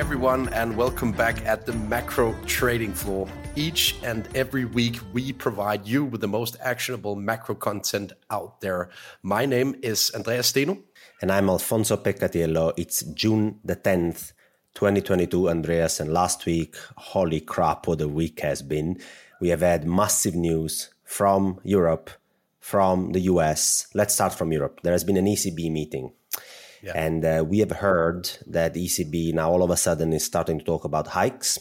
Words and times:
everyone, 0.00 0.48
and 0.54 0.74
welcome 0.78 1.12
back 1.12 1.44
at 1.44 1.66
the 1.66 1.74
macro 1.74 2.34
trading 2.46 2.90
floor. 2.94 3.28
Each 3.54 3.96
and 4.02 4.26
every 4.34 4.64
week, 4.64 4.98
we 5.12 5.30
provide 5.30 5.86
you 5.86 6.06
with 6.06 6.22
the 6.22 6.26
most 6.26 6.56
actionable 6.62 7.16
macro 7.16 7.54
content 7.54 8.14
out 8.30 8.62
there. 8.62 8.88
My 9.22 9.44
name 9.44 9.76
is 9.82 10.10
Andreas 10.14 10.46
Steno. 10.46 10.78
And 11.20 11.30
I'm 11.30 11.50
Alfonso 11.50 11.98
Peccatiello. 11.98 12.72
It's 12.78 13.02
June 13.12 13.60
the 13.62 13.76
10th, 13.76 14.32
2022, 14.72 15.50
Andreas. 15.50 16.00
And 16.00 16.10
last 16.10 16.46
week, 16.46 16.76
holy 16.96 17.42
crap, 17.42 17.86
what 17.86 18.00
a 18.00 18.08
week 18.08 18.40
has 18.40 18.62
been. 18.62 18.98
We 19.38 19.50
have 19.50 19.60
had 19.60 19.86
massive 19.86 20.34
news 20.34 20.88
from 21.04 21.60
Europe, 21.62 22.08
from 22.58 23.12
the 23.12 23.20
US. 23.32 23.86
Let's 23.92 24.14
start 24.14 24.32
from 24.32 24.50
Europe. 24.50 24.80
There 24.82 24.92
has 24.92 25.04
been 25.04 25.18
an 25.18 25.26
ECB 25.26 25.70
meeting 25.70 26.14
yeah. 26.82 26.92
And 26.94 27.24
uh, 27.24 27.44
we 27.46 27.58
have 27.58 27.70
heard 27.70 28.30
that 28.46 28.74
ECB 28.74 29.34
now 29.34 29.50
all 29.50 29.62
of 29.62 29.70
a 29.70 29.76
sudden 29.76 30.12
is 30.12 30.24
starting 30.24 30.58
to 30.58 30.64
talk 30.64 30.84
about 30.84 31.08
hikes. 31.08 31.58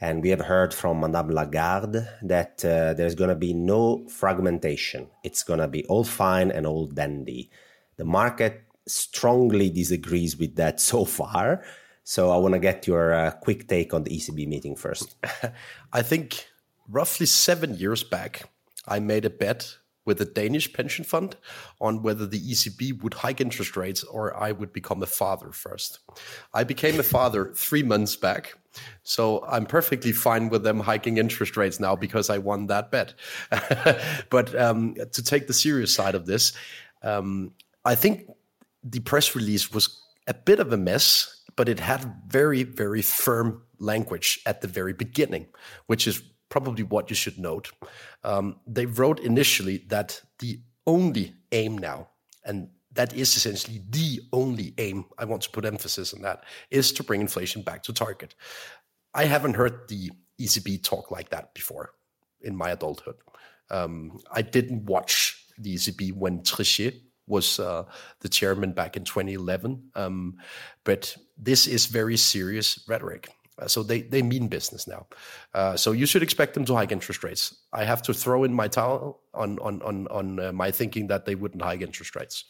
And 0.00 0.22
we 0.22 0.30
have 0.30 0.40
heard 0.40 0.72
from 0.72 1.00
Madame 1.00 1.30
Lagarde 1.30 2.08
that 2.22 2.64
uh, 2.64 2.94
there's 2.94 3.14
going 3.14 3.28
to 3.28 3.36
be 3.36 3.52
no 3.52 4.06
fragmentation. 4.08 5.08
It's 5.22 5.42
going 5.42 5.60
to 5.60 5.68
be 5.68 5.84
all 5.86 6.04
fine 6.04 6.50
and 6.50 6.66
all 6.66 6.86
dandy. 6.86 7.50
The 7.96 8.06
market 8.06 8.62
strongly 8.86 9.68
disagrees 9.68 10.38
with 10.38 10.56
that 10.56 10.80
so 10.92 11.04
far. 11.04 11.62
So 12.02 12.30
I 12.30 12.38
want 12.38 12.54
to 12.54 12.58
get 12.58 12.86
your 12.86 13.12
uh, 13.12 13.30
quick 13.30 13.68
take 13.68 13.92
on 13.94 14.04
the 14.04 14.10
ECB 14.10 14.48
meeting 14.48 14.74
first. 14.74 15.14
I 15.92 16.02
think 16.02 16.46
roughly 16.88 17.26
seven 17.26 17.76
years 17.76 18.02
back, 18.02 18.50
I 18.88 18.98
made 18.98 19.26
a 19.26 19.30
bet 19.30 19.76
with 20.04 20.20
a 20.20 20.24
Danish 20.24 20.72
pension 20.72 21.04
fund 21.04 21.36
on 21.80 22.02
whether 22.02 22.26
the 22.26 22.40
ECB 22.40 23.02
would 23.02 23.14
hike 23.14 23.40
interest 23.40 23.76
rates 23.76 24.02
or 24.04 24.36
I 24.36 24.52
would 24.52 24.72
become 24.72 25.02
a 25.02 25.06
father 25.06 25.52
first. 25.52 26.00
I 26.54 26.64
became 26.64 26.98
a 26.98 27.04
father 27.04 27.52
three 27.54 27.82
months 27.82 28.16
back. 28.16 28.54
So 29.02 29.44
I'm 29.46 29.66
perfectly 29.66 30.12
fine 30.12 30.48
with 30.48 30.62
them 30.62 30.80
hiking 30.80 31.18
interest 31.18 31.56
rates 31.56 31.80
now 31.80 31.96
because 31.96 32.30
I 32.30 32.38
won 32.38 32.66
that 32.66 32.90
bet. 32.90 33.14
but 34.30 34.58
um, 34.58 34.94
to 35.12 35.22
take 35.22 35.46
the 35.46 35.52
serious 35.52 35.92
side 35.92 36.14
of 36.14 36.26
this, 36.26 36.52
um, 37.02 37.52
I 37.84 37.94
think 37.94 38.30
the 38.82 39.00
press 39.00 39.34
release 39.34 39.72
was 39.72 40.00
a 40.26 40.34
bit 40.34 40.60
of 40.60 40.72
a 40.72 40.76
mess, 40.76 41.42
but 41.56 41.68
it 41.68 41.80
had 41.80 42.14
very, 42.28 42.62
very 42.62 43.02
firm 43.02 43.62
language 43.78 44.40
at 44.46 44.60
the 44.60 44.68
very 44.68 44.92
beginning, 44.92 45.46
which 45.86 46.06
is 46.06 46.22
probably 46.50 46.82
what 46.82 47.08
you 47.08 47.16
should 47.16 47.38
note. 47.38 47.70
Um, 48.22 48.56
they 48.66 48.84
wrote 48.84 49.20
initially 49.20 49.78
that 49.88 50.20
the 50.40 50.60
only 50.86 51.34
aim 51.52 51.78
now, 51.78 52.08
and 52.44 52.68
that 52.92 53.14
is 53.14 53.34
essentially 53.36 53.82
the 53.88 54.20
only 54.32 54.74
aim, 54.76 55.06
I 55.16 55.24
want 55.24 55.42
to 55.42 55.50
put 55.50 55.64
emphasis 55.64 56.12
on 56.12 56.22
that, 56.22 56.44
is 56.70 56.92
to 56.92 57.04
bring 57.04 57.20
inflation 57.20 57.62
back 57.62 57.82
to 57.84 57.92
target. 57.92 58.34
I 59.14 59.24
haven't 59.24 59.54
heard 59.54 59.88
the 59.88 60.10
ECB 60.38 60.82
talk 60.82 61.10
like 61.10 61.30
that 61.30 61.54
before 61.54 61.92
in 62.42 62.56
my 62.56 62.70
adulthood. 62.70 63.16
Um, 63.70 64.20
I 64.30 64.42
didn't 64.42 64.84
watch 64.84 65.46
the 65.58 65.74
ECB 65.76 66.12
when 66.12 66.40
Trichet 66.40 67.00
was 67.26 67.60
uh, 67.60 67.84
the 68.20 68.28
chairman 68.28 68.72
back 68.72 68.96
in 68.96 69.04
2011. 69.04 69.90
Um, 69.94 70.36
but 70.84 71.16
this 71.38 71.66
is 71.66 71.86
very 71.86 72.16
serious 72.16 72.84
rhetoric. 72.88 73.28
Uh, 73.60 73.68
so 73.68 73.82
they, 73.82 74.00
they 74.02 74.22
mean 74.22 74.48
business 74.48 74.86
now. 74.86 75.06
Uh, 75.54 75.76
so 75.76 75.92
you 75.92 76.06
should 76.06 76.22
expect 76.22 76.54
them 76.54 76.64
to 76.64 76.74
hike 76.74 76.92
interest 76.92 77.22
rates. 77.22 77.54
I 77.72 77.84
have 77.84 78.02
to 78.02 78.14
throw 78.14 78.44
in 78.44 78.54
my 78.54 78.68
towel 78.68 79.20
on 79.34 79.58
on 79.58 79.82
on 79.82 80.08
on 80.08 80.40
uh, 80.40 80.52
my 80.52 80.70
thinking 80.70 81.08
that 81.08 81.26
they 81.26 81.34
wouldn't 81.34 81.62
hike 81.62 81.82
interest 81.82 82.16
rates, 82.16 82.44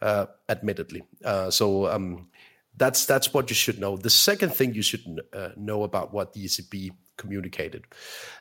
uh, 0.00 0.26
admittedly. 0.48 1.02
Uh, 1.24 1.50
so 1.50 1.86
um, 1.88 2.28
that's 2.76 3.04
that's 3.06 3.34
what 3.34 3.50
you 3.50 3.54
should 3.54 3.78
know. 3.78 3.96
The 3.96 4.10
second 4.10 4.54
thing 4.54 4.74
you 4.74 4.82
should 4.82 5.20
uh, 5.32 5.50
know 5.56 5.82
about 5.82 6.12
what 6.12 6.32
the 6.32 6.44
ECB 6.44 6.90
communicated 7.16 7.84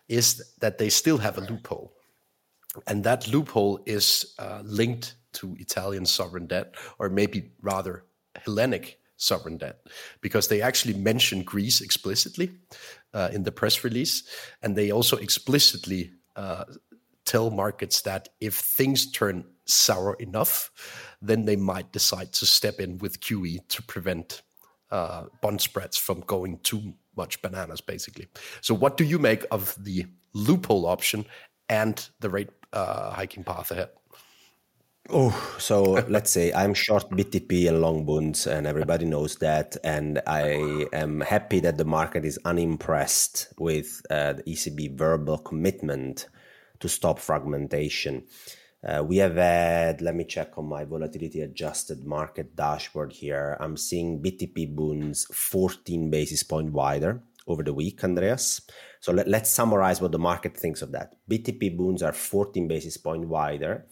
is 0.07 0.53
that 0.59 0.77
they 0.77 0.89
still 0.89 1.17
have 1.17 1.37
a 1.37 1.41
loophole, 1.41 1.93
and 2.87 3.03
that 3.03 3.27
loophole 3.27 3.81
is 3.85 4.35
linked 4.63 5.15
to 5.33 5.55
Italian 5.59 6.05
sovereign 6.05 6.47
debt, 6.47 6.75
or 6.99 7.09
maybe 7.09 7.51
rather 7.61 8.05
Hellenic 8.35 8.99
sovereign 9.23 9.57
debt 9.57 9.87
because 10.21 10.47
they 10.47 10.61
actually 10.61 10.93
mention 10.93 11.43
Greece 11.43 11.81
explicitly 11.81 12.51
uh, 13.13 13.29
in 13.31 13.43
the 13.43 13.51
press 13.51 13.83
release. 13.83 14.23
And 14.61 14.75
they 14.75 14.91
also 14.91 15.17
explicitly 15.17 16.11
uh, 16.35 16.65
tell 17.25 17.49
markets 17.49 18.01
that 18.01 18.29
if 18.41 18.55
things 18.55 19.11
turn 19.11 19.45
sour 19.65 20.15
enough, 20.15 20.71
then 21.21 21.45
they 21.45 21.55
might 21.55 21.91
decide 21.91 22.33
to 22.33 22.45
step 22.45 22.79
in 22.79 22.97
with 22.97 23.21
QE 23.21 23.67
to 23.69 23.83
prevent 23.83 24.41
uh, 24.91 25.25
bond 25.41 25.61
spreads 25.61 25.97
from 25.97 26.21
going 26.21 26.59
too 26.59 26.93
much 27.15 27.41
bananas, 27.41 27.81
basically. 27.81 28.27
So, 28.61 28.75
what 28.75 28.97
do 28.97 29.03
you 29.03 29.17
make 29.19 29.45
of 29.51 29.75
the 29.83 30.05
loophole 30.33 30.85
option 30.85 31.25
and 31.69 32.07
the 32.19 32.29
rate 32.29 32.49
uh, 32.73 33.11
hiking 33.11 33.43
path 33.43 33.71
ahead? 33.71 33.89
Oh, 35.09 35.55
so 35.59 35.83
let's 36.07 36.31
say 36.31 36.53
I'm 36.53 36.73
short 36.73 37.09
BTP 37.09 37.67
and 37.67 37.81
long 37.81 38.05
bunds, 38.05 38.47
and 38.47 38.65
everybody 38.65 39.03
knows 39.03 39.35
that. 39.37 39.75
And 39.83 40.21
I 40.25 40.87
am 40.93 41.19
happy 41.19 41.59
that 41.59 41.77
the 41.77 41.83
market 41.83 42.23
is 42.23 42.39
unimpressed 42.45 43.53
with 43.59 44.01
uh, 44.09 44.33
the 44.33 44.43
ECB 44.43 44.97
verbal 44.97 45.39
commitment 45.39 46.27
to 46.79 46.87
stop 46.87 47.19
fragmentation. 47.19 48.23
Uh, 48.81 49.03
we 49.05 49.17
have 49.17 49.35
had, 49.35 50.01
let 50.01 50.15
me 50.15 50.23
check 50.23 50.57
on 50.57 50.65
my 50.67 50.85
volatility 50.85 51.41
adjusted 51.41 52.05
market 52.05 52.55
dashboard 52.55 53.11
here. 53.11 53.57
I'm 53.59 53.75
seeing 53.75 54.21
BTP 54.21 54.73
bunds 54.73 55.25
14 55.33 56.09
basis 56.11 56.43
point 56.43 56.71
wider 56.71 57.21
over 57.45 57.61
the 57.61 57.73
week, 57.73 58.03
Andreas. 58.05 58.61
So 59.01 59.11
let, 59.11 59.27
let's 59.27 59.49
summarize 59.49 59.99
what 59.99 60.13
the 60.13 60.19
market 60.19 60.55
thinks 60.55 60.81
of 60.81 60.93
that. 60.93 61.15
BTP 61.29 61.77
bunds 61.77 62.01
are 62.01 62.13
14 62.13 62.69
basis 62.69 62.95
point 62.95 63.27
wider 63.27 63.85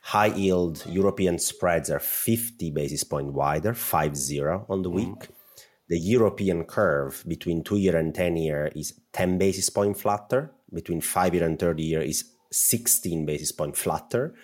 High 0.00 0.34
yield 0.34 0.84
European 0.86 1.38
spreads 1.38 1.90
are 1.90 1.98
50 1.98 2.70
basis 2.70 3.04
point 3.04 3.32
wider, 3.32 3.74
5 3.74 4.16
0 4.16 4.66
on 4.68 4.82
the 4.82 4.90
week. 4.90 5.08
Mm. 5.08 5.28
The 5.88 5.98
European 5.98 6.64
curve 6.64 7.24
between 7.26 7.64
two 7.64 7.76
year 7.76 7.96
and 7.96 8.14
10 8.14 8.36
year 8.36 8.70
is 8.74 8.94
10 9.12 9.38
basis 9.38 9.68
point 9.68 9.98
flatter. 9.98 10.52
Between 10.72 11.00
five 11.00 11.34
year 11.34 11.44
and 11.44 11.58
30 11.58 11.82
year 11.82 12.00
is 12.00 12.30
16 12.52 13.26
basis 13.26 13.50
point 13.50 13.76
flatter. 13.76 14.34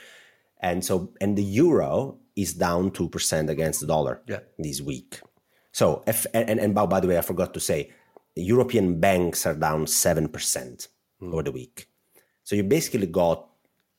And 0.61 0.85
so, 0.85 1.13
and 1.21 1.39
the 1.39 1.45
euro 1.45 2.19
is 2.35 2.55
down 2.55 2.91
2% 2.91 3.49
against 3.49 3.81
the 3.81 3.87
dollar 3.87 4.23
yeah. 4.27 4.41
this 4.59 4.81
week. 4.81 5.21
So, 5.73 6.03
if, 6.07 6.27
and, 6.35 6.59
and 6.59 6.75
by, 6.75 6.87
by 6.87 7.01
the 7.01 7.09
way, 7.09 7.19
I 7.19 7.21
forgot 7.21 7.55
to 7.55 7.61
say, 7.61 7.93
European 8.35 8.99
banks 8.99 9.47
are 9.47 9.55
down 9.55 9.87
7% 9.87 10.29
mm. 10.29 11.33
over 11.33 11.43
the 11.43 11.53
week. 11.53 11.89
So 12.45 12.57
you 12.57 12.63
basically 12.63 13.07
got 13.07 13.49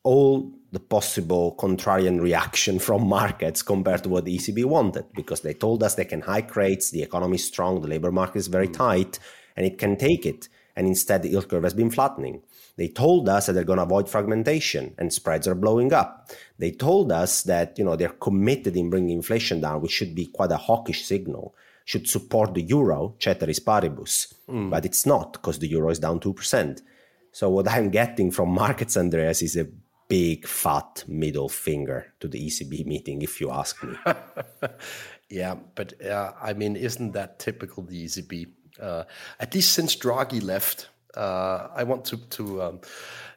all 0.04 0.54
the 0.72 0.80
possible 0.80 1.56
contrarian 1.58 2.20
reaction 2.22 2.78
from 2.80 3.08
markets 3.08 3.62
compared 3.62 4.04
to 4.04 4.10
what 4.10 4.26
the 4.26 4.38
ECB 4.38 4.66
wanted 4.66 5.06
because 5.16 5.42
they 5.42 5.54
told 5.54 5.82
us 5.82 5.96
they 5.96 6.06
can 6.06 6.22
hike 6.22 6.56
rates, 6.56 6.92
the 6.92 7.02
economy 7.02 7.36
is 7.36 7.46
strong, 7.46 7.82
the 7.82 7.88
labor 7.88 8.12
market 8.12 8.40
is 8.40 8.48
very 8.48 8.68
mm. 8.68 8.74
tight, 8.74 9.20
and 9.56 9.66
it 9.66 9.78
can 9.78 9.96
take 9.96 10.26
it. 10.26 10.50
And 10.76 10.86
instead, 10.86 11.24
the 11.24 11.30
yield 11.30 11.50
curve 11.50 11.64
has 11.64 11.74
been 11.74 11.90
flattening. 11.90 12.44
They 12.76 12.88
told 12.88 13.28
us 13.28 13.48
that 13.48 13.54
they're 13.54 13.64
going 13.64 13.78
to 13.78 13.84
avoid 13.84 14.08
fragmentation 14.08 14.94
and 15.00 15.12
spreads 15.12 15.48
are 15.48 15.56
blowing 15.56 15.92
up. 15.92 16.30
They 16.60 16.72
told 16.72 17.12
us 17.12 17.42
that 17.44 17.80
you 17.80 17.86
know 17.86 17.96
they're 17.96 18.10
committed 18.10 18.78
in 18.78 18.90
bringing 18.90 19.18
inflation 19.18 19.62
down, 19.62 19.82
which 19.82 19.92
should 19.92 20.14
be 20.14 20.28
quite 20.28 20.52
a 20.52 20.58
hawkish 20.58 21.06
signal, 21.06 21.56
should 21.86 22.08
support 22.08 22.54
the 22.54 22.62
euro, 22.62 23.16
ceteris 23.20 23.60
paribus, 23.60 24.34
mm. 24.48 24.70
but 24.70 24.86
it's 24.86 25.06
not 25.06 25.34
because 25.34 25.58
the 25.58 25.68
euro 25.68 25.90
is 25.90 26.00
down 26.00 26.20
two 26.20 26.34
percent. 26.34 26.84
So 27.32 27.50
what 27.50 27.68
I'm 27.68 27.90
getting 27.90 28.30
from 28.32 28.50
markets, 28.50 28.98
Andreas, 28.98 29.42
is 29.42 29.58
a 29.58 29.68
big 30.08 30.48
fat 30.48 31.04
middle 31.08 31.50
finger 31.50 32.14
to 32.20 32.28
the 32.28 32.48
ECB 32.48 32.86
meeting, 32.86 33.22
if 33.22 33.42
you 33.42 33.52
ask 33.52 33.84
me. 33.84 33.96
yeah, 35.30 35.56
but 35.76 36.02
uh, 36.06 36.34
I 36.42 36.54
mean, 36.54 36.76
isn't 36.76 37.12
that 37.14 37.40
typical 37.40 37.84
the 37.84 38.06
ECB? 38.06 38.48
Uh, 38.82 39.04
at 39.40 39.54
least 39.54 39.74
since 39.74 39.96
Draghi 39.96 40.42
left, 40.44 40.90
uh, 41.16 41.68
I 41.76 41.84
want 41.84 42.06
to 42.06 42.18
to 42.18 42.62
um, 42.62 42.82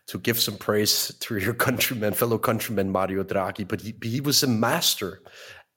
to 0.06 0.18
give 0.18 0.38
some 0.38 0.56
praise 0.56 1.14
to 1.20 1.38
your 1.38 1.54
countryman, 1.54 2.12
fellow 2.12 2.38
countryman 2.38 2.90
Mario 2.90 3.24
Draghi, 3.24 3.66
but 3.66 3.80
he, 3.80 3.94
he 4.02 4.20
was 4.20 4.42
a 4.42 4.46
master 4.46 5.22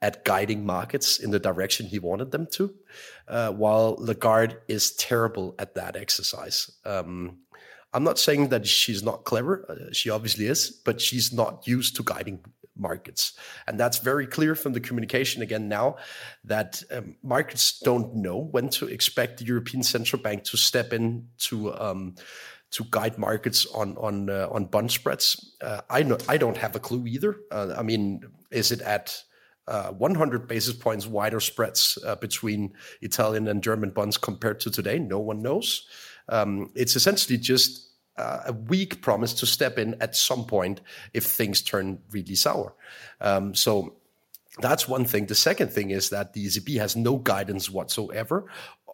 at 0.01 0.25
guiding 0.25 0.65
markets 0.65 1.17
in 1.17 1.31
the 1.31 1.39
direction 1.39 1.85
he 1.85 1.97
wanted 1.97 2.31
them 2.31 2.45
to, 2.51 2.73
uh, 3.29 3.51
while 3.51 3.95
Lagarde 3.99 4.57
is 4.67 4.91
terrible 4.95 5.55
at 5.57 5.75
that 5.75 5.95
exercise. 5.95 6.69
Um, 6.83 7.37
I'm 7.93 8.03
not 8.03 8.19
saying 8.19 8.49
that 8.49 8.65
she's 8.65 9.03
not 9.03 9.23
clever. 9.23 9.65
Uh, 9.69 9.93
she 9.93 10.09
obviously 10.09 10.47
is, 10.47 10.69
but 10.69 10.99
she's 10.99 11.31
not 11.31 11.67
used 11.67 11.95
to 11.97 12.03
guiding 12.03 12.43
markets. 12.75 13.33
And 13.67 13.79
that's 13.79 13.99
very 13.99 14.25
clear 14.25 14.55
from 14.55 14.73
the 14.73 14.79
communication 14.79 15.41
again 15.41 15.69
now 15.69 15.97
that 16.43 16.81
um, 16.91 17.15
markets 17.21 17.79
don't 17.79 18.15
know 18.15 18.37
when 18.37 18.69
to 18.69 18.87
expect 18.87 19.37
the 19.37 19.45
European 19.45 19.83
Central 19.83 20.21
Bank 20.21 20.43
to 20.45 20.57
step 20.57 20.93
in 20.93 21.27
to 21.49 21.73
um, 21.75 22.15
to 22.71 22.83
guide 22.89 23.17
markets 23.17 23.65
on 23.67 23.95
on 23.97 24.29
uh, 24.29 24.47
on 24.51 24.65
bond 24.65 24.91
spreads. 24.91 25.55
Uh, 25.61 25.81
I 25.89 26.03
know 26.03 26.17
I 26.27 26.37
don't 26.37 26.57
have 26.57 26.75
a 26.75 26.79
clue 26.79 27.05
either. 27.05 27.37
Uh, 27.51 27.75
I 27.77 27.83
mean, 27.83 28.23
is 28.51 28.71
it 28.71 28.81
at 28.81 29.23
uh, 29.67 29.91
100 29.91 30.47
basis 30.47 30.73
points 30.73 31.07
wider 31.07 31.39
spreads 31.39 31.97
uh, 32.05 32.15
between 32.15 32.73
Italian 33.01 33.47
and 33.47 33.63
German 33.63 33.91
bonds 33.91 34.17
compared 34.17 34.59
to 34.61 34.69
today. 34.69 34.99
No 34.99 35.19
one 35.19 35.41
knows. 35.41 35.87
Um, 36.29 36.71
it's 36.75 36.95
essentially 36.95 37.37
just 37.37 37.89
uh, 38.17 38.41
a 38.47 38.53
weak 38.53 39.01
promise 39.01 39.33
to 39.33 39.45
step 39.45 39.77
in 39.77 39.95
at 40.01 40.15
some 40.15 40.45
point 40.45 40.81
if 41.13 41.25
things 41.25 41.61
turn 41.61 41.99
really 42.11 42.35
sour. 42.35 42.73
Um, 43.21 43.55
so 43.55 43.95
that's 44.59 44.87
one 44.87 45.05
thing. 45.05 45.25
The 45.25 45.35
second 45.35 45.71
thing 45.71 45.89
is 45.89 46.09
that 46.09 46.33
the 46.33 46.45
ECB 46.45 46.77
has 46.77 46.95
no 46.95 47.17
guidance 47.17 47.69
whatsoever 47.69 48.45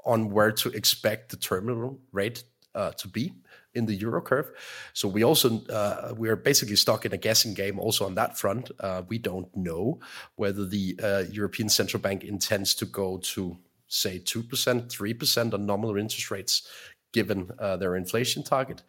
on 0.06 0.32
where 0.32 0.52
to 0.52 0.70
expect 0.70 1.30
the 1.30 1.38
terminal 1.38 2.00
rate 2.12 2.44
uh, 2.74 2.92
to 2.92 3.08
be 3.08 3.34
in 3.74 3.86
the 3.86 3.94
euro 3.94 4.22
curve. 4.22 4.50
So 4.94 5.08
we 5.08 5.24
also 5.24 5.64
uh, 5.68 6.14
we 6.18 6.30
are 6.30 6.36
basically 6.36 6.76
stuck 6.76 7.06
in 7.06 7.14
a 7.14 7.18
guessing 7.18 7.54
game 7.54 7.80
also 7.80 8.06
on 8.06 8.16
that 8.16 8.38
front. 8.38 8.72
Uh, 8.80 9.04
we 9.08 9.18
don't 9.18 9.56
know 9.56 10.00
whether 10.36 10.66
the 10.66 11.00
uh, 11.02 11.24
European 11.32 11.70
Central 11.70 12.02
Bank 12.02 12.24
intends 12.24 12.74
to 12.76 12.86
go 12.86 13.18
to 13.18 13.58
say 13.88 14.20
two 14.20 14.44
percent, 14.44 14.92
three 14.92 15.14
percent 15.14 15.54
on 15.54 15.66
nominal 15.66 15.98
interest 15.98 16.32
rates, 16.32 16.68
given 17.12 17.50
uh, 17.60 17.78
their 17.78 17.96
inflation 17.96 18.44
target. 18.44 18.84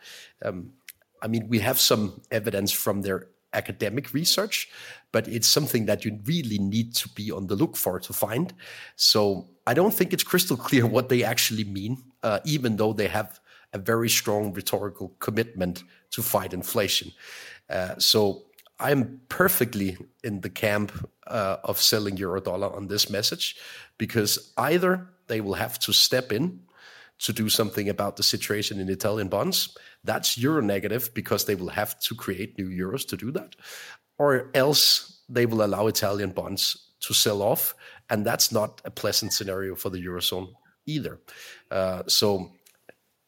Um, 0.45 0.73
I 1.23 1.29
mean, 1.29 1.49
we 1.49 1.59
have 1.61 1.79
some 1.79 2.21
evidence 2.31 2.73
from 2.73 3.03
their 3.03 3.29
academic 3.53 4.15
research, 4.15 4.69
but 5.13 5.27
it's 5.29 5.47
something 5.47 5.87
that 5.87 6.05
you 6.05 6.19
really 6.25 6.59
need 6.59 6.95
to 6.95 7.09
be 7.11 7.31
on 7.31 7.47
the 7.49 7.57
look 7.57 7.77
for 7.77 7.99
to 8.01 8.13
find. 8.13 8.55
So 8.97 9.49
I 9.67 9.75
don't 9.75 9.93
think 9.93 10.13
it's 10.13 10.23
crystal 10.23 10.57
clear 10.69 10.87
what 10.87 11.09
they 11.09 11.25
actually 11.25 11.65
mean, 11.65 11.99
uh, 12.23 12.41
even 12.45 12.77
though 12.77 12.93
they 12.93 13.09
have 13.09 13.41
a 13.73 13.79
very 13.79 14.09
strong 14.09 14.53
rhetorical 14.53 15.15
commitment 15.19 15.85
to 16.11 16.23
fight 16.23 16.53
inflation. 16.53 17.13
Uh, 17.69 17.97
so 17.99 18.43
I'm 18.81 19.21
perfectly 19.29 19.97
in 20.25 20.41
the 20.41 20.51
camp 20.51 20.93
uh, 21.27 21.59
of 21.63 21.81
selling 21.81 22.17
eurodollar 22.17 22.75
on 22.75 22.89
this 22.89 23.11
message 23.11 23.57
because 23.99 24.53
either 24.57 25.09
they 25.29 25.41
will 25.41 25.55
have 25.55 25.79
to 25.81 25.93
step 25.93 26.33
in 26.33 26.61
to 27.21 27.33
do 27.33 27.49
something 27.49 27.89
about 27.89 28.17
the 28.17 28.23
situation 28.23 28.81
in 28.81 28.89
Italian 28.89 29.29
bonds. 29.29 29.77
That's 30.05 30.39
euro 30.39 30.63
negative 30.63 31.13
because 31.15 31.45
they 31.45 31.55
will 31.55 31.69
have 31.69 31.99
to 32.01 32.15
create 32.15 32.59
new 32.59 32.69
euros 32.69 33.07
to 33.09 33.17
do 33.17 33.31
that. 33.33 33.57
Or 34.19 34.51
else 34.55 35.23
they 35.29 35.47
will 35.47 35.63
allow 35.63 35.87
Italian 35.87 36.31
bonds 36.31 36.93
to 37.01 37.15
sell 37.15 37.43
off. 37.43 37.75
And 38.09 38.27
that's 38.27 38.53
not 38.53 38.81
a 38.85 38.91
pleasant 38.91 39.33
scenario 39.33 39.75
for 39.75 39.91
the 39.91 40.05
Eurozone 40.05 40.49
either. 40.87 41.21
Uh, 41.71 42.03
so 42.07 42.53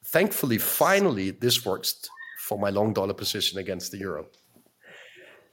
thankfully, 0.04 0.58
finally, 0.58 1.30
this 1.30 1.64
works 1.64 2.08
for 2.40 2.58
my 2.58 2.70
long 2.70 2.92
dollar 2.92 3.14
position 3.14 3.58
against 3.58 3.92
the 3.92 3.98
euro. 3.98 4.26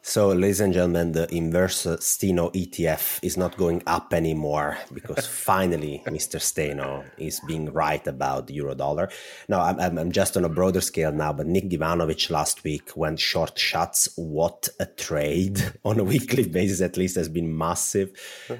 So, 0.10 0.30
ladies 0.30 0.60
and 0.60 0.74
gentlemen, 0.74 1.12
the 1.12 1.32
inverse 1.32 1.86
Steno 2.00 2.50
ETF 2.50 3.20
is 3.22 3.38
not 3.38 3.58
going 3.58 3.84
up 3.86 4.12
anymore 4.12 4.80
because 4.92 5.28
finally 5.46 6.02
Mr. 6.08 6.42
Steno 6.42 7.04
is 7.20 7.40
being 7.42 7.72
right 7.72 8.06
about 8.08 8.48
the 8.48 8.56
euro 8.56 8.74
dollar. 8.74 9.12
Now, 9.50 9.62
I'm, 9.62 10.00
I'm 10.00 10.12
just 10.12 10.36
on 10.36 10.46
a 10.46 10.50
broader 10.50 10.82
scale 10.82 11.12
now, 11.12 11.32
but 11.32 11.46
Nick 11.46 11.70
Jovanovic 11.70 12.32
last 12.32 12.64
week 12.64 12.98
went 12.98 13.20
short 13.20 13.60
Schatz. 13.60 14.10
What 14.16 14.68
a 14.80 14.88
trade 14.88 15.62
on 15.86 16.00
a 16.00 16.04
weekly 16.04 16.48
basis, 16.48 16.82
at 16.82 16.98
least, 16.98 17.16
has 17.16 17.30
been 17.30 17.56
massive. 17.56 18.10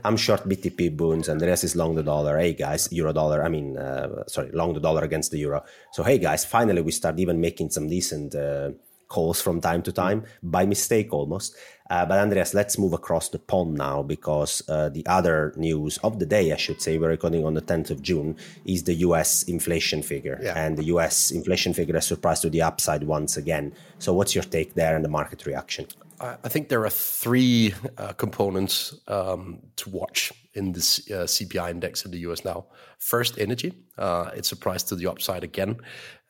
I'm 0.06 0.18
short 0.18 0.48
BTP 0.48 0.96
bonds, 0.96 1.30
and 1.30 1.42
the 1.42 1.48
rest 1.48 1.64
is 1.64 1.76
long 1.76 1.96
the 1.96 2.04
dollar. 2.04 2.38
Hey, 2.38 2.54
guys, 2.54 2.94
euro 2.94 3.12
dollar, 3.12 3.44
I 3.44 3.50
mean, 3.50 3.76
uh, 3.76 4.24
sorry, 4.28 4.52
long 4.52 4.76
the 4.76 4.80
dollar 4.80 5.04
against 5.04 5.32
the 5.32 5.40
euro. 5.40 5.64
So, 5.94 6.04
hey, 6.04 6.20
guys, 6.20 6.46
finally 6.46 6.84
we 6.84 6.92
start 6.92 7.18
even 7.18 7.42
making 7.42 7.72
some 7.72 7.88
decent. 7.88 8.36
Uh, 8.36 8.70
calls 9.10 9.42
from 9.42 9.60
time 9.60 9.82
to 9.82 9.92
time 9.92 10.24
by 10.42 10.66
mistake 10.66 11.12
almost. 11.12 11.56
Uh, 11.90 12.06
but 12.06 12.20
Andreas, 12.20 12.54
let's 12.54 12.78
move 12.78 12.94
across 12.94 13.30
the 13.30 13.40
pond 13.40 13.74
now 13.74 14.04
because 14.04 14.62
uh, 14.70 14.90
the 14.90 15.06
other 15.08 15.54
news 15.58 15.98
of 16.04 16.20
the 16.20 16.26
day, 16.26 16.54
I 16.54 16.56
should 16.56 16.82
say, 16.82 17.00
we're 17.00 17.10
recording 17.10 17.44
on 17.44 17.56
the 17.56 17.64
10th 17.64 17.90
of 17.90 18.04
June, 18.04 18.38
is 18.64 18.84
the 18.84 18.94
US 19.08 19.44
inflation 19.44 20.04
figure. 20.04 20.40
Yeah. 20.42 20.54
And 20.56 20.78
the 20.78 20.86
US 20.96 21.32
inflation 21.32 21.74
figure 21.74 21.96
has 21.96 22.06
surprised 22.06 22.44
to 22.44 22.50
the 22.50 22.62
upside 22.62 23.04
once 23.04 23.38
again. 23.38 23.74
So, 23.98 24.14
what's 24.14 24.36
your 24.36 24.44
take 24.44 24.76
there 24.76 24.96
and 24.96 25.04
the 25.04 25.10
market 25.10 25.48
reaction? 25.48 25.88
I 26.20 26.50
think 26.50 26.70
there 26.70 26.84
are 26.86 26.90
three 26.90 27.74
uh, 27.98 28.14
components 28.14 28.96
um, 29.08 29.60
to 29.78 29.90
watch 29.90 30.32
in 30.54 30.74
this 30.74 31.00
uh, 31.12 31.24
CPI 31.24 31.72
index 31.72 32.06
in 32.06 32.12
the 32.12 32.20
US 32.20 32.44
now. 32.44 32.66
First, 32.98 33.40
energy. 33.40 33.74
Uh, 33.98 34.32
it 34.36 34.46
surprised 34.46 34.90
to 34.90 34.96
the 34.96 35.08
upside 35.08 35.44
again 35.44 35.78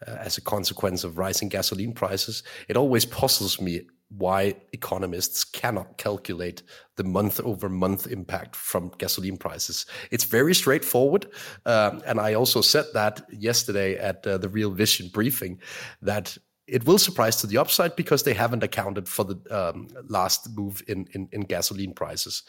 uh, 0.05 0.11
as 0.11 0.37
a 0.37 0.41
consequence 0.41 1.03
of 1.03 1.17
rising 1.17 1.49
gasoline 1.49 1.93
prices. 1.93 2.43
It 2.67 2.77
always 2.77 3.05
puzzles 3.05 3.59
me 3.59 3.81
why 4.09 4.55
economists 4.73 5.43
cannot 5.43 5.97
calculate 5.97 6.63
the 6.95 7.03
month 7.03 7.39
over 7.41 7.69
month 7.69 8.07
impact 8.07 8.55
from 8.55 8.91
gasoline 8.97 9.37
prices. 9.37 9.85
It's 10.09 10.23
very 10.23 10.55
straightforward. 10.55 11.27
Um, 11.65 12.01
and 12.05 12.19
I 12.19 12.33
also 12.33 12.61
said 12.61 12.85
that 12.93 13.21
yesterday 13.31 13.97
at 13.97 14.25
uh, 14.25 14.39
the 14.39 14.49
Real 14.49 14.71
Vision 14.71 15.09
briefing 15.13 15.59
that 16.01 16.37
it 16.71 16.85
will 16.85 16.97
surprise 16.97 17.35
to 17.37 17.47
the 17.47 17.57
upside 17.57 17.95
because 17.95 18.23
they 18.23 18.33
haven't 18.33 18.63
accounted 18.63 19.07
for 19.07 19.25
the 19.25 19.37
um, 19.49 19.87
last 20.07 20.49
move 20.55 20.83
in, 20.87 21.07
in, 21.13 21.27
in 21.31 21.41
gasoline 21.41 21.93
prices. 21.93 22.43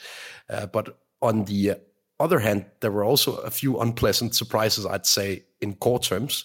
Uh, 0.49 0.67
but 0.67 0.99
on 1.23 1.45
the 1.45 1.77
other 2.19 2.39
hand, 2.39 2.67
there 2.81 2.93
were 2.93 3.05
also 3.05 3.37
a 3.37 3.51
few 3.51 3.81
unpleasant 3.81 4.35
surprises, 4.35 4.85
I'd 4.87 5.07
say, 5.07 5.45
in 5.61 5.75
core 5.75 5.99
terms, 5.99 6.45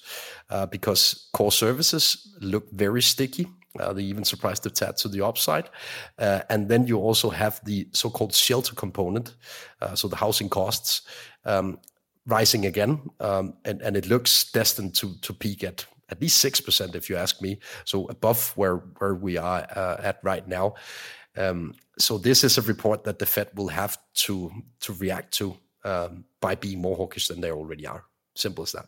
uh, 0.50 0.66
because 0.66 1.30
core 1.34 1.52
services 1.52 2.36
look 2.42 2.72
very 2.72 3.02
sticky. 3.02 3.48
Uh, 3.80 3.92
they 3.92 4.04
even 4.04 4.24
surprised 4.24 4.64
the 4.64 4.70
tad 4.70 4.96
to 4.98 5.10
the 5.10 5.22
upside. 5.22 5.70
Uh, 6.18 6.40
and 6.50 6.70
then 6.70 6.88
you 6.88 6.98
also 6.98 7.30
have 7.30 7.60
the 7.66 7.88
so 7.92 8.10
called 8.10 8.34
shelter 8.34 8.74
component, 8.74 9.36
uh, 9.82 9.96
so 9.96 10.08
the 10.08 10.16
housing 10.16 10.50
costs. 10.50 11.02
Um, 11.44 11.80
rising 12.28 12.66
again, 12.66 13.00
um, 13.20 13.54
and, 13.66 13.82
and 13.82 13.96
it 13.96 14.08
looks 14.08 14.52
destined 14.52 14.96
to, 14.96 15.14
to 15.22 15.32
peak 15.32 15.64
at 15.64 15.86
at 16.10 16.22
least 16.22 16.44
6%, 16.44 16.96
if 16.96 17.10
you 17.10 17.16
ask 17.16 17.42
me. 17.42 17.60
So 17.84 18.06
above 18.08 18.52
where, 18.56 18.78
where 19.00 19.16
we 19.16 19.38
are 19.38 19.66
uh, 19.76 19.98
at 20.02 20.20
right 20.24 20.48
now. 20.48 20.76
Um, 21.38 21.74
so 21.98 22.18
this 22.18 22.44
is 22.44 22.58
a 22.58 22.62
report 22.62 23.04
that 23.04 23.20
the 23.20 23.26
Fed 23.26 23.50
will 23.56 23.68
have 23.70 23.98
to, 24.26 24.52
to 24.82 24.94
react 24.94 25.34
to 25.36 25.58
um, 25.84 26.26
by 26.42 26.56
being 26.56 26.82
more 26.82 26.96
hawkish 26.96 27.28
than 27.28 27.42
they 27.42 27.52
already 27.52 27.86
are. 27.86 28.06
Simple 28.36 28.64
as 28.64 28.74
that. 28.74 28.88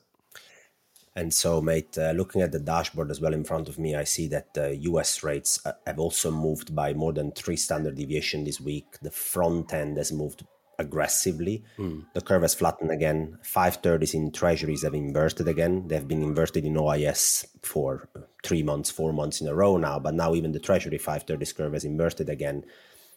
And 1.15 1.33
so, 1.33 1.61
mate, 1.61 1.97
uh, 1.97 2.11
looking 2.11 2.43
at 2.43 2.51
the 2.51 2.59
dashboard 2.59 3.09
as 3.09 3.19
well 3.19 3.33
in 3.33 3.43
front 3.43 3.69
of 3.69 3.79
me, 3.79 3.95
I 3.95 4.03
see 4.03 4.27
that 4.27 4.49
uh, 4.55 4.67
US 4.67 5.23
rates 5.23 5.59
uh, 5.65 5.71
have 5.87 5.97
also 5.97 6.29
moved 6.29 6.75
by 6.75 6.93
more 6.93 7.11
than 7.11 7.31
three 7.31 7.55
standard 7.55 7.95
deviation 7.95 8.43
this 8.43 8.61
week. 8.61 8.85
The 9.01 9.09
front 9.09 9.73
end 9.73 9.97
has 9.97 10.11
moved 10.11 10.45
aggressively. 10.79 11.63
Mm. 11.77 12.05
The 12.13 12.21
curve 12.21 12.43
has 12.43 12.53
flattened 12.53 12.91
again. 12.91 13.37
530s 13.43 14.13
in 14.13 14.31
treasuries 14.31 14.83
have 14.83 14.93
inverted 14.93 15.47
again. 15.47 15.87
They've 15.87 16.07
been 16.07 16.23
inverted 16.23 16.65
in 16.65 16.77
OIS 16.77 17.45
for 17.63 18.09
three 18.43 18.63
months, 18.63 18.89
four 18.89 19.13
months 19.13 19.41
in 19.41 19.47
a 19.47 19.55
row 19.55 19.77
now. 19.77 19.99
But 19.99 20.13
now 20.13 20.33
even 20.33 20.51
the 20.51 20.59
treasury 20.59 20.99
530s 20.99 21.55
curve 21.55 21.73
has 21.73 21.85
inverted 21.85 22.29
again. 22.29 22.63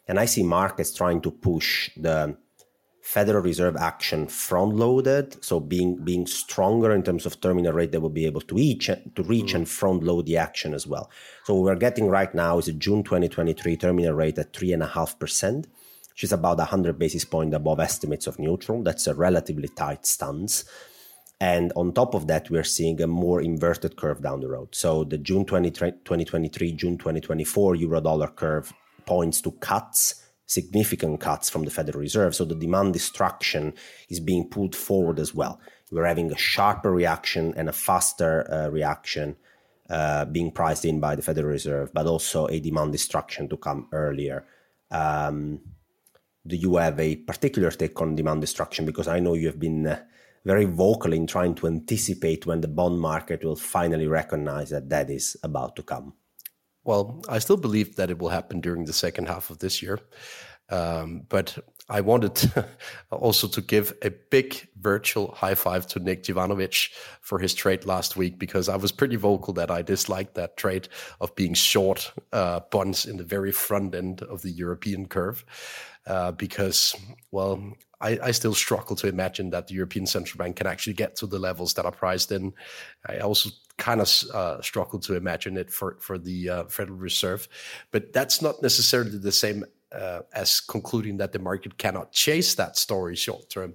And 0.08 0.18
I 0.18 0.24
see 0.24 0.42
markets 0.42 0.94
trying 0.94 1.20
to 1.22 1.30
push 1.30 1.90
the 1.96 2.36
Federal 3.02 3.42
Reserve 3.42 3.76
action 3.76 4.26
front 4.26 4.76
loaded, 4.76 5.42
so 5.42 5.58
being 5.58 5.96
being 6.04 6.26
stronger 6.26 6.92
in 6.92 7.02
terms 7.02 7.24
of 7.24 7.40
terminal 7.40 7.72
rate, 7.72 7.92
they 7.92 7.98
will 7.98 8.10
be 8.10 8.26
able 8.26 8.42
to 8.42 8.54
reach 8.54 8.86
to 8.88 9.22
reach 9.22 9.52
mm. 9.52 9.54
and 9.54 9.68
front 9.68 10.02
load 10.02 10.26
the 10.26 10.36
action 10.36 10.74
as 10.74 10.86
well. 10.86 11.10
So 11.44 11.54
what 11.54 11.64
we're 11.64 11.76
getting 11.76 12.08
right 12.08 12.32
now 12.34 12.58
is 12.58 12.68
a 12.68 12.74
June 12.74 13.02
2023 13.02 13.76
terminal 13.78 14.12
rate 14.12 14.38
at 14.38 14.52
three 14.52 14.72
and 14.72 14.82
a 14.82 14.86
half 14.86 15.18
percent, 15.18 15.66
is 16.16 16.32
about 16.32 16.58
100 16.58 16.98
basis 16.98 17.24
point 17.24 17.54
above 17.54 17.80
estimates 17.80 18.26
of 18.26 18.38
neutral. 18.38 18.82
That's 18.82 19.06
a 19.06 19.14
relatively 19.14 19.68
tight 19.68 20.06
stance. 20.06 20.64
And 21.40 21.72
on 21.74 21.92
top 21.92 22.14
of 22.14 22.26
that, 22.26 22.50
we're 22.50 22.64
seeing 22.64 23.00
a 23.00 23.06
more 23.06 23.40
inverted 23.40 23.96
curve 23.96 24.22
down 24.22 24.40
the 24.40 24.48
road. 24.48 24.74
So 24.74 25.04
the 25.04 25.16
June 25.16 25.46
20, 25.46 25.70
2023, 25.70 26.72
June 26.72 26.98
2024 26.98 27.76
euro 27.76 28.00
dollar 28.00 28.28
curve 28.28 28.72
points 29.06 29.40
to 29.42 29.52
cuts 29.52 30.22
significant 30.50 31.20
cuts 31.20 31.48
from 31.48 31.64
the 31.64 31.70
Federal 31.70 32.00
Reserve. 32.00 32.34
So 32.34 32.44
the 32.44 32.56
demand 32.56 32.92
destruction 32.92 33.72
is 34.08 34.18
being 34.18 34.48
pulled 34.48 34.74
forward 34.74 35.20
as 35.20 35.32
well. 35.32 35.60
We're 35.92 36.06
having 36.06 36.32
a 36.32 36.36
sharper 36.36 36.90
reaction 36.90 37.54
and 37.56 37.68
a 37.68 37.72
faster 37.72 38.52
uh, 38.52 38.68
reaction 38.68 39.36
uh, 39.88 40.24
being 40.24 40.50
priced 40.50 40.84
in 40.84 40.98
by 40.98 41.14
the 41.14 41.22
Federal 41.22 41.46
Reserve, 41.46 41.92
but 41.94 42.06
also 42.06 42.48
a 42.48 42.58
demand 42.58 42.90
destruction 42.90 43.48
to 43.48 43.56
come 43.56 43.86
earlier. 43.92 44.44
Um, 44.90 45.60
do 46.50 46.56
you 46.56 46.76
have 46.76 47.00
a 47.00 47.16
particular 47.16 47.70
take 47.70 48.00
on 48.00 48.14
demand 48.14 48.40
destruction? 48.40 48.84
Because 48.84 49.08
I 49.08 49.20
know 49.20 49.34
you 49.34 49.46
have 49.46 49.58
been 49.58 49.86
uh, 49.86 50.02
very 50.44 50.64
vocal 50.64 51.12
in 51.12 51.26
trying 51.26 51.54
to 51.56 51.66
anticipate 51.66 52.46
when 52.46 52.60
the 52.60 52.68
bond 52.68 53.00
market 53.00 53.44
will 53.44 53.56
finally 53.56 54.06
recognize 54.06 54.70
that 54.70 54.88
that 54.90 55.08
is 55.10 55.36
about 55.42 55.76
to 55.76 55.82
come. 55.82 56.14
Well, 56.84 57.22
I 57.28 57.38
still 57.38 57.56
believe 57.56 57.96
that 57.96 58.10
it 58.10 58.18
will 58.18 58.30
happen 58.30 58.60
during 58.60 58.84
the 58.84 58.92
second 58.92 59.28
half 59.28 59.50
of 59.50 59.58
this 59.58 59.82
year. 59.82 60.00
Um, 60.70 61.22
but 61.28 61.58
I 61.88 62.00
wanted 62.00 62.52
also 63.10 63.48
to 63.48 63.60
give 63.60 63.92
a 64.02 64.10
big 64.10 64.68
virtual 64.80 65.32
high 65.32 65.56
five 65.56 65.86
to 65.88 65.98
Nick 65.98 66.22
Jovanovic 66.22 66.90
for 67.20 67.40
his 67.40 67.54
trade 67.54 67.84
last 67.84 68.16
week 68.16 68.38
because 68.38 68.68
I 68.68 68.76
was 68.76 68.92
pretty 68.92 69.16
vocal 69.16 69.52
that 69.54 69.70
I 69.70 69.82
disliked 69.82 70.36
that 70.36 70.56
trade 70.56 70.88
of 71.20 71.34
being 71.34 71.54
short 71.54 72.12
uh, 72.32 72.60
bonds 72.70 73.04
in 73.04 73.16
the 73.16 73.24
very 73.24 73.50
front 73.50 73.94
end 73.94 74.22
of 74.22 74.42
the 74.42 74.50
European 74.50 75.06
curve. 75.06 75.44
Uh, 76.10 76.32
because, 76.32 76.96
well, 77.30 77.62
I, 78.00 78.18
I, 78.20 78.30
still 78.32 78.54
struggle 78.54 78.96
to 78.96 79.06
imagine 79.06 79.50
that 79.50 79.68
the 79.68 79.74
European 79.74 80.06
Central 80.06 80.38
Bank 80.38 80.56
can 80.56 80.66
actually 80.66 80.94
get 80.94 81.14
to 81.16 81.26
the 81.26 81.38
levels 81.38 81.74
that 81.74 81.84
are 81.84 81.92
priced 81.92 82.32
in. 82.32 82.52
I 83.06 83.18
also 83.18 83.50
kind 83.76 84.00
of 84.00 84.10
uh, 84.34 84.60
struggle 84.60 84.98
to 85.00 85.14
imagine 85.14 85.56
it 85.56 85.70
for 85.70 85.98
for 86.00 86.18
the 86.18 86.50
uh, 86.50 86.64
Federal 86.64 86.98
Reserve, 86.98 87.46
but 87.92 88.12
that's 88.12 88.42
not 88.42 88.60
necessarily 88.60 89.18
the 89.18 89.30
same 89.30 89.64
uh, 89.92 90.20
as 90.32 90.60
concluding 90.60 91.16
that 91.18 91.32
the 91.32 91.38
market 91.38 91.78
cannot 91.78 92.12
chase 92.12 92.54
that 92.54 92.76
story 92.76 93.16
short 93.16 93.48
term. 93.48 93.74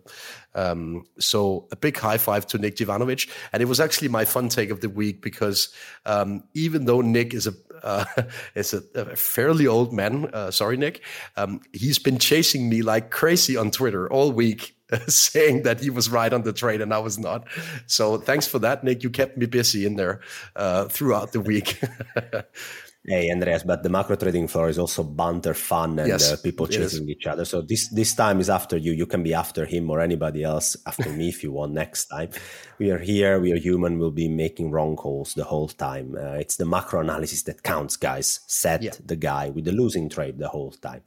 Um, 0.54 1.06
so 1.20 1.68
a 1.72 1.76
big 1.76 1.98
high 1.98 2.18
five 2.18 2.48
to 2.48 2.58
Nick 2.58 2.76
Jovanovic, 2.78 3.30
and 3.54 3.62
it 3.62 3.66
was 3.66 3.80
actually 3.80 4.10
my 4.10 4.26
fun 4.26 4.50
take 4.50 4.72
of 4.72 4.82
the 4.82 4.90
week 4.90 5.22
because 5.22 5.74
um, 6.06 6.44
even 6.54 6.86
though 6.86 7.02
Nick 7.02 7.34
is 7.34 7.48
a 7.48 7.54
uh, 7.86 8.06
is 8.56 8.74
a, 8.74 8.84
a, 8.96 9.16
fairly 9.16 9.68
old 9.68 9.94
man, 9.94 10.26
uh, 10.34 10.52
sorry 10.52 10.76
Nick, 10.76 11.02
um, 11.38 11.62
he's 11.72 12.00
been 12.00 12.18
chasing 12.18 12.68
me 12.68 12.82
like 12.82 13.12
crazy 13.12 13.56
on 13.56 13.72
Twitter 13.72 14.12
all 14.12 14.32
week. 14.32 14.74
saying 15.08 15.64
that 15.64 15.80
he 15.80 15.90
was 15.90 16.10
right 16.12 16.32
on 16.32 16.44
the 16.44 16.54
trade 16.54 16.80
and 16.80 16.94
I 16.94 17.00
was 17.00 17.18
not. 17.18 17.48
So 17.88 18.18
thanks 18.18 18.46
for 18.46 18.60
that, 18.60 18.84
Nick. 18.84 19.02
You 19.02 19.10
kept 19.10 19.36
me 19.36 19.48
busy 19.48 19.84
in 19.84 19.96
there 19.96 20.22
uh, 20.56 20.86
throughout 20.90 21.32
the 21.32 21.42
week. 21.42 21.82
Hey 23.08 23.30
Andreas, 23.30 23.62
but 23.62 23.84
the 23.84 23.90
macro 23.90 24.16
trading 24.16 24.48
floor 24.48 24.68
is 24.68 24.80
also 24.80 25.04
banter 25.04 25.54
fun 25.54 26.00
and 26.00 26.08
yes, 26.08 26.34
uh, 26.34 26.38
people 26.42 26.66
chasing 26.66 27.08
each 27.08 27.28
other. 27.28 27.46
So 27.46 27.62
this 27.62 27.88
this 27.90 28.16
time 28.16 28.40
is 28.40 28.50
after 28.50 28.78
you. 28.78 28.94
You 28.94 29.06
can 29.06 29.22
be 29.22 29.32
after 29.36 29.64
him 29.66 29.92
or 29.92 30.02
anybody 30.02 30.42
else 30.42 30.76
after 30.88 31.12
me 31.12 31.30
if 31.30 31.44
you 31.44 31.52
want. 31.52 31.74
Next 31.74 32.06
time, 32.06 32.32
we 32.80 32.90
are 32.90 32.98
here. 32.98 33.40
We 33.40 33.52
are 33.52 33.60
human. 33.60 34.00
We'll 34.00 34.10
be 34.10 34.28
making 34.28 34.72
wrong 34.72 34.96
calls 34.96 35.36
the 35.36 35.44
whole 35.44 35.68
time. 35.68 36.16
Uh, 36.16 36.40
it's 36.40 36.56
the 36.56 36.66
macro 36.66 37.02
analysis 37.02 37.44
that 37.44 37.62
counts, 37.62 37.96
guys. 37.96 38.40
Said 38.48 38.84
yeah. 38.84 38.92
the 39.06 39.16
guy 39.16 39.52
with 39.52 39.66
the 39.66 39.72
losing 39.72 40.10
trade 40.10 40.40
the 40.40 40.48
whole 40.48 40.72
time. 40.72 41.04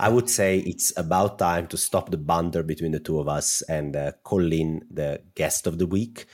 I 0.00 0.08
would 0.08 0.30
say 0.30 0.60
it's 0.60 0.96
about 0.96 1.38
time 1.38 1.66
to 1.66 1.76
stop 1.76 2.10
the 2.10 2.16
banter 2.16 2.62
between 2.62 2.92
the 2.92 3.00
two 3.00 3.20
of 3.20 3.28
us 3.28 3.60
and 3.68 3.94
uh, 3.94 4.12
call 4.22 4.50
in 4.52 4.86
the 4.90 5.20
guest 5.34 5.66
of 5.66 5.76
the 5.76 5.86
week, 5.86 6.24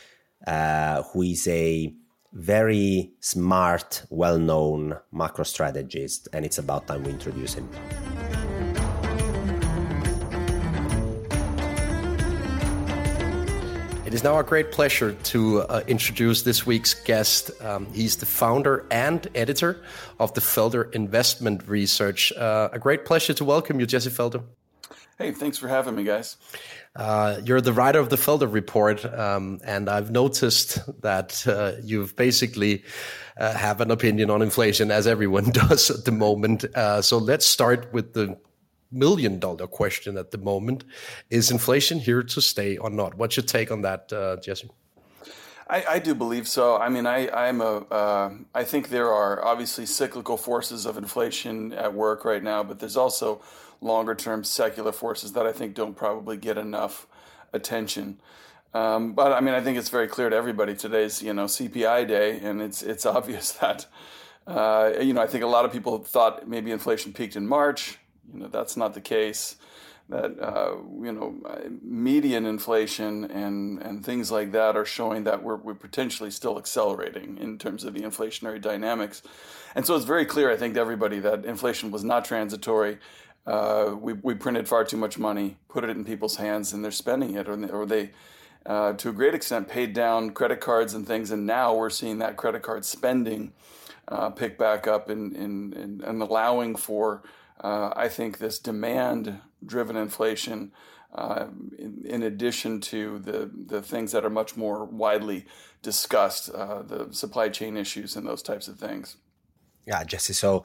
uh, 0.46 1.02
who 1.02 1.22
is 1.22 1.48
a 1.48 1.92
very 2.32 3.12
smart, 3.20 4.02
well 4.10 4.38
known 4.38 4.98
macro 5.12 5.44
strategist, 5.44 6.28
and 6.32 6.44
it's 6.44 6.58
about 6.58 6.86
time 6.86 7.04
we 7.04 7.10
introduce 7.10 7.54
him. 7.54 7.68
It 14.08 14.14
is 14.14 14.24
now 14.24 14.38
a 14.38 14.42
great 14.42 14.72
pleasure 14.72 15.12
to 15.12 15.60
uh, 15.60 15.82
introduce 15.86 16.40
this 16.40 16.64
week's 16.64 16.94
guest. 16.94 17.50
Um, 17.60 17.86
he's 17.92 18.16
the 18.16 18.24
founder 18.24 18.86
and 18.90 19.28
editor 19.34 19.82
of 20.18 20.32
the 20.32 20.40
Felder 20.40 20.90
Investment 20.94 21.68
Research. 21.68 22.32
Uh, 22.32 22.70
a 22.72 22.78
great 22.78 23.04
pleasure 23.04 23.34
to 23.34 23.44
welcome 23.44 23.80
you, 23.80 23.86
Jesse 23.86 24.08
Felder. 24.08 24.42
Hey, 25.18 25.32
thanks 25.32 25.58
for 25.58 25.68
having 25.68 25.94
me, 25.94 26.04
guys. 26.04 26.36
Uh, 26.98 27.40
you're 27.44 27.60
the 27.60 27.72
writer 27.72 28.00
of 28.00 28.08
the 28.08 28.16
Felder 28.16 28.52
report, 28.52 29.04
um, 29.04 29.60
and 29.64 29.88
I've 29.88 30.10
noticed 30.10 30.80
that 31.00 31.46
uh, 31.46 31.80
you've 31.80 32.16
basically 32.16 32.82
uh, 33.36 33.52
have 33.54 33.80
an 33.80 33.92
opinion 33.92 34.30
on 34.30 34.42
inflation, 34.42 34.90
as 34.90 35.06
everyone 35.06 35.50
does 35.52 35.90
at 35.90 36.04
the 36.04 36.10
moment. 36.10 36.64
Uh, 36.74 37.00
so 37.00 37.18
let's 37.18 37.46
start 37.46 37.92
with 37.92 38.14
the 38.14 38.36
million 38.90 39.38
dollar 39.38 39.68
question 39.68 40.18
at 40.18 40.32
the 40.32 40.38
moment: 40.38 40.82
Is 41.30 41.52
inflation 41.52 42.00
here 42.00 42.24
to 42.24 42.40
stay 42.40 42.76
or 42.76 42.90
not? 42.90 43.14
What's 43.14 43.36
your 43.36 43.44
take 43.44 43.70
on 43.70 43.82
that, 43.82 44.12
uh, 44.12 44.38
Jesse? 44.38 44.68
I, 45.70 45.84
I, 45.88 45.98
do 45.98 46.14
believe 46.14 46.48
so. 46.48 46.78
I 46.78 46.88
mean, 46.88 47.06
I, 47.06 47.28
I'm 47.28 47.60
a. 47.60 47.76
Uh, 47.90 48.30
I 48.54 48.64
think 48.64 48.88
there 48.88 49.12
are 49.12 49.44
obviously 49.44 49.86
cyclical 49.86 50.36
forces 50.36 50.84
of 50.84 50.96
inflation 50.96 51.72
at 51.74 51.94
work 51.94 52.24
right 52.24 52.42
now, 52.42 52.64
but 52.64 52.80
there's 52.80 52.96
also 52.96 53.40
longer 53.80 54.14
term 54.14 54.44
secular 54.44 54.92
forces 54.92 55.32
that 55.32 55.46
I 55.46 55.52
think 55.52 55.74
don't 55.74 55.96
probably 55.96 56.36
get 56.36 56.58
enough 56.58 57.06
attention. 57.52 58.20
Um, 58.74 59.14
but 59.14 59.32
I 59.32 59.40
mean, 59.40 59.54
I 59.54 59.60
think 59.60 59.78
it's 59.78 59.88
very 59.88 60.08
clear 60.08 60.28
to 60.28 60.36
everybody 60.36 60.74
today's 60.74 61.22
you 61.22 61.32
know 61.32 61.44
CPI 61.44 62.06
day, 62.06 62.38
and 62.40 62.60
it's 62.60 62.82
it's 62.82 63.06
obvious 63.16 63.52
that 63.52 63.86
uh, 64.46 64.92
you 65.00 65.14
know 65.14 65.22
I 65.22 65.26
think 65.26 65.44
a 65.44 65.48
lot 65.48 65.64
of 65.64 65.72
people 65.72 65.98
thought 65.98 66.48
maybe 66.48 66.70
inflation 66.70 67.12
peaked 67.12 67.36
in 67.36 67.46
March. 67.46 67.98
You 68.32 68.40
know 68.40 68.48
that's 68.48 68.76
not 68.76 68.94
the 68.94 69.00
case. 69.00 69.56
That 70.10 70.40
uh, 70.40 70.76
you 71.02 71.12
know 71.12 71.34
median 71.82 72.46
inflation 72.46 73.24
and 73.24 73.82
and 73.82 74.04
things 74.04 74.30
like 74.30 74.52
that 74.52 74.76
are 74.76 74.86
showing 74.86 75.24
that 75.24 75.42
we're 75.42 75.56
we're 75.56 75.74
potentially 75.74 76.30
still 76.30 76.58
accelerating 76.58 77.36
in 77.38 77.58
terms 77.58 77.84
of 77.84 77.92
the 77.94 78.00
inflationary 78.00 78.60
dynamics, 78.60 79.22
and 79.74 79.86
so 79.86 79.96
it's 79.96 80.06
very 80.06 80.24
clear 80.24 80.50
I 80.50 80.56
think 80.56 80.74
to 80.74 80.80
everybody 80.80 81.18
that 81.20 81.44
inflation 81.44 81.90
was 81.90 82.04
not 82.04 82.24
transitory 82.24 82.98
uh, 83.46 83.96
we, 83.98 84.12
we 84.12 84.34
printed 84.34 84.68
far 84.68 84.84
too 84.84 84.96
much 84.96 85.18
money, 85.18 85.56
put 85.68 85.84
it 85.84 85.90
in 85.90 86.04
people's 86.04 86.36
hands, 86.36 86.72
and 86.72 86.84
they're 86.84 86.90
spending 86.90 87.34
it, 87.34 87.48
or 87.48 87.56
they, 87.56 87.68
or 87.70 87.86
they 87.86 88.10
uh, 88.66 88.92
to 88.92 89.08
a 89.08 89.12
great 89.12 89.34
extent, 89.34 89.68
paid 89.68 89.94
down 89.94 90.30
credit 90.30 90.60
cards 90.60 90.92
and 90.92 91.06
things. 91.06 91.30
And 91.30 91.46
now 91.46 91.74
we're 91.74 91.90
seeing 91.90 92.18
that 92.18 92.36
credit 92.36 92.62
card 92.62 92.84
spending 92.84 93.52
uh, 94.08 94.30
pick 94.30 94.58
back 94.58 94.86
up 94.86 95.08
and, 95.08 95.34
and, 95.34 95.74
and, 95.74 96.02
and 96.02 96.22
allowing 96.22 96.76
for, 96.76 97.22
uh, 97.62 97.90
I 97.96 98.08
think, 98.08 98.38
this 98.38 98.58
demand 98.58 99.40
driven 99.64 99.96
inflation. 99.96 100.72
Uh, 101.14 101.46
in, 101.78 102.02
in, 102.04 102.22
addition 102.22 102.82
to 102.82 103.18
the, 103.20 103.50
the 103.66 103.80
things 103.80 104.12
that 104.12 104.26
are 104.26 104.30
much 104.30 104.58
more 104.58 104.84
widely 104.84 105.46
discussed, 105.80 106.50
uh, 106.50 106.82
the 106.82 107.08
supply 107.12 107.48
chain 107.48 107.78
issues 107.78 108.14
and 108.14 108.26
those 108.26 108.42
types 108.42 108.68
of 108.68 108.78
things. 108.78 109.16
Yeah, 109.86 110.04
Jesse. 110.04 110.34
So 110.34 110.64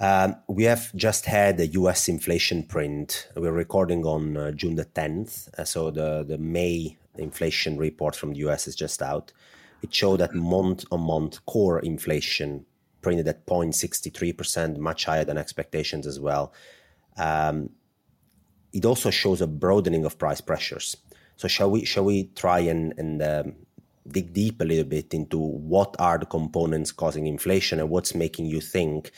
um, 0.00 0.36
we 0.48 0.64
have 0.64 0.94
just 0.96 1.26
had 1.26 1.60
a 1.60 1.66
US 1.68 2.08
inflation 2.08 2.62
print. 2.62 3.28
We're 3.36 3.52
recording 3.52 4.04
on 4.04 4.36
uh, 4.36 4.50
June 4.52 4.76
the 4.76 4.86
10th. 4.86 5.48
Uh, 5.58 5.64
so 5.64 5.90
the, 5.90 6.24
the 6.26 6.38
May 6.38 6.96
inflation 7.18 7.76
report 7.76 8.16
from 8.16 8.32
the 8.32 8.38
US 8.48 8.66
is 8.66 8.74
just 8.74 9.02
out. 9.02 9.30
It 9.82 9.94
showed 9.94 10.20
that 10.20 10.34
month 10.34 10.84
on 10.90 11.00
month 11.02 11.44
core 11.44 11.80
inflation 11.80 12.64
printed 13.02 13.28
at 13.28 13.46
0.63%, 13.46 14.78
much 14.78 15.04
higher 15.04 15.24
than 15.24 15.38
expectations 15.38 16.06
as 16.06 16.18
well. 16.18 16.52
Um, 17.16 17.70
it 18.72 18.84
also 18.84 19.10
shows 19.10 19.40
a 19.40 19.46
broadening 19.46 20.04
of 20.04 20.18
price 20.18 20.40
pressures. 20.40 20.96
So 21.36 21.48
shall 21.48 21.70
we 21.70 21.84
shall 21.84 22.04
we 22.04 22.24
try 22.36 22.60
and, 22.60 22.94
and 22.98 23.22
um, 23.22 23.54
dig 24.06 24.32
deep 24.32 24.60
a 24.60 24.64
little 24.64 24.84
bit 24.84 25.12
into 25.14 25.38
what 25.38 25.96
are 25.98 26.18
the 26.18 26.26
components 26.26 26.92
causing 26.92 27.26
inflation 27.26 27.80
and 27.80 27.88
what's 27.90 28.14
making 28.14 28.46
you 28.46 28.60
think 28.60 29.10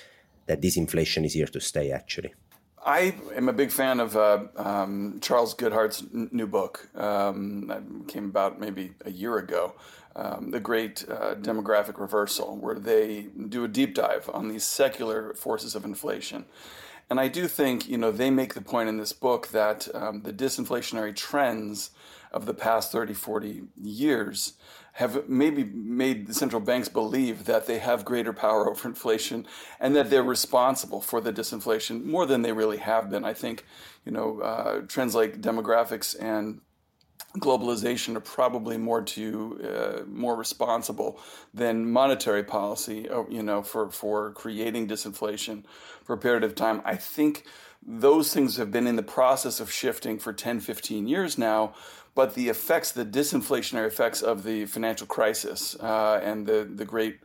that 0.53 0.61
this 0.61 0.77
inflation 0.77 1.25
is 1.25 1.33
here 1.33 1.47
to 1.47 1.61
stay, 1.61 1.91
actually. 1.91 2.35
I 2.85 3.15
am 3.35 3.49
a 3.49 3.55
big 3.55 3.71
fan 3.71 4.01
of 4.01 4.17
uh, 4.17 4.45
um, 4.57 5.19
Charles 5.23 5.55
Goodhart's 5.55 6.03
n- 6.13 6.29
new 6.31 6.47
book. 6.47 6.89
Um, 6.95 7.69
that 7.69 7.83
came 8.07 8.27
about 8.27 8.61
maybe 8.61 8.93
a 9.07 9.11
year 9.11 9.39
ago. 9.39 9.75
Um, 10.15 10.51
the 10.51 10.61
Great 10.61 11.07
uh, 11.09 11.37
Demographic 11.37 11.99
Reversal, 11.99 12.59
where 12.59 12.75
they 12.75 13.29
do 13.49 13.65
a 13.65 13.69
deep 13.69 13.95
dive 13.95 14.29
on 14.35 14.49
these 14.49 14.65
secular 14.65 15.33
forces 15.33 15.75
of 15.75 15.87
inflation. 15.87 16.45
And 17.09 17.19
I 17.19 17.29
do 17.29 17.49
think, 17.49 17.89
you 17.89 17.97
know, 17.97 18.13
they 18.13 18.31
make 18.31 18.53
the 18.53 18.61
point 18.61 18.91
in 18.91 18.99
this 18.99 19.15
book 19.15 19.49
that 19.49 19.89
um, 19.95 20.23
the 20.23 20.33
disinflationary 20.33 21.17
trends 21.17 21.91
of 22.31 22.45
the 22.45 22.55
past 22.55 22.93
30, 22.93 23.15
40 23.15 23.63
years 23.83 24.55
have 24.93 25.29
maybe 25.29 25.65
made 25.65 26.27
the 26.27 26.35
central 26.35 26.61
banks 26.61 26.89
believe 26.89 27.47
that 27.47 27.67
they 27.67 27.79
have 27.79 28.05
greater 28.05 28.33
power 28.33 28.71
over 28.71 28.89
inflation 28.89 29.47
and 29.81 29.97
that 29.97 30.11
they're 30.11 30.23
responsible 30.23 31.01
for 31.01 31.21
the 31.21 31.33
disinflation 31.33 32.05
more 32.05 32.27
than 32.27 32.43
they 32.43 32.53
really 32.53 32.79
have 32.79 33.11
been. 33.11 33.25
I 33.25 33.35
think, 33.35 33.65
you 34.05 34.13
know, 34.13 34.41
uh, 34.41 34.81
trends 34.87 35.15
like 35.15 35.41
demographics 35.41 36.15
and 36.21 36.61
globalization 37.39 38.15
are 38.15 38.21
probably 38.21 38.77
more 38.77 39.01
to 39.01 39.59
uh, 39.65 40.05
more 40.07 40.37
responsible 40.37 41.19
than 41.55 41.91
monetary 41.91 42.43
policy 42.43 43.09
uh, 43.09 43.23
you 43.31 43.43
know 43.43 43.63
for 43.63 43.91
for 43.91 44.33
creating 44.33 44.87
disinflation 44.87 45.65
for 46.05 46.13
a 46.13 46.19
period 46.19 46.45
of 46.45 46.55
time 46.55 46.83
i 46.85 46.95
think 46.95 47.45
those 47.85 48.35
things 48.35 48.57
have 48.57 48.71
been 48.71 48.87
in 48.87 48.97
the 48.97 49.03
process 49.03 49.61
of 49.61 49.73
shifting 49.73 50.19
for 50.19 50.33
10 50.33 50.61
15 50.61 51.09
years 51.09 51.39
now 51.39 51.73
but 52.15 52.35
the 52.35 52.49
effects, 52.49 52.93
the 52.93 53.05
disinflationary 53.05 53.87
effects 53.87 54.23
of 54.23 54.45
the 54.45 54.67
financial 54.67 55.07
crisis 55.07 55.77
uh, 55.81 56.21
and 56.23 56.47
the 56.47 56.69
the 56.73 56.85
Great 56.85 57.21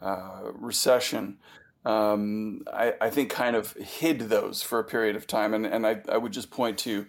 uh, 0.00 0.50
Recession, 0.54 1.38
um, 1.84 2.62
I, 2.72 2.94
I, 3.00 3.10
think 3.10 3.30
kind 3.30 3.56
of 3.56 3.72
hid 3.74 4.20
those 4.20 4.62
for 4.62 4.78
a 4.78 4.84
period 4.84 5.16
of 5.16 5.26
time. 5.26 5.54
And 5.54 5.66
and 5.66 5.86
I, 5.86 6.00
I 6.08 6.16
would 6.16 6.32
just 6.32 6.50
point 6.50 6.78
to. 6.78 7.06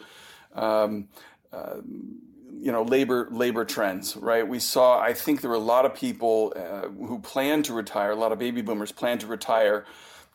Um, 0.55 1.09
uh, 1.51 1.77
you 2.59 2.71
know 2.71 2.83
labor 2.83 3.27
labor 3.31 3.65
trends 3.65 4.15
right 4.15 4.47
we 4.47 4.59
saw 4.59 4.99
i 4.99 5.11
think 5.11 5.41
there 5.41 5.49
were 5.49 5.55
a 5.55 5.59
lot 5.59 5.85
of 5.85 5.93
people 5.93 6.53
uh, 6.55 6.87
who 6.87 7.19
planned 7.19 7.65
to 7.65 7.73
retire 7.73 8.11
a 8.11 8.15
lot 8.15 8.31
of 8.31 8.39
baby 8.39 8.61
boomers 8.61 8.91
planned 8.91 9.19
to 9.19 9.27
retire 9.27 9.85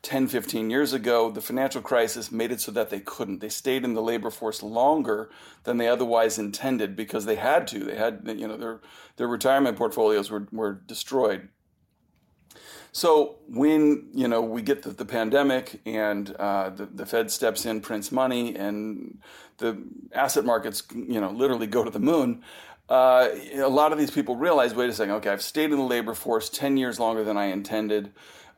10, 0.02 0.28
15 0.28 0.70
years 0.70 0.92
ago, 0.92 1.30
the 1.30 1.40
financial 1.40 1.82
crisis 1.82 2.30
made 2.30 2.52
it 2.52 2.60
so 2.60 2.70
that 2.72 2.90
they 2.90 3.00
couldn't. 3.00 3.40
They 3.40 3.48
stayed 3.48 3.84
in 3.84 3.94
the 3.94 4.02
labor 4.02 4.30
force 4.30 4.62
longer 4.62 5.28
than 5.64 5.76
they 5.76 5.88
otherwise 5.88 6.38
intended 6.38 6.94
because 6.94 7.24
they 7.24 7.36
had 7.36 7.66
to. 7.68 7.80
They 7.80 7.96
had, 7.96 8.22
you 8.36 8.46
know, 8.46 8.56
their 8.56 8.80
their 9.16 9.28
retirement 9.28 9.76
portfolios 9.76 10.30
were, 10.30 10.46
were 10.52 10.72
destroyed. 10.72 11.48
So 12.92 13.36
when 13.48 14.08
you 14.14 14.28
know 14.28 14.40
we 14.40 14.62
get 14.62 14.82
the, 14.82 14.90
the 14.90 15.04
pandemic 15.04 15.80
and 15.84 16.34
uh, 16.36 16.70
the, 16.70 16.86
the 16.86 17.06
Fed 17.06 17.30
steps 17.30 17.66
in, 17.66 17.80
prints 17.80 18.10
money, 18.10 18.56
and 18.56 19.18
the 19.58 19.82
asset 20.12 20.44
markets 20.44 20.82
you 20.94 21.20
know 21.20 21.30
literally 21.30 21.66
go 21.66 21.84
to 21.84 21.90
the 21.90 22.00
moon, 22.00 22.42
uh, 22.88 23.28
a 23.54 23.68
lot 23.68 23.92
of 23.92 23.98
these 23.98 24.10
people 24.10 24.36
realize, 24.36 24.74
wait 24.74 24.88
a 24.88 24.92
second, 24.92 25.14
okay, 25.16 25.30
I've 25.30 25.42
stayed 25.42 25.70
in 25.70 25.76
the 25.76 25.84
labor 25.84 26.14
force 26.14 26.48
ten 26.48 26.76
years 26.76 26.98
longer 26.98 27.24
than 27.24 27.36
I 27.36 27.46
intended. 27.46 28.12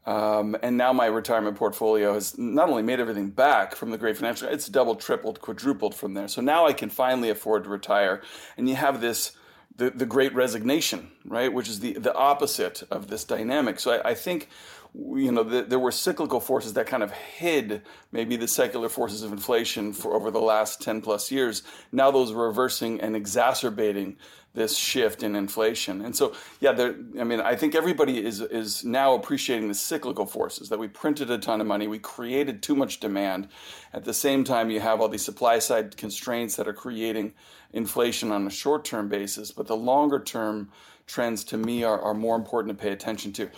Um, 0.07 0.57
and 0.63 0.77
now 0.77 0.93
my 0.93 1.07
retirement 1.07 1.57
portfolio 1.57 2.15
has 2.15 2.39
not 2.39 2.69
only 2.71 2.83
made 2.83 3.01
everything 3.01 3.31
back 3.31 3.75
from 3.75 3.91
the 3.91 3.99
great 3.99 4.17
financial, 4.17 4.49
it's 4.49 4.67
doubled, 4.67 5.01
tripled, 5.01 5.41
quadrupled 5.41 5.95
from 5.95 6.15
there. 6.15 6.29
So 6.29 6.41
now 6.41 6.67
I 6.67 6.73
can 6.73 6.89
finally 6.89 7.29
afford 7.29 7.65
to 7.65 7.71
retire. 7.71 8.23
And 8.57 8.69
you 8.69 8.77
have 8.77 9.01
this 9.01 9.33
the, 9.77 9.91
the 9.91 10.07
great 10.07 10.35
resignation, 10.35 11.11
right, 11.25 11.51
which 11.51 11.69
is 11.69 11.81
the, 11.81 11.95
the 11.95 12.15
opposite 12.15 12.83
of 12.91 13.09
this 13.09 13.25
dynamic. 13.25 13.81
So 13.81 13.93
I, 13.93 14.11
I 14.11 14.15
think 14.15 14.49
you 14.95 15.31
know 15.31 15.43
the, 15.43 15.63
there 15.63 15.79
were 15.79 15.93
cyclical 15.93 16.41
forces 16.41 16.73
that 16.75 16.87
kind 16.87 17.03
of 17.03 17.13
hid 17.13 17.83
maybe 18.11 18.37
the 18.37 18.49
secular 18.49 18.89
forces 18.89 19.23
of 19.23 19.33
inflation 19.33 19.93
for 19.93 20.15
over 20.15 20.31
the 20.31 20.41
last 20.41 20.83
10 20.83 21.01
plus 21.01 21.31
years 21.31 21.63
now 21.93 22.11
those 22.11 22.33
are 22.33 22.49
reversing 22.49 23.01
and 23.01 23.15
exacerbating 23.15 24.17
this 24.55 24.77
shift 24.77 25.23
in 25.23 25.37
inflation 25.37 26.01
and 26.03 26.17
so 26.17 26.35
yeah 26.61 26.73
there, 26.73 26.97
i 27.21 27.25
mean 27.25 27.41
i 27.41 27.55
think 27.55 27.75
everybody 27.75 28.25
is 28.25 28.41
is 28.41 28.85
now 28.85 29.15
appreciating 29.15 29.69
the 29.69 29.75
cyclical 29.75 30.27
forces 30.27 30.69
that 30.69 30.79
we 30.79 30.89
printed 30.89 31.31
a 31.31 31.39
ton 31.39 31.61
of 31.61 31.67
money 31.67 31.87
we 31.87 31.99
created 31.99 32.63
too 32.63 32.75
much 32.75 32.99
demand 32.99 33.49
at 33.93 34.05
the 34.05 34.15
same 34.15 34.43
time 34.43 34.71
you 34.71 34.81
have 34.81 35.01
all 35.01 35.09
these 35.09 35.25
supply 35.25 35.59
side 35.59 35.97
constraints 35.97 36.57
that 36.57 36.67
are 36.67 36.73
creating 36.73 37.33
inflation 37.73 38.33
on 38.33 38.47
a 38.47 38.51
short 38.51 38.85
term 38.85 39.09
basis, 39.09 39.51
but 39.51 39.67
the 39.67 39.77
longer 39.77 40.19
term 40.21 40.71
trends 41.07 41.45
to 41.45 41.57
me 41.57 41.83
are, 41.85 42.01
are 42.01 42.15
more 42.15 42.37
important 42.37 42.77
to 42.77 42.83
pay 42.83 42.93
attention 42.93 43.33
to. 43.33 43.51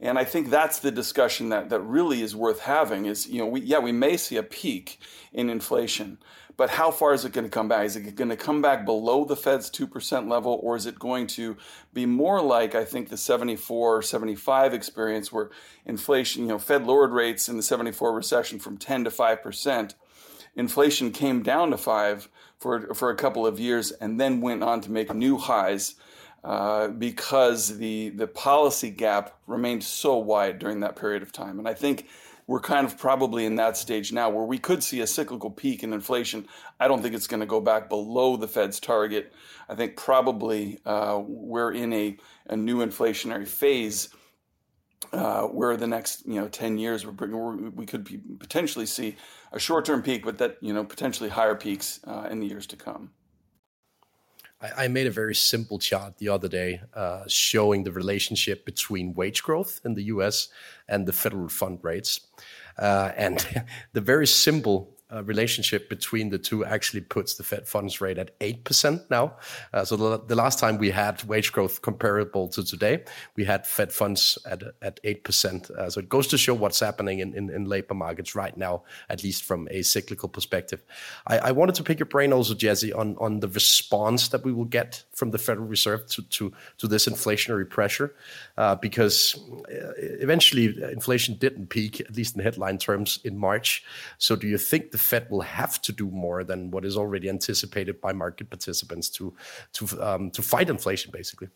And 0.00 0.18
I 0.18 0.24
think 0.24 0.50
that's 0.50 0.80
the 0.80 0.90
discussion 0.90 1.48
that, 1.50 1.70
that 1.70 1.80
really 1.80 2.20
is 2.20 2.36
worth 2.36 2.60
having 2.60 3.06
is, 3.06 3.26
you 3.26 3.38
know, 3.38 3.46
we, 3.46 3.62
yeah, 3.62 3.78
we 3.78 3.92
may 3.92 4.16
see 4.18 4.36
a 4.36 4.42
peak 4.42 5.00
in 5.32 5.48
inflation, 5.48 6.18
but 6.56 6.70
how 6.70 6.90
far 6.90 7.12
is 7.12 7.24
it 7.24 7.32
going 7.32 7.44
to 7.44 7.50
come 7.50 7.68
back? 7.68 7.84
Is 7.84 7.96
it 7.96 8.16
going 8.16 8.30
to 8.30 8.36
come 8.36 8.62
back 8.62 8.84
below 8.86 9.24
the 9.24 9.36
Fed's 9.36 9.70
2% 9.70 10.28
level, 10.28 10.58
or 10.62 10.76
is 10.76 10.86
it 10.86 10.98
going 10.98 11.26
to 11.28 11.56
be 11.92 12.06
more 12.06 12.40
like, 12.40 12.74
I 12.74 12.84
think, 12.84 13.08
the 13.08 13.16
74 13.16 14.02
75 14.02 14.72
experience 14.72 15.32
where 15.32 15.50
inflation, 15.84 16.42
you 16.42 16.48
know, 16.48 16.58
Fed 16.58 16.86
lowered 16.86 17.12
rates 17.12 17.48
in 17.48 17.56
the 17.56 17.62
74 17.62 18.14
recession 18.14 18.58
from 18.58 18.78
10 18.78 19.04
to 19.04 19.10
5%. 19.10 19.94
Inflation 20.54 21.10
came 21.10 21.42
down 21.42 21.70
to 21.70 21.76
5 21.76 22.28
for 22.58 22.94
for 22.94 23.10
a 23.10 23.16
couple 23.16 23.46
of 23.46 23.60
years, 23.60 23.92
and 23.92 24.18
then 24.18 24.40
went 24.40 24.62
on 24.62 24.80
to 24.80 24.90
make 24.90 25.14
new 25.14 25.36
highs 25.36 25.96
uh, 26.42 26.88
because 26.88 27.76
the 27.78 28.10
the 28.10 28.26
policy 28.26 28.88
gap 28.88 29.36
remained 29.46 29.84
so 29.84 30.16
wide 30.16 30.58
during 30.58 30.80
that 30.80 30.96
period 30.96 31.22
of 31.22 31.32
time. 31.32 31.58
And 31.58 31.68
I 31.68 31.74
think 31.74 32.06
we're 32.46 32.60
kind 32.60 32.86
of 32.86 32.96
probably 32.96 33.44
in 33.44 33.56
that 33.56 33.76
stage 33.76 34.12
now 34.12 34.30
where 34.30 34.44
we 34.44 34.58
could 34.58 34.82
see 34.82 35.00
a 35.00 35.06
cyclical 35.06 35.50
peak 35.50 35.82
in 35.82 35.92
inflation. 35.92 36.46
I 36.78 36.86
don't 36.86 37.02
think 37.02 37.14
it's 37.14 37.26
going 37.26 37.40
to 37.40 37.46
go 37.46 37.60
back 37.60 37.88
below 37.88 38.36
the 38.36 38.46
Fed's 38.46 38.78
target. 38.78 39.32
I 39.68 39.74
think 39.74 39.96
probably 39.96 40.78
uh, 40.86 41.20
we're 41.26 41.72
in 41.72 41.92
a, 41.92 42.16
a 42.48 42.56
new 42.56 42.84
inflationary 42.86 43.48
phase 43.48 44.10
uh, 45.12 45.42
where 45.42 45.76
the 45.76 45.86
next 45.86 46.26
you 46.26 46.40
know 46.40 46.48
10 46.48 46.78
years 46.78 47.04
we 47.06 47.86
could 47.86 48.04
be, 48.04 48.18
potentially 48.38 48.86
see 48.86 49.16
a 49.52 49.58
short-term 49.58 50.02
peak 50.02 50.24
but 50.24 50.38
that 50.38 50.56
you 50.60 50.72
know 50.72 50.84
potentially 50.84 51.28
higher 51.28 51.54
peaks 51.54 52.00
uh, 52.06 52.26
in 52.30 52.40
the 52.40 52.46
years 52.46 52.66
to 52.66 52.76
come 52.76 53.10
I, 54.60 54.84
I, 54.84 54.88
made 54.88 55.06
a 55.06 55.10
very 55.10 55.34
simple 55.34 55.78
chart 55.78 56.18
the 56.18 56.28
other 56.28 56.48
day 56.48 56.80
uh, 56.94 57.24
showing 57.28 57.84
the 57.84 57.92
relationship 57.92 58.64
between 58.64 59.14
wage 59.14 59.42
growth 59.42 59.80
in 59.84 59.94
the 59.94 60.04
us 60.04 60.48
and 60.88 61.06
the 61.06 61.12
federal 61.12 61.48
fund 61.48 61.78
rates. 61.82 62.20
Uh, 62.78 63.12
and 63.16 63.64
the 63.92 64.00
very 64.00 64.26
simple 64.26 64.95
uh, 65.12 65.22
relationship 65.22 65.88
between 65.88 66.30
the 66.30 66.38
two 66.38 66.64
actually 66.64 67.00
puts 67.00 67.34
the 67.34 67.44
Fed 67.44 67.68
funds 67.68 68.00
rate 68.00 68.18
at 68.18 68.36
8% 68.40 69.08
now. 69.08 69.34
Uh, 69.72 69.84
so 69.84 69.96
the, 69.96 70.18
the, 70.26 70.34
last 70.34 70.58
time 70.58 70.78
we 70.78 70.90
had 70.90 71.22
wage 71.24 71.52
growth 71.52 71.80
comparable 71.80 72.48
to 72.48 72.64
today, 72.64 73.04
we 73.36 73.44
had 73.44 73.66
Fed 73.66 73.92
funds 73.92 74.36
at, 74.46 74.64
at 74.82 75.00
8%. 75.04 75.70
Uh, 75.70 75.90
so 75.90 76.00
it 76.00 76.08
goes 76.08 76.26
to 76.28 76.38
show 76.38 76.54
what's 76.54 76.80
happening 76.80 77.20
in, 77.20 77.34
in, 77.34 77.50
in, 77.50 77.66
labor 77.66 77.94
markets 77.94 78.34
right 78.34 78.56
now, 78.56 78.82
at 79.08 79.22
least 79.22 79.44
from 79.44 79.68
a 79.70 79.82
cyclical 79.82 80.28
perspective. 80.28 80.82
I, 81.28 81.38
I, 81.38 81.52
wanted 81.52 81.76
to 81.76 81.84
pick 81.84 82.00
your 82.00 82.06
brain 82.06 82.32
also, 82.32 82.54
Jesse, 82.54 82.92
on, 82.92 83.16
on 83.20 83.40
the 83.40 83.48
response 83.48 84.28
that 84.28 84.44
we 84.44 84.52
will 84.52 84.64
get 84.64 85.04
from 85.12 85.30
the 85.30 85.38
Federal 85.38 85.68
Reserve 85.68 86.06
to, 86.08 86.22
to, 86.22 86.52
to 86.78 86.88
this 86.88 87.06
inflationary 87.06 87.68
pressure, 87.68 88.14
uh, 88.56 88.74
because 88.74 89.38
uh, 89.68 89.92
eventually 89.98 90.66
inflation 90.92 91.36
didn't 91.36 91.68
peak, 91.68 92.00
at 92.00 92.16
least 92.16 92.36
in 92.36 92.42
headline 92.42 92.78
terms, 92.78 93.20
in 93.24 93.38
March. 93.38 93.84
So 94.18 94.34
do 94.34 94.48
you 94.48 94.58
think 94.58 94.90
the 94.96 95.02
Fed 95.02 95.28
will 95.30 95.42
have 95.42 95.82
to 95.82 95.92
do 95.92 96.10
more 96.10 96.42
than 96.42 96.70
what 96.70 96.82
is 96.86 96.96
already 96.96 97.28
anticipated 97.28 98.00
by 98.00 98.14
market 98.14 98.48
participants 98.48 99.10
to 99.10 99.34
to 99.74 100.02
um, 100.02 100.30
to 100.30 100.40
fight 100.42 100.70
inflation, 100.70 101.10
basically. 101.12 101.48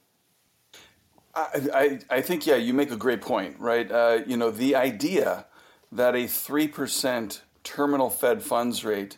I, 1.34 1.60
I, 1.72 1.98
I, 2.16 2.20
think 2.20 2.46
yeah, 2.46 2.56
you 2.56 2.74
make 2.74 2.90
a 2.90 2.96
great 2.96 3.22
point, 3.22 3.56
right? 3.58 3.90
Uh, 3.90 4.18
you 4.26 4.36
know, 4.36 4.50
the 4.50 4.76
idea 4.76 5.46
that 5.90 6.14
a 6.14 6.26
three 6.26 6.68
percent 6.68 7.42
terminal 7.64 8.10
Fed 8.10 8.42
funds 8.42 8.84
rate 8.84 9.16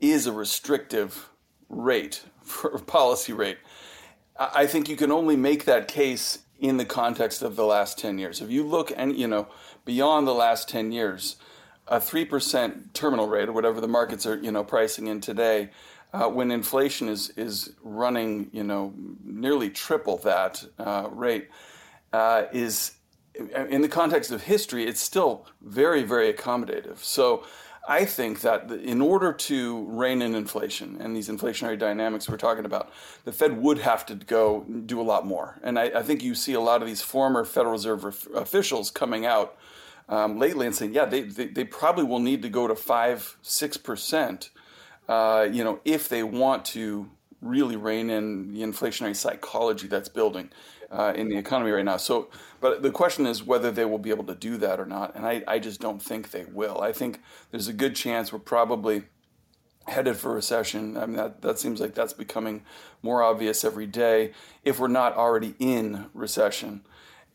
is 0.00 0.26
a 0.26 0.32
restrictive 0.32 1.28
rate 1.68 2.22
for 2.42 2.78
policy 2.78 3.34
rate. 3.34 3.58
I 4.38 4.66
think 4.66 4.88
you 4.88 4.96
can 4.96 5.12
only 5.12 5.36
make 5.36 5.66
that 5.66 5.88
case 5.88 6.38
in 6.58 6.78
the 6.78 6.86
context 6.86 7.42
of 7.42 7.56
the 7.56 7.66
last 7.66 7.98
10 7.98 8.18
years. 8.18 8.40
If 8.40 8.50
you 8.50 8.62
look 8.64 8.92
and 8.96 9.14
you 9.14 9.28
know 9.28 9.48
beyond 9.84 10.26
the 10.26 10.34
last 10.34 10.70
10 10.70 10.90
years, 10.90 11.36
a 11.88 12.00
three 12.00 12.24
percent 12.24 12.94
terminal 12.94 13.28
rate 13.28 13.48
or 13.48 13.52
whatever 13.52 13.80
the 13.80 13.88
markets 13.88 14.26
are 14.26 14.36
you 14.36 14.52
know 14.52 14.64
pricing 14.64 15.06
in 15.06 15.20
today, 15.20 15.70
uh, 16.12 16.28
when 16.28 16.50
inflation 16.50 17.08
is 17.08 17.30
is 17.30 17.72
running 17.82 18.50
you 18.52 18.62
know 18.62 18.92
nearly 19.24 19.70
triple 19.70 20.18
that 20.18 20.64
uh, 20.78 21.08
rate, 21.10 21.48
uh, 22.12 22.44
is 22.52 22.92
in 23.34 23.82
the 23.82 23.88
context 23.88 24.30
of 24.30 24.42
history, 24.42 24.86
it's 24.86 25.00
still 25.00 25.46
very 25.62 26.02
very 26.02 26.32
accommodative. 26.32 26.98
So. 26.98 27.44
I 27.90 28.04
think 28.04 28.42
that 28.42 28.70
in 28.70 29.00
order 29.00 29.32
to 29.32 29.86
rein 29.88 30.20
in 30.20 30.34
inflation 30.34 30.98
and 31.00 31.16
these 31.16 31.30
inflationary 31.30 31.78
dynamics 31.78 32.28
we're 32.28 32.36
talking 32.36 32.66
about, 32.66 32.92
the 33.24 33.32
Fed 33.32 33.56
would 33.62 33.78
have 33.78 34.04
to 34.06 34.14
go 34.14 34.66
do 34.84 35.00
a 35.00 35.02
lot 35.02 35.26
more. 35.26 35.58
And 35.62 35.78
I, 35.78 35.84
I 35.84 36.02
think 36.02 36.22
you 36.22 36.34
see 36.34 36.52
a 36.52 36.60
lot 36.60 36.82
of 36.82 36.86
these 36.86 37.00
former 37.00 37.46
Federal 37.46 37.72
Reserve 37.72 38.04
officials 38.34 38.90
coming 38.90 39.24
out 39.24 39.56
um, 40.08 40.38
lately 40.38 40.66
and 40.66 40.74
saying, 40.74 40.94
yeah, 40.94 41.04
they, 41.04 41.22
they, 41.22 41.46
they, 41.46 41.64
probably 41.64 42.04
will 42.04 42.18
need 42.18 42.42
to 42.42 42.48
go 42.48 42.66
to 42.66 42.74
five, 42.74 43.36
six 43.42 43.76
percent, 43.76 44.50
uh, 45.08 45.46
you 45.50 45.62
know, 45.62 45.80
if 45.84 46.08
they 46.08 46.22
want 46.22 46.64
to 46.66 47.10
really 47.40 47.76
rein 47.76 48.10
in 48.10 48.52
the 48.52 48.62
inflationary 48.62 49.14
psychology 49.14 49.86
that's 49.86 50.08
building 50.08 50.50
uh, 50.90 51.12
in 51.14 51.28
the 51.28 51.36
economy 51.36 51.70
right 51.70 51.84
now. 51.84 51.96
So, 51.96 52.28
but 52.60 52.82
the 52.82 52.90
question 52.90 53.26
is 53.26 53.44
whether 53.44 53.70
they 53.70 53.84
will 53.84 53.98
be 53.98 54.10
able 54.10 54.24
to 54.24 54.34
do 54.34 54.56
that 54.58 54.80
or 54.80 54.86
not, 54.86 55.14
and 55.14 55.26
I, 55.26 55.44
I 55.46 55.58
just 55.58 55.80
don't 55.80 56.02
think 56.02 56.30
they 56.30 56.44
will. 56.46 56.80
I 56.80 56.92
think 56.92 57.20
there's 57.50 57.68
a 57.68 57.72
good 57.72 57.94
chance 57.94 58.32
we're 58.32 58.38
probably 58.38 59.04
headed 59.86 60.16
for 60.16 60.34
recession. 60.34 60.96
I 60.96 61.06
mean, 61.06 61.16
that, 61.16 61.42
that 61.42 61.58
seems 61.58 61.80
like 61.80 61.94
that's 61.94 62.12
becoming 62.12 62.62
more 63.02 63.22
obvious 63.22 63.64
every 63.64 63.86
day 63.86 64.32
if 64.64 64.78
we're 64.78 64.88
not 64.88 65.16
already 65.16 65.54
in 65.58 66.06
recession 66.12 66.82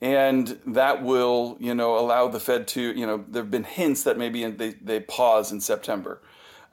and 0.03 0.59
that 0.67 1.01
will 1.01 1.55
you 1.61 1.73
know 1.73 1.97
allow 1.97 2.27
the 2.27 2.39
Fed 2.39 2.67
to 2.67 2.81
you 2.81 3.07
know 3.07 3.23
there 3.25 3.41
have 3.41 3.49
been 3.49 3.63
hints 3.63 4.03
that 4.03 4.17
maybe 4.17 4.45
they 4.51 4.71
they 4.73 4.99
pause 4.99 5.49
in 5.49 5.61
September, 5.61 6.21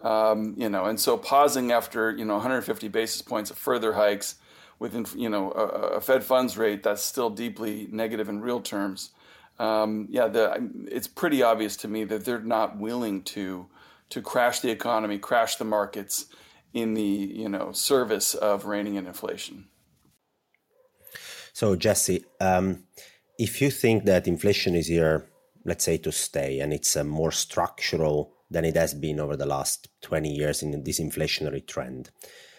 um, 0.03 0.55
you 0.59 0.69
know, 0.69 0.87
and 0.87 0.99
so 0.99 1.16
pausing 1.16 1.71
after 1.71 2.11
you 2.11 2.25
know 2.25 2.35
150 2.35 2.88
basis 2.88 3.23
points 3.23 3.53
of 3.53 3.57
further 3.57 3.93
hikes 3.93 4.35
with 4.81 5.14
you 5.14 5.29
know 5.29 5.53
a, 5.53 5.62
a 5.97 6.01
Fed 6.01 6.25
funds 6.25 6.59
rate 6.59 6.83
that's 6.83 7.05
still 7.05 7.31
deeply 7.31 7.87
negative 7.93 8.29
in 8.29 8.40
real 8.40 8.61
terms. 8.61 9.11
Um, 9.61 10.09
yeah, 10.11 10.27
the, 10.27 10.69
it's 10.90 11.07
pretty 11.07 11.43
obvious 11.43 11.77
to 11.79 11.88
me 11.88 12.03
that 12.05 12.25
they're 12.25 12.40
not 12.40 12.79
willing 12.79 13.23
to 13.25 13.69
to 14.09 14.21
crash 14.21 14.59
the 14.59 14.73
economy, 14.73 15.19
crash 15.19 15.55
the 15.55 15.64
markets 15.64 16.27
in 16.75 16.95
the 16.95 17.03
you 17.03 17.49
know 17.49 17.71
service 17.71 18.35
of 18.35 18.64
reining 18.64 18.97
in 18.97 19.07
inflation. 19.07 19.69
So 21.53 21.77
Jesse, 21.77 22.25
um, 22.40 22.85
if 23.40 23.62
you 23.62 23.70
think 23.70 24.05
that 24.05 24.29
inflation 24.29 24.74
is 24.74 24.88
here, 24.88 25.26
let's 25.64 25.85
say, 25.85 25.96
to 25.96 26.12
stay, 26.12 26.61
and 26.61 26.74
it's 26.74 26.94
uh, 26.94 27.03
more 27.03 27.33
structural 27.33 28.35
than 28.50 28.66
it 28.66 28.76
has 28.76 28.92
been 28.92 29.18
over 29.18 29.35
the 29.35 29.46
last 29.46 29.88
20 30.03 30.31
years 30.31 30.62
in 30.62 30.85
this 30.85 31.00
inflationary 31.00 31.66
trend, 31.66 32.11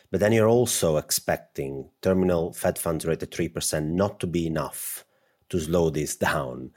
but 0.10 0.20
then 0.20 0.32
you're 0.32 0.50
also 0.50 0.98
expecting 0.98 1.88
terminal 2.02 2.52
Fed 2.52 2.80
funds 2.80 3.06
rate 3.06 3.22
at 3.22 3.30
3% 3.30 3.92
not 3.92 4.20
to 4.20 4.26
be 4.26 4.48
enough 4.48 5.06
to 5.50 5.60
slow 5.60 5.92
this 5.92 6.16
down, 6.16 6.72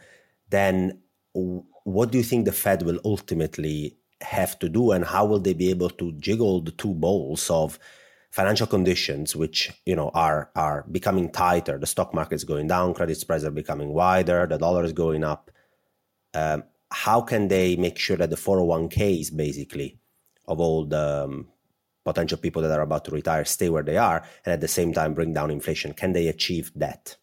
then 0.51 1.01
what 1.33 2.11
do 2.11 2.19
you 2.19 2.25
think 2.25 2.45
the 2.45 2.53
Fed 2.53 2.83
will 2.83 3.01
ultimately 3.07 3.97
have 4.21 4.59
to 4.59 4.69
do, 4.69 4.93
and 4.93 5.07
how 5.07 5.25
will 5.25 5.41
they 5.41 5.55
be 5.55 5.71
able 5.71 5.91
to 5.91 6.13
jiggle 6.13 6.61
the 6.61 6.73
two 6.73 6.93
balls 6.93 7.49
of 7.49 7.79
financial 8.35 8.67
conditions 8.67 9.37
which 9.37 9.71
you 9.87 9.95
know 9.95 10.11
are 10.13 10.51
are 10.57 10.85
becoming 10.91 11.31
tighter. 11.31 11.79
The 11.79 11.87
stock 11.87 12.13
market 12.13 12.35
is 12.35 12.43
going 12.43 12.67
down 12.67 12.93
credit 12.93 13.17
spreads 13.17 13.45
are 13.45 13.53
becoming 13.63 13.91
wider 13.91 14.45
the 14.49 14.59
dollar 14.59 14.83
is 14.83 14.93
going 14.93 15.23
up. 15.23 15.53
Um, 16.35 16.65
how 16.91 17.21
can 17.21 17.47
they 17.47 17.77
make 17.77 17.97
sure 17.97 18.17
that 18.17 18.31
the 18.31 18.37
401ks 18.37 19.37
basically 19.37 20.01
of 20.49 20.59
all 20.59 20.85
the 20.85 21.25
um, 21.25 21.47
potential 22.05 22.37
people 22.37 22.61
that 22.63 22.73
are 22.73 22.83
about 22.83 23.05
to 23.05 23.13
retire 23.13 23.45
stay 23.45 23.69
where 23.69 23.85
they 23.85 23.97
are 23.97 24.25
and 24.45 24.53
at 24.53 24.61
the 24.61 24.75
same 24.79 24.93
time 24.93 25.15
bring 25.15 25.33
down 25.33 25.53
inflation? 25.53 25.93
Can 25.93 26.13
they 26.13 26.27
achieve 26.27 26.73
that 26.75 27.17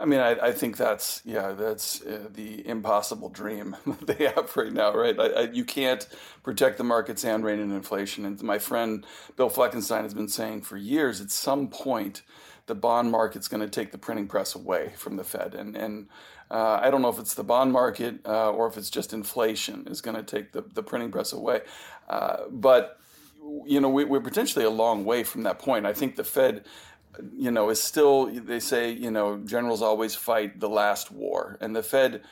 I 0.00 0.04
mean, 0.04 0.20
I, 0.20 0.30
I 0.48 0.52
think 0.52 0.76
that's 0.76 1.22
yeah, 1.24 1.52
that's 1.52 2.02
uh, 2.02 2.28
the 2.32 2.66
impossible 2.66 3.30
dream 3.30 3.76
they 4.02 4.26
have 4.26 4.56
right 4.56 4.72
now, 4.72 4.94
right? 4.94 5.18
I, 5.18 5.26
I, 5.26 5.40
you 5.50 5.64
can't 5.64 6.06
protect 6.42 6.78
the 6.78 6.84
markets 6.84 7.24
and 7.24 7.44
rein 7.44 7.58
in 7.58 7.72
inflation. 7.72 8.24
And 8.24 8.40
my 8.42 8.58
friend 8.58 9.04
Bill 9.36 9.50
Fleckenstein 9.50 10.02
has 10.02 10.14
been 10.14 10.28
saying 10.28 10.62
for 10.62 10.76
years, 10.76 11.20
at 11.20 11.30
some 11.32 11.68
point, 11.68 12.22
the 12.66 12.76
bond 12.76 13.10
market's 13.10 13.48
going 13.48 13.62
to 13.62 13.68
take 13.68 13.90
the 13.90 13.98
printing 13.98 14.28
press 14.28 14.54
away 14.54 14.92
from 14.96 15.16
the 15.16 15.24
Fed, 15.24 15.54
and 15.54 15.76
and 15.76 16.08
uh, 16.50 16.78
I 16.80 16.90
don't 16.90 17.02
know 17.02 17.08
if 17.08 17.18
it's 17.18 17.34
the 17.34 17.44
bond 17.44 17.72
market 17.72 18.20
uh, 18.24 18.50
or 18.50 18.68
if 18.68 18.76
it's 18.76 18.90
just 18.90 19.12
inflation 19.12 19.86
is 19.88 20.00
going 20.00 20.16
to 20.16 20.22
take 20.22 20.52
the, 20.52 20.62
the 20.74 20.82
printing 20.82 21.10
press 21.10 21.32
away, 21.32 21.62
uh, 22.08 22.44
but 22.50 23.00
you 23.66 23.80
know 23.80 23.88
we, 23.88 24.04
we're 24.04 24.20
potentially 24.20 24.64
a 24.64 24.70
long 24.70 25.04
way 25.04 25.24
from 25.24 25.42
that 25.42 25.58
point. 25.58 25.86
I 25.86 25.92
think 25.92 26.14
the 26.14 26.24
Fed 26.24 26.66
you 27.36 27.50
know, 27.50 27.70
is 27.70 27.82
still, 27.82 28.26
they 28.26 28.60
say, 28.60 28.90
you 28.90 29.10
know, 29.10 29.38
generals 29.38 29.82
always 29.82 30.14
fight 30.14 30.60
the 30.60 30.68
last 30.68 31.10
war. 31.10 31.58
And 31.60 31.74
the 31.74 31.82
Fed 31.82 32.22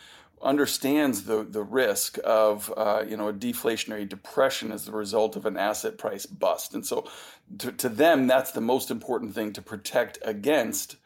understands 0.42 1.22
the, 1.24 1.42
the 1.42 1.62
risk 1.62 2.18
of, 2.24 2.72
uh, 2.76 3.04
you 3.08 3.16
know, 3.16 3.28
a 3.28 3.32
deflationary 3.32 4.08
depression 4.08 4.70
as 4.70 4.84
the 4.84 4.92
result 4.92 5.34
of 5.34 5.46
an 5.46 5.56
asset 5.56 5.98
price 5.98 6.26
bust. 6.26 6.74
And 6.74 6.84
so 6.84 7.08
to, 7.58 7.72
to 7.72 7.88
them, 7.88 8.26
that's 8.26 8.52
the 8.52 8.60
most 8.60 8.90
important 8.90 9.34
thing 9.34 9.52
to 9.54 9.62
protect 9.62 10.18
against. 10.22 10.96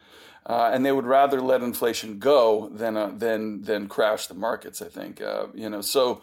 Uh, 0.46 0.70
and 0.72 0.84
they 0.84 0.92
would 0.92 1.06
rather 1.06 1.40
let 1.40 1.62
inflation 1.62 2.18
go 2.18 2.70
than, 2.70 2.96
uh, 2.96 3.12
than, 3.14 3.62
than 3.62 3.88
crash 3.88 4.26
the 4.26 4.34
markets, 4.34 4.82
I 4.82 4.88
think. 4.88 5.20
Uh, 5.20 5.46
you 5.54 5.70
know, 5.70 5.80
so, 5.80 6.22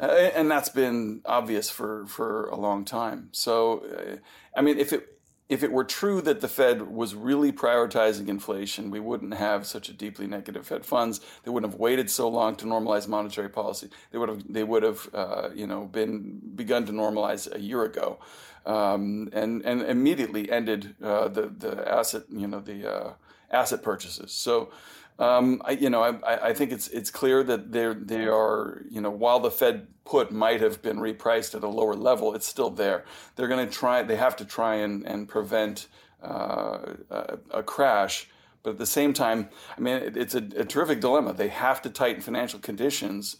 uh, 0.00 0.06
and 0.06 0.50
that's 0.50 0.70
been 0.70 1.20
obvious 1.24 1.70
for, 1.70 2.06
for 2.06 2.46
a 2.46 2.56
long 2.56 2.84
time. 2.84 3.28
So, 3.32 3.84
uh, 3.84 4.16
I 4.56 4.62
mean, 4.62 4.78
if 4.78 4.92
it, 4.92 5.17
if 5.48 5.62
it 5.62 5.72
were 5.72 5.84
true 5.84 6.20
that 6.22 6.40
the 6.40 6.48
Fed 6.48 6.82
was 6.82 7.14
really 7.14 7.52
prioritizing 7.52 8.28
inflation, 8.28 8.90
we 8.90 9.00
wouldn't 9.00 9.34
have 9.34 9.66
such 9.66 9.88
a 9.88 9.94
deeply 9.94 10.26
negative 10.26 10.66
Fed 10.66 10.84
funds. 10.84 11.20
They 11.42 11.50
wouldn't 11.50 11.72
have 11.72 11.80
waited 11.80 12.10
so 12.10 12.28
long 12.28 12.54
to 12.56 12.66
normalize 12.66 13.08
monetary 13.08 13.48
policy. 13.48 13.88
They 14.10 14.18
would 14.18 14.28
have 14.28 14.52
they 14.52 14.64
would 14.64 14.82
have 14.82 15.08
uh, 15.14 15.48
you 15.54 15.66
know 15.66 15.86
been 15.86 16.40
begun 16.54 16.84
to 16.86 16.92
normalize 16.92 17.52
a 17.54 17.60
year 17.60 17.84
ago, 17.84 18.18
um, 18.66 19.30
and 19.32 19.62
and 19.64 19.82
immediately 19.82 20.50
ended 20.50 20.94
uh, 21.02 21.28
the 21.28 21.46
the 21.48 21.90
asset 21.90 22.24
you 22.30 22.46
know 22.46 22.60
the 22.60 22.90
uh, 22.90 23.12
asset 23.50 23.82
purchases. 23.82 24.32
So. 24.32 24.70
Um, 25.18 25.60
I, 25.64 25.72
you 25.72 25.90
know, 25.90 26.02
I, 26.02 26.48
I 26.50 26.54
think 26.54 26.70
it's 26.70 26.88
it's 26.88 27.10
clear 27.10 27.42
that 27.42 27.72
they 27.72 27.92
they 27.94 28.26
are 28.26 28.82
you 28.88 29.00
know 29.00 29.10
while 29.10 29.40
the 29.40 29.50
Fed 29.50 29.88
put 30.04 30.30
might 30.30 30.60
have 30.60 30.80
been 30.80 30.98
repriced 30.98 31.54
at 31.54 31.62
a 31.62 31.68
lower 31.68 31.94
level, 31.94 32.34
it's 32.34 32.46
still 32.46 32.70
there. 32.70 33.04
They're 33.36 33.48
going 33.48 33.66
to 33.66 33.72
try. 33.72 34.02
They 34.02 34.16
have 34.16 34.36
to 34.36 34.44
try 34.44 34.76
and 34.76 35.04
and 35.06 35.28
prevent 35.28 35.88
uh, 36.22 36.94
a, 37.10 37.38
a, 37.50 37.62
crash. 37.62 38.28
But 38.62 38.70
at 38.70 38.78
the 38.78 38.86
same 38.86 39.12
time, 39.12 39.50
I 39.76 39.80
mean, 39.80 39.96
it, 39.96 40.16
it's 40.16 40.34
a, 40.34 40.38
a 40.56 40.64
terrific 40.64 41.00
dilemma. 41.00 41.32
They 41.32 41.48
have 41.48 41.80
to 41.82 41.90
tighten 41.90 42.22
financial 42.22 42.58
conditions 42.58 43.36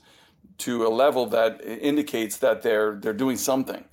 to 0.59 0.87
a 0.87 0.89
level 0.89 1.27
that 1.27 1.61
indicates 1.65 2.39
that 2.39 2.63
they're 2.63 2.97
they're 2.97 3.13
doing 3.13 3.37
something, 3.37 3.85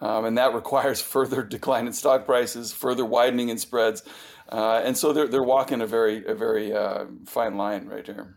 um, 0.00 0.24
and 0.24 0.38
that 0.38 0.54
requires 0.54 1.00
further 1.14 1.42
decline 1.42 1.86
in 1.86 1.92
stock 1.92 2.24
prices, 2.24 2.72
further 2.72 3.04
widening 3.04 3.50
in 3.50 3.58
spreads. 3.58 4.02
Uh, 4.50 4.82
and 4.84 4.96
so 4.96 5.12
they're 5.12 5.28
they're 5.28 5.42
walking 5.42 5.80
a 5.80 5.86
very 5.86 6.24
a 6.26 6.34
very 6.34 6.72
uh, 6.72 7.06
fine 7.26 7.56
line 7.56 7.86
right 7.86 8.06
here. 8.06 8.36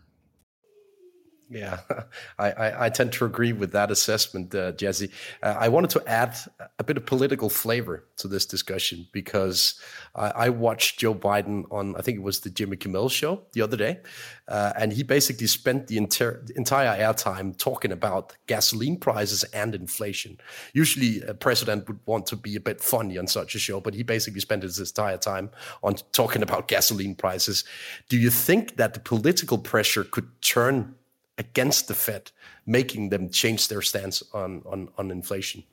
Yeah, 1.50 1.78
I, 2.38 2.50
I, 2.50 2.86
I, 2.86 2.88
tend 2.90 3.12
to 3.12 3.24
agree 3.24 3.54
with 3.54 3.72
that 3.72 3.90
assessment, 3.90 4.54
uh, 4.54 4.72
Jesse. 4.72 5.10
Uh, 5.42 5.54
I 5.58 5.68
wanted 5.68 5.90
to 5.90 6.06
add 6.06 6.36
a 6.78 6.84
bit 6.84 6.98
of 6.98 7.06
political 7.06 7.48
flavor 7.48 8.04
to 8.18 8.28
this 8.28 8.44
discussion 8.44 9.06
because 9.12 9.80
I, 10.14 10.28
I, 10.28 10.48
watched 10.50 10.98
Joe 10.98 11.14
Biden 11.14 11.64
on, 11.70 11.96
I 11.96 12.02
think 12.02 12.18
it 12.18 12.22
was 12.22 12.40
the 12.40 12.50
Jimmy 12.50 12.76
Kimmel 12.76 13.08
show 13.08 13.40
the 13.52 13.62
other 13.62 13.78
day, 13.78 14.00
uh, 14.46 14.74
and 14.76 14.92
he 14.92 15.02
basically 15.02 15.46
spent 15.46 15.86
the 15.86 15.96
entire 15.96 16.44
entire 16.54 17.00
airtime 17.00 17.56
talking 17.56 17.92
about 17.92 18.36
gasoline 18.46 18.98
prices 18.98 19.42
and 19.44 19.74
inflation. 19.74 20.38
Usually, 20.74 21.22
a 21.22 21.32
president 21.32 21.88
would 21.88 22.00
want 22.04 22.26
to 22.26 22.36
be 22.36 22.56
a 22.56 22.60
bit 22.60 22.82
funny 22.82 23.16
on 23.16 23.26
such 23.26 23.54
a 23.54 23.58
show, 23.58 23.80
but 23.80 23.94
he 23.94 24.02
basically 24.02 24.40
spent 24.40 24.64
his 24.64 24.78
entire 24.78 25.16
time 25.16 25.50
on 25.82 25.94
talking 26.12 26.42
about 26.42 26.68
gasoline 26.68 27.14
prices. 27.14 27.64
Do 28.10 28.18
you 28.18 28.28
think 28.28 28.76
that 28.76 28.92
the 28.92 29.00
political 29.00 29.56
pressure 29.56 30.04
could 30.04 30.28
turn 30.42 30.94
against 31.38 31.88
the 31.88 31.94
Fed, 31.94 32.30
making 32.66 33.08
them 33.08 33.30
change 33.30 33.68
their 33.68 33.82
stance 33.82 34.22
on 34.34 34.62
on, 34.66 34.88
on 34.98 35.10
inflation? 35.10 35.64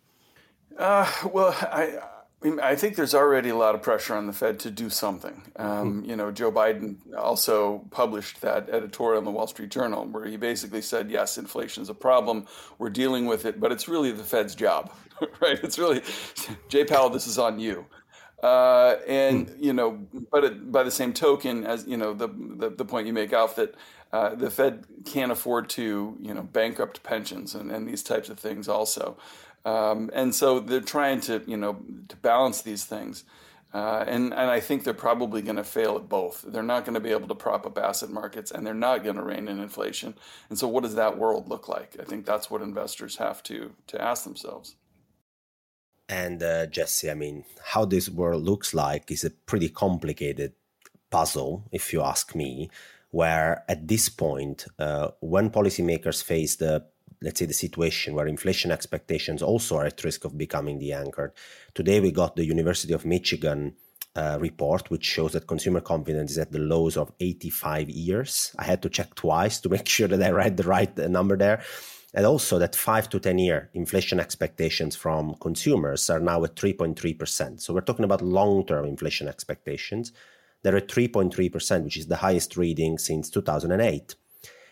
Uh, 0.77 1.11
well, 1.31 1.55
I. 1.61 1.99
I, 2.43 2.47
mean, 2.47 2.59
I 2.59 2.75
think 2.75 2.95
there's 2.95 3.15
already 3.15 3.49
a 3.49 3.55
lot 3.55 3.73
of 3.73 3.81
pressure 3.81 4.13
on 4.13 4.27
the 4.27 4.33
Fed 4.33 4.59
to 4.59 4.69
do 4.69 4.91
something. 4.91 5.41
Um, 5.55 6.01
hmm. 6.01 6.09
You 6.09 6.15
know, 6.15 6.31
Joe 6.31 6.51
Biden 6.51 6.97
also 7.17 7.87
published 7.89 8.41
that 8.41 8.69
editorial 8.69 9.17
in 9.17 9.25
the 9.25 9.31
Wall 9.31 9.47
Street 9.47 9.71
Journal 9.71 10.05
where 10.05 10.25
he 10.25 10.37
basically 10.37 10.81
said, 10.81 11.09
"Yes, 11.09 11.39
inflation 11.39 11.81
is 11.81 11.89
a 11.89 11.95
problem. 11.95 12.45
We're 12.77 12.91
dealing 12.91 13.25
with 13.25 13.45
it, 13.45 13.59
but 13.59 13.71
it's 13.71 13.87
really 13.87 14.11
the 14.11 14.23
Fed's 14.23 14.53
job, 14.53 14.91
right? 15.41 15.59
It's 15.63 15.79
really 15.79 16.03
Jay 16.67 16.83
Powell. 16.83 17.09
This 17.09 17.25
is 17.25 17.39
on 17.39 17.57
you." 17.57 17.85
Uh, 18.43 18.97
and 19.07 19.49
hmm. 19.49 19.63
you 19.63 19.73
know, 19.73 19.97
but 20.31 20.43
it, 20.43 20.71
by 20.71 20.83
the 20.83 20.91
same 20.91 21.13
token, 21.13 21.65
as 21.65 21.87
you 21.87 21.97
know, 21.97 22.13
the, 22.13 22.27
the, 22.27 22.69
the 22.69 22.85
point 22.85 23.07
you 23.07 23.13
make, 23.13 23.33
Alf, 23.33 23.55
that 23.55 23.73
uh, 24.15 24.33
the 24.33 24.49
Fed 24.49 24.85
can't 25.03 25.29
afford 25.29 25.67
to, 25.67 26.17
you 26.21 26.33
know, 26.33 26.41
bankrupt 26.41 27.03
pensions 27.03 27.53
and, 27.53 27.69
and 27.69 27.85
these 27.85 28.01
types 28.01 28.29
of 28.29 28.39
things 28.39 28.69
also. 28.69 29.17
Um, 29.65 30.09
and 30.13 30.33
so 30.33 30.61
they're 30.61 30.79
trying 30.79 31.19
to, 31.21 31.43
you 31.45 31.57
know, 31.57 31.81
to 32.07 32.15
balance 32.15 32.61
these 32.61 32.85
things. 32.85 33.25
Uh, 33.73 34.05
and, 34.07 34.33
and 34.33 34.49
I 34.49 34.61
think 34.61 34.85
they're 34.85 34.93
probably 34.93 35.41
going 35.41 35.57
to 35.57 35.65
fail 35.65 35.97
at 35.97 36.07
both. 36.07 36.45
They're 36.47 36.63
not 36.63 36.85
going 36.85 36.93
to 36.93 37.01
be 37.01 37.11
able 37.11 37.27
to 37.27 37.35
prop 37.35 37.65
up 37.65 37.77
asset 37.77 38.09
markets 38.09 38.51
and 38.51 38.65
they're 38.65 38.73
not 38.73 39.03
going 39.03 39.17
to 39.17 39.21
rein 39.21 39.49
in 39.49 39.59
inflation. 39.59 40.15
And 40.49 40.57
so, 40.57 40.65
what 40.69 40.83
does 40.83 40.95
that 40.95 41.17
world 41.17 41.49
look 41.49 41.67
like? 41.67 41.97
I 41.99 42.05
think 42.05 42.25
that's 42.25 42.49
what 42.49 42.61
investors 42.61 43.17
have 43.17 43.43
to, 43.43 43.73
to 43.87 44.01
ask 44.01 44.23
themselves. 44.23 44.77
And 46.07 46.41
uh, 46.41 46.67
Jesse, 46.67 47.11
I 47.11 47.15
mean, 47.15 47.43
how 47.65 47.83
this 47.83 48.07
world 48.07 48.43
looks 48.43 48.73
like 48.73 49.11
is 49.11 49.25
a 49.25 49.31
pretty 49.31 49.67
complicated 49.67 50.53
puzzle, 51.09 51.65
if 51.73 51.91
you 51.91 52.01
ask 52.01 52.33
me 52.33 52.69
where 53.15 53.63
at 53.69 53.87
this 53.87 54.09
point, 54.09 54.65
uh, 54.77 55.07
when 55.21 55.49
policymakers 55.49 56.21
face 56.21 56.57
the 56.57 56.85
let's 57.21 57.39
say 57.39 57.45
the 57.45 57.53
situation 57.53 58.13
where 58.13 58.27
inflation 58.27 58.71
expectations 58.71 59.41
also 59.41 59.77
are 59.77 59.85
at 59.85 60.03
risk 60.03 60.25
of 60.25 60.37
becoming 60.37 60.79
the 60.79 60.91
anchor. 60.91 61.33
Today 61.73 62.01
we 62.01 62.11
got 62.11 62.35
the 62.35 62.43
University 62.43 62.93
of 62.93 63.05
Michigan 63.05 63.73
uh, 64.17 64.37
report, 64.41 64.91
which 64.91 65.05
shows 65.05 65.31
that 65.31 65.47
consumer 65.47 65.79
confidence 65.79 66.31
is 66.31 66.37
at 66.37 66.51
the 66.51 66.59
lows 66.59 66.97
of 66.97 67.13
85 67.21 67.89
years. 67.89 68.53
I 68.59 68.65
had 68.65 68.81
to 68.81 68.89
check 68.89 69.15
twice 69.15 69.61
to 69.61 69.69
make 69.75 69.87
sure 69.87 70.09
that 70.09 70.21
I 70.21 70.31
read 70.31 70.57
the 70.57 70.63
right 70.63 70.99
uh, 70.99 71.07
number 71.07 71.37
there. 71.37 71.61
And 72.13 72.25
also 72.25 72.59
that 72.59 72.75
five 72.75 73.07
to 73.09 73.19
10 73.21 73.37
year 73.37 73.69
inflation 73.73 74.19
expectations 74.19 74.97
from 74.97 75.35
consumers 75.39 76.09
are 76.09 76.19
now 76.19 76.43
at 76.43 76.55
3.3%. 76.57 77.61
So 77.61 77.73
we're 77.73 77.79
talking 77.79 78.05
about 78.05 78.21
long 78.21 78.65
term 78.65 78.85
inflation 78.85 79.29
expectations 79.29 80.11
they're 80.65 80.77
at 80.77 80.87
3.3%, 80.87 81.83
which 81.83 81.95
is 81.95 82.07
the 82.07 82.15
highest 82.15 82.57
reading 82.57 82.97
since 82.97 83.29
2008. 83.29 84.15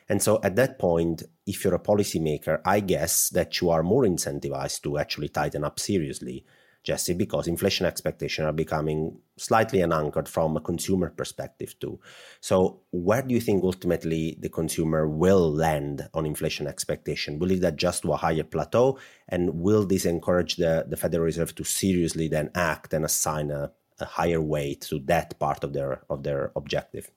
And 0.10 0.24
so 0.24 0.40
at 0.42 0.56
that 0.56 0.80
point, 0.80 1.22
if 1.46 1.64
you're 1.64 1.76
a 1.76 1.80
policymaker, 1.80 2.62
I 2.66 2.80
guess 2.80 3.30
that 3.30 3.62
you 3.62 3.70
are 3.70 3.84
more 3.84 4.02
incentivized 4.02 4.82
to 4.84 4.98
actually 4.98 5.30
tighten 5.30 5.64
up 5.64 5.80
seriously, 5.80 6.46
Jesse, 6.84 7.14
because 7.14 7.48
inflation 7.48 7.86
expectations 7.86 8.48
are 8.48 8.52
becoming 8.52 9.20
slightly 9.38 9.82
unanchored 9.82 10.28
from 10.28 10.58
a 10.58 10.62
consumer 10.62 11.12
perspective 11.12 11.80
too. 11.80 12.00
So 12.42 12.82
where 12.90 13.22
do 13.22 13.32
you 13.32 13.40
think 13.40 13.64
ultimately 13.64 14.36
the 14.40 14.50
consumer 14.50 15.08
will 15.08 15.54
land 15.54 16.10
on 16.16 16.26
inflation 16.26 16.66
expectation? 16.66 17.38
Will 17.38 17.52
it 17.52 17.64
adjust 17.64 18.02
to 18.02 18.14
a 18.14 18.18
higher 18.18 18.44
plateau? 18.44 18.98
And 19.30 19.60
will 19.60 19.86
this 19.86 20.06
encourage 20.06 20.56
the, 20.56 20.86
the 20.90 20.98
Federal 20.98 21.26
Reserve 21.26 21.54
to 21.54 21.64
seriously 21.64 22.28
then 22.30 22.50
act 22.56 22.96
and 22.96 23.06
assign 23.06 23.52
a 23.52 23.72
a 24.00 24.06
higher 24.06 24.42
weight 24.42 24.82
to 24.82 25.00
that 25.00 25.40
part 25.40 25.64
of 25.64 25.74
their 25.74 26.02
of 26.10 26.24
their 26.24 26.52
objective? 26.56 27.12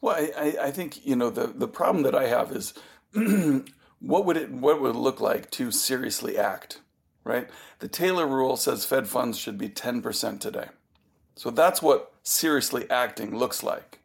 Well, 0.00 0.16
I, 0.16 0.56
I 0.62 0.70
think 0.70 1.04
you 1.06 1.16
know 1.16 1.30
the 1.30 1.48
the 1.48 1.68
problem 1.68 2.04
that 2.04 2.14
I 2.14 2.26
have 2.28 2.52
is 2.52 2.74
what 4.00 4.24
would 4.24 4.36
it 4.36 4.50
what 4.50 4.80
would 4.80 4.94
it 4.94 4.98
look 4.98 5.20
like 5.20 5.50
to 5.52 5.70
seriously 5.70 6.38
act, 6.38 6.80
right? 7.24 7.48
The 7.78 7.88
Taylor 7.88 8.26
rule 8.26 8.56
says 8.56 8.84
Fed 8.84 9.08
funds 9.08 9.38
should 9.38 9.58
be 9.58 9.68
ten 9.68 10.02
percent 10.02 10.40
today, 10.40 10.68
so 11.34 11.50
that's 11.50 11.82
what 11.82 12.12
seriously 12.22 12.88
acting 12.90 13.36
looks 13.36 13.62
like, 13.62 14.00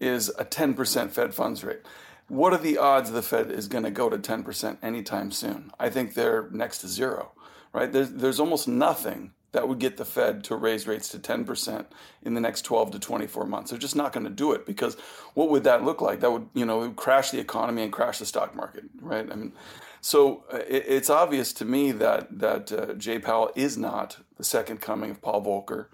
is 0.00 0.30
a 0.38 0.44
ten 0.44 0.74
percent 0.74 1.12
Fed 1.12 1.34
funds 1.34 1.64
rate. 1.64 1.80
What 2.28 2.52
are 2.52 2.58
the 2.58 2.78
odds 2.78 3.10
the 3.10 3.20
Fed 3.20 3.50
is 3.50 3.68
going 3.68 3.84
to 3.84 3.90
go 3.90 4.08
to 4.08 4.18
ten 4.18 4.44
percent 4.44 4.78
anytime 4.82 5.32
soon? 5.32 5.72
I 5.78 5.90
think 5.90 6.14
they're 6.14 6.48
next 6.52 6.78
to 6.78 6.88
zero, 6.88 7.32
right? 7.72 7.92
There's 7.92 8.10
there's 8.10 8.40
almost 8.40 8.68
nothing 8.68 9.32
that 9.52 9.68
would 9.68 9.78
get 9.78 9.98
the 9.98 10.04
Fed 10.04 10.44
to 10.44 10.56
raise 10.56 10.86
rates 10.86 11.08
to 11.10 11.18
10% 11.18 11.84
in 12.22 12.34
the 12.34 12.40
next 12.40 12.62
12 12.62 12.92
to 12.92 12.98
24 12.98 13.46
months. 13.46 13.70
They're 13.70 13.78
just 13.78 13.96
not 13.96 14.12
going 14.12 14.24
to 14.24 14.30
do 14.30 14.52
it 14.52 14.66
because 14.66 14.96
what 15.34 15.50
would 15.50 15.64
that 15.64 15.84
look 15.84 16.00
like? 16.00 16.20
That 16.20 16.32
would, 16.32 16.48
you 16.54 16.64
know, 16.64 16.90
crash 16.90 17.30
the 17.30 17.38
economy 17.38 17.82
and 17.82 17.92
crash 17.92 18.18
the 18.18 18.26
stock 18.26 18.56
market, 18.56 18.84
right? 19.00 19.30
I 19.30 19.34
mean, 19.34 19.52
so 20.00 20.44
uh, 20.52 20.56
it, 20.68 20.84
it's 20.88 21.10
obvious 21.10 21.52
to 21.54 21.64
me 21.64 21.92
that 21.92 22.38
that 22.38 22.72
uh, 22.72 22.94
Jay 22.94 23.18
Powell 23.18 23.52
is 23.54 23.78
not 23.78 24.18
the 24.36 24.44
second 24.44 24.80
coming 24.80 25.10
of 25.10 25.22
Paul 25.22 25.44
Volcker. 25.44 25.86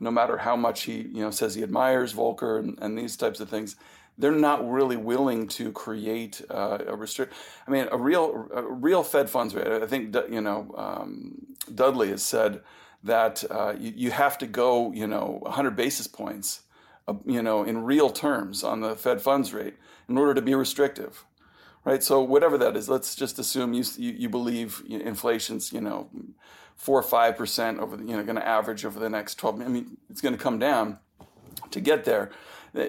No 0.00 0.10
matter 0.10 0.38
how 0.38 0.56
much 0.56 0.84
he, 0.84 1.02
you 1.02 1.22
know, 1.22 1.30
says 1.30 1.54
he 1.54 1.62
admires 1.62 2.14
Volcker 2.14 2.58
and, 2.58 2.78
and 2.80 2.98
these 2.98 3.16
types 3.16 3.40
of 3.40 3.48
things, 3.48 3.76
they're 4.18 4.32
not 4.32 4.68
really 4.68 4.96
willing 4.96 5.46
to 5.48 5.70
create 5.70 6.42
uh, 6.50 6.78
a 6.86 6.96
restrict. 6.96 7.34
I 7.68 7.70
mean, 7.70 7.88
a 7.92 7.98
real, 7.98 8.48
a 8.52 8.62
real 8.62 9.02
Fed 9.02 9.30
funds 9.30 9.54
rate. 9.54 9.66
I 9.66 9.86
think 9.86 10.14
you 10.30 10.40
know 10.40 10.74
um, 10.76 11.46
Dudley 11.72 12.08
has 12.08 12.22
said 12.22 12.62
that 13.04 13.44
uh, 13.50 13.74
you, 13.78 13.92
you, 13.96 14.10
have 14.10 14.38
to 14.38 14.46
go, 14.46 14.92
you 14.92 15.06
know, 15.06 15.38
100 15.42 15.74
basis 15.76 16.06
points, 16.06 16.62
uh, 17.08 17.14
you 17.26 17.42
know, 17.42 17.64
in 17.64 17.84
real 17.84 18.10
terms 18.10 18.62
on 18.62 18.80
the 18.80 18.94
Fed 18.94 19.20
funds 19.20 19.52
rate 19.52 19.74
in 20.08 20.16
order 20.16 20.34
to 20.34 20.42
be 20.42 20.54
restrictive, 20.54 21.24
right? 21.84 22.02
So 22.02 22.22
whatever 22.22 22.56
that 22.58 22.76
is, 22.76 22.88
let's 22.88 23.14
just 23.14 23.38
assume 23.38 23.72
you 23.72 23.84
you, 23.96 24.12
you 24.12 24.28
believe 24.28 24.82
inflation's, 24.88 25.72
you 25.72 25.80
know, 25.80 26.08
four 26.76 26.98
or 26.98 27.02
five 27.02 27.36
percent 27.36 27.80
over, 27.80 27.96
the, 27.96 28.04
you 28.04 28.16
know, 28.16 28.22
going 28.22 28.36
to 28.36 28.46
average 28.46 28.84
over 28.84 29.00
the 29.00 29.10
next 29.10 29.34
12. 29.36 29.62
I 29.62 29.68
mean, 29.68 29.96
it's 30.08 30.20
going 30.20 30.36
to 30.36 30.42
come 30.42 30.58
down 30.58 30.98
to 31.70 31.80
get 31.80 32.04
there. 32.04 32.30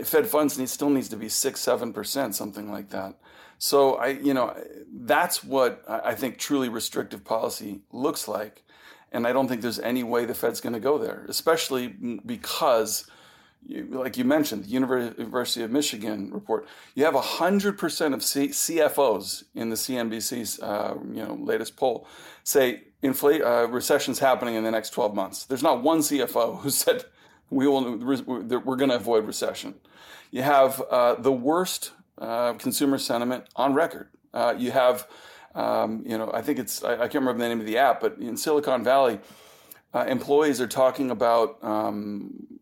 Fed 0.04 0.28
funds 0.28 0.58
need, 0.58 0.70
still 0.70 0.90
needs 0.90 1.10
to 1.10 1.18
be 1.18 1.28
six, 1.28 1.60
seven 1.60 1.92
percent, 1.92 2.36
something 2.36 2.72
like 2.72 2.90
that. 2.90 3.16
So 3.58 3.96
I, 3.96 4.08
you 4.08 4.34
know, 4.34 4.56
that's 4.92 5.44
what 5.44 5.84
I 5.88 6.16
think 6.16 6.38
truly 6.38 6.70
restrictive 6.70 7.24
policy 7.24 7.82
looks 7.92 8.28
like. 8.28 8.64
And 9.14 9.28
I 9.28 9.32
don't 9.32 9.48
think 9.48 9.62
there's 9.62 9.80
any 9.80 10.04
way 10.04 10.26
the 10.26 10.34
Fed's 10.34 10.60
going 10.60 10.74
to 10.74 10.80
go 10.80 10.98
there, 10.98 11.26
especially 11.30 11.88
because, 11.88 13.06
you, 13.66 13.88
like 13.92 14.18
you 14.18 14.26
mentioned, 14.26 14.66
the 14.66 14.70
University 14.70 15.64
of 15.64 15.72
Michigan 15.72 16.32
report, 16.34 16.68
you 16.96 17.06
have 17.06 17.14
100% 17.14 18.14
of 18.14 18.24
C- 18.24 18.48
CFOs 18.50 19.44
in 19.54 19.70
the 19.70 19.76
CNBC's 19.76 20.60
uh, 20.60 20.96
you 21.14 21.24
know, 21.24 21.36
latest 21.36 21.78
poll 21.78 22.08
say 22.44 22.84
inflate, 23.02 23.42
uh, 23.42 23.68
recession's 23.70 24.20
happening 24.20 24.56
in 24.56 24.64
the 24.64 24.72
next 24.72 24.90
12 24.92 25.16
months. 25.16 25.46
There's 25.46 25.64
not 25.64 25.84
one 25.84 26.00
CFO 26.00 26.60
who 26.60 26.70
said 26.84 27.06
we 27.50 27.68
will, 27.68 27.98
we're 27.98 28.76
going 28.76 28.90
to 28.90 28.96
avoid 28.96 29.26
recession. 29.26 29.76
You 30.32 30.42
have 30.42 30.82
uh, 30.90 31.16
the 31.16 31.32
worst 31.32 31.92
uh, 32.18 32.54
consumer 32.54 32.98
sentiment 32.98 33.46
on 33.56 33.74
record. 33.74 34.08
Uh, 34.34 34.56
you 34.58 34.72
have 34.72 35.08
um, 35.56 36.04
you 36.06 36.18
know, 36.18 36.32
I 36.34 36.42
think 36.42 36.60
it's 36.60 36.84
I, 36.84 36.94
I, 36.94 36.98
can't 36.98 37.16
remember 37.16 37.44
the 37.44 37.50
name 37.50 37.60
of 37.60 37.66
the 37.66 37.78
app, 37.78 38.02
but 38.02 38.18
in 38.18 38.38
Silicon 38.38 38.84
Valley, 38.84 39.20
uh, 39.94 40.06
employees 40.08 40.60
are 40.60 40.68
talking 40.68 41.12
about 41.12 41.64
um, 41.64 42.60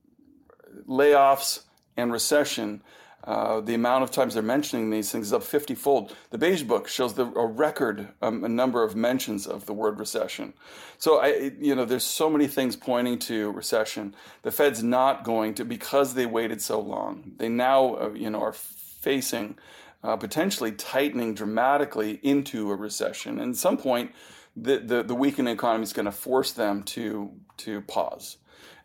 layoffs 0.88 1.62
and 1.96 2.12
recession. 2.12 2.82
Uh, 3.24 3.62
the 3.62 3.76
amount 3.76 4.04
of 4.04 4.10
times 4.10 4.34
they're 4.34 4.42
mentioning 4.44 4.90
these 4.90 5.12
things 5.12 5.28
is 5.28 5.34
up 5.34 5.44
50 5.44 5.76
fold. 5.76 6.16
The 6.32 6.40
Beige 6.40 6.64
Book 6.64 6.88
shows 6.88 7.14
the, 7.14 7.28
a 7.28 7.46
record 7.46 8.10
um, 8.22 8.44
a 8.44 8.50
number 8.50 8.84
of 8.84 8.96
mentions 8.96 9.46
of 9.46 9.68
the 9.68 9.74
word 9.74 10.00
recession. 10.00 10.54
So 10.98 11.20
I, 11.20 11.52
you 11.60 11.76
know, 11.76 11.86
there's 11.86 12.04
so 12.04 12.32
many 12.32 12.48
things 12.48 12.76
pointing 12.76 13.20
to 13.20 13.52
recession. 13.52 14.16
The 14.42 14.52
Fed's 14.52 14.82
not 14.82 15.24
going 15.24 15.54
to 15.56 15.66
because 15.66 16.16
they 16.16 16.26
waited 16.26 16.64
so 16.64 16.80
long. 16.80 17.34
They 17.38 17.48
now, 17.48 17.96
uh, 17.96 18.10
you 18.16 18.32
know, 18.32 18.42
are 18.42 18.54
facing 18.54 19.56
uh, 20.04 20.16
potentially 20.16 20.72
tightening 20.72 21.34
dramatically 21.34 22.20
into 22.24 22.72
a 22.72 22.76
recession. 22.76 23.40
And 23.40 23.54
at 23.54 23.58
some 23.58 23.78
point, 23.78 24.12
the, 24.56 24.80
the, 24.80 25.04
the 25.04 25.16
weakening 25.16 25.54
economy 25.54 25.84
is 25.84 25.94
going 25.94 26.06
to 26.06 26.12
force 26.12 26.52
them 26.52 26.84
to, 26.84 27.32
to 27.58 27.82
pause. 27.82 28.38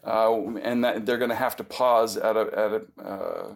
Uh, 0.04 0.56
and 0.62 0.84
that 0.84 1.04
they're 1.04 1.18
going 1.18 1.30
to 1.30 1.36
have 1.36 1.56
to 1.56 1.64
pause 1.64 2.16
at 2.16 2.36
a, 2.36 2.40
at 2.40 2.72
a, 2.72 3.04
uh, 3.04 3.54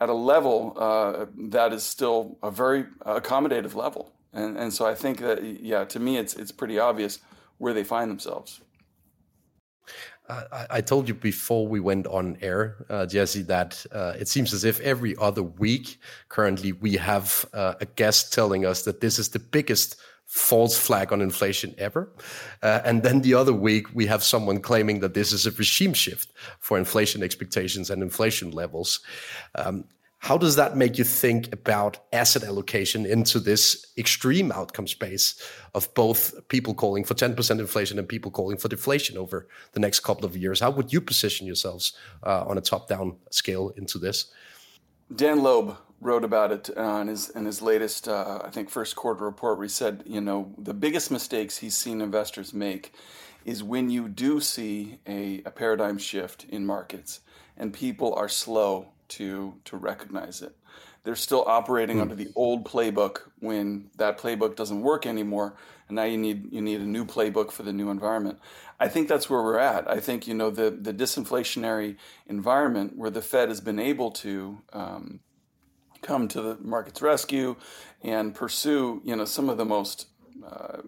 at 0.00 0.08
a 0.08 0.14
level 0.14 0.74
uh, 0.76 1.26
that 1.38 1.72
is 1.72 1.82
still 1.82 2.36
a 2.42 2.50
very 2.50 2.84
accommodative 3.06 3.74
level. 3.74 4.12
And, 4.32 4.58
and 4.58 4.72
so 4.72 4.84
I 4.84 4.94
think 4.94 5.20
that, 5.20 5.42
yeah, 5.42 5.84
to 5.84 5.98
me, 5.98 6.18
it's, 6.18 6.34
it's 6.34 6.52
pretty 6.52 6.78
obvious 6.78 7.20
where 7.56 7.72
they 7.72 7.84
find 7.84 8.10
themselves. 8.10 8.60
I, 10.28 10.80
told 10.80 11.08
you 11.08 11.14
before 11.14 11.68
we 11.68 11.80
went 11.80 12.06
on 12.06 12.36
air, 12.40 12.84
uh, 12.90 13.06
Jesse, 13.06 13.42
that 13.42 13.84
uh, 13.92 14.14
it 14.18 14.28
seems 14.28 14.52
as 14.52 14.64
if 14.64 14.80
every 14.80 15.14
other 15.18 15.42
week 15.42 15.98
currently 16.28 16.72
we 16.72 16.96
have 16.96 17.46
uh, 17.52 17.74
a 17.80 17.86
guest 17.86 18.32
telling 18.32 18.66
us 18.66 18.82
that 18.82 19.00
this 19.00 19.18
is 19.18 19.28
the 19.28 19.38
biggest 19.38 19.96
false 20.26 20.76
flag 20.76 21.12
on 21.12 21.20
inflation 21.20 21.74
ever. 21.78 22.12
Uh, 22.62 22.80
and 22.84 23.02
then 23.02 23.22
the 23.22 23.34
other 23.34 23.52
week 23.52 23.86
we 23.94 24.06
have 24.06 24.22
someone 24.22 24.60
claiming 24.60 25.00
that 25.00 25.14
this 25.14 25.32
is 25.32 25.46
a 25.46 25.52
regime 25.52 25.94
shift 25.94 26.32
for 26.58 26.76
inflation 26.76 27.22
expectations 27.22 27.90
and 27.90 28.02
inflation 28.02 28.50
levels. 28.50 29.00
Um, 29.54 29.84
how 30.26 30.36
does 30.36 30.56
that 30.56 30.76
make 30.76 30.98
you 30.98 31.04
think 31.04 31.52
about 31.52 32.00
asset 32.12 32.42
allocation 32.42 33.06
into 33.06 33.38
this 33.38 33.86
extreme 33.96 34.50
outcome 34.50 34.88
space 34.88 35.40
of 35.72 35.82
both 35.94 36.34
people 36.48 36.74
calling 36.74 37.04
for 37.04 37.14
10% 37.14 37.60
inflation 37.60 37.96
and 37.96 38.08
people 38.08 38.32
calling 38.32 38.56
for 38.56 38.66
deflation 38.66 39.16
over 39.16 39.46
the 39.70 39.78
next 39.78 40.00
couple 40.00 40.24
of 40.24 40.36
years? 40.36 40.58
How 40.58 40.70
would 40.70 40.92
you 40.92 41.00
position 41.00 41.46
yourselves 41.46 41.92
uh, 42.24 42.44
on 42.44 42.58
a 42.58 42.60
top 42.60 42.88
down 42.88 43.18
scale 43.30 43.72
into 43.76 43.98
this? 44.00 44.26
Dan 45.14 45.44
Loeb 45.44 45.76
wrote 46.00 46.24
about 46.24 46.50
it 46.50 46.70
uh, 46.76 46.98
in 47.02 47.06
his 47.06 47.30
in 47.30 47.44
his 47.44 47.62
latest, 47.62 48.08
uh, 48.08 48.40
I 48.44 48.50
think, 48.50 48.68
first 48.68 48.96
quarter 48.96 49.24
report, 49.24 49.58
where 49.58 49.66
he 49.66 49.68
said, 49.68 50.02
you 50.06 50.20
know, 50.20 50.52
the 50.58 50.74
biggest 50.74 51.12
mistakes 51.12 51.58
he's 51.58 51.76
seen 51.76 52.00
investors 52.00 52.52
make 52.52 52.92
is 53.44 53.62
when 53.62 53.90
you 53.90 54.08
do 54.08 54.40
see 54.40 54.98
a, 55.06 55.42
a 55.46 55.52
paradigm 55.52 55.98
shift 55.98 56.46
in 56.48 56.66
markets 56.66 57.20
and 57.56 57.72
people 57.72 58.12
are 58.14 58.28
slow 58.28 58.88
to 59.08 59.54
to 59.64 59.76
recognize 59.76 60.42
it. 60.42 60.56
They're 61.04 61.14
still 61.14 61.44
operating 61.46 61.98
mm. 61.98 62.02
under 62.02 62.14
the 62.16 62.30
old 62.34 62.64
playbook 62.64 63.20
when 63.38 63.90
that 63.96 64.18
playbook 64.18 64.56
doesn't 64.56 64.80
work 64.80 65.06
anymore, 65.06 65.54
and 65.88 65.96
now 65.96 66.04
you 66.04 66.18
need 66.18 66.52
you 66.52 66.60
need 66.60 66.80
a 66.80 66.86
new 66.86 67.04
playbook 67.04 67.52
for 67.52 67.62
the 67.62 67.72
new 67.72 67.90
environment. 67.90 68.38
I 68.78 68.88
think 68.88 69.08
that's 69.08 69.30
where 69.30 69.42
we're 69.42 69.58
at. 69.58 69.88
I 69.90 70.00
think 70.00 70.26
you 70.26 70.34
know 70.34 70.50
the 70.50 70.70
the 70.70 70.92
disinflationary 70.92 71.96
environment 72.26 72.96
where 72.96 73.10
the 73.10 73.22
Fed 73.22 73.48
has 73.48 73.60
been 73.60 73.78
able 73.78 74.10
to 74.12 74.58
um, 74.72 75.20
come 76.02 76.28
to 76.28 76.42
the 76.42 76.58
market's 76.60 77.00
rescue 77.00 77.56
and 78.02 78.34
pursue 78.34 79.00
you 79.04 79.14
know 79.16 79.24
some 79.24 79.48
of 79.48 79.56
the 79.56 79.64
most 79.64 80.08
uh, 80.44 80.82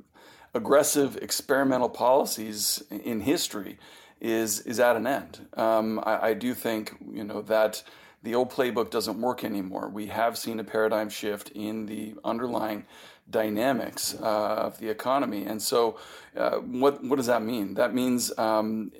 aggressive 0.54 1.16
experimental 1.18 1.88
policies 1.88 2.82
in 2.90 3.20
history 3.20 3.78
is 4.20 4.60
is 4.60 4.80
at 4.80 4.96
an 4.96 5.06
end. 5.06 5.46
Um, 5.54 6.00
I, 6.04 6.28
I, 6.28 6.34
do 6.34 6.54
think 6.54 6.96
you 7.12 7.24
know 7.24 7.42
that 7.42 7.82
the 8.22 8.34
old 8.34 8.50
playbook 8.50 8.90
doesn't 8.90 9.20
work 9.20 9.44
anymore. 9.44 9.88
We 9.88 10.06
have 10.06 10.36
seen 10.36 10.58
a 10.60 10.64
paradigm 10.64 11.08
shift 11.08 11.50
in 11.50 11.86
the 11.86 12.14
underlying 12.24 12.84
dynamics 13.30 14.14
uh, 14.20 14.24
of 14.24 14.78
the 14.78 14.88
economy. 14.88 15.44
And 15.44 15.60
so, 15.60 15.98
uh, 16.36 16.56
what, 16.56 17.04
what 17.04 17.16
does 17.16 17.26
that 17.26 17.42
mean? 17.42 17.74
That 17.74 17.94
means 17.94 18.36
um, 18.38 18.90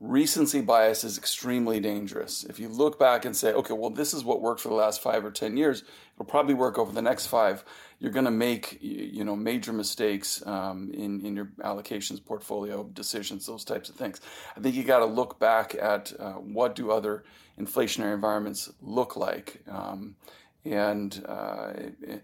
recency 0.00 0.60
bias 0.60 1.04
is 1.04 1.18
extremely 1.18 1.80
dangerous. 1.80 2.44
If 2.44 2.58
you 2.58 2.68
look 2.68 2.98
back 2.98 3.24
and 3.24 3.36
say, 3.36 3.52
okay, 3.52 3.74
well, 3.74 3.90
this 3.90 4.14
is 4.14 4.24
what 4.24 4.40
worked 4.40 4.60
for 4.60 4.68
the 4.68 4.74
last 4.74 5.02
five 5.02 5.24
or 5.24 5.30
10 5.30 5.56
years, 5.56 5.84
it'll 6.14 6.24
probably 6.24 6.54
work 6.54 6.78
over 6.78 6.92
the 6.92 7.02
next 7.02 7.26
five. 7.26 7.64
You're 7.98 8.10
going 8.10 8.24
to 8.24 8.32
make 8.32 8.78
you 8.80 9.22
know 9.22 9.36
major 9.36 9.72
mistakes 9.72 10.44
um, 10.44 10.90
in 10.92 11.24
in 11.24 11.36
your 11.36 11.50
allocations, 11.60 12.24
portfolio 12.24 12.82
decisions, 12.82 13.46
those 13.46 13.64
types 13.64 13.88
of 13.88 13.94
things. 13.94 14.20
I 14.56 14.60
think 14.60 14.74
you 14.74 14.82
got 14.82 14.98
to 14.98 15.04
look 15.04 15.38
back 15.38 15.76
at 15.76 16.12
uh, 16.18 16.32
what 16.32 16.74
do 16.74 16.90
other 16.90 17.22
inflationary 17.58 18.14
environments 18.14 18.70
look 18.80 19.16
like. 19.16 19.62
Um, 19.68 20.16
and 20.64 21.24
uh, 21.26 21.72
it, 22.00 22.22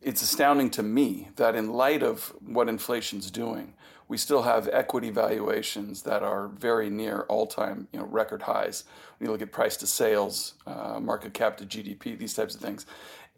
it's 0.00 0.22
astounding 0.22 0.70
to 0.70 0.82
me 0.82 1.28
that 1.36 1.54
in 1.54 1.72
light 1.72 2.02
of 2.02 2.34
what 2.44 2.68
inflation's 2.68 3.30
doing, 3.30 3.74
we 4.08 4.16
still 4.16 4.42
have 4.42 4.68
equity 4.72 5.10
valuations 5.10 6.02
that 6.02 6.22
are 6.22 6.48
very 6.48 6.90
near 6.90 7.20
all-time 7.28 7.88
you 7.92 8.00
know, 8.00 8.04
record 8.06 8.42
highs. 8.42 8.84
When 9.16 9.26
you 9.26 9.32
look 9.32 9.42
at 9.42 9.52
price 9.52 9.76
to 9.78 9.86
sales, 9.86 10.54
uh, 10.66 10.98
market 11.00 11.32
cap 11.32 11.56
to 11.58 11.64
GDP, 11.64 12.18
these 12.18 12.34
types 12.34 12.54
of 12.54 12.60
things, 12.60 12.84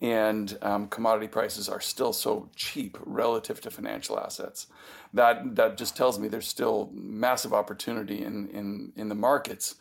and 0.01 0.59
um, 0.63 0.89
commodity 0.89 1.29
prices 1.29 1.69
are 1.69 1.81
still 1.81 2.13
so 2.13 2.49
cheap 2.57 2.99
relative 3.05 3.61
to 3.61 3.71
financial 3.71 4.19
assets. 4.19 4.67
That 5.13 5.55
that 5.55 5.79
just 5.79 5.97
tells 5.97 6.19
me 6.19 6.27
there's 6.27 6.49
still 6.49 6.91
massive 6.93 7.55
opportunity 7.55 8.25
in 8.25 8.49
in, 8.49 8.93
in 8.97 9.09
the 9.09 9.15
markets 9.15 9.77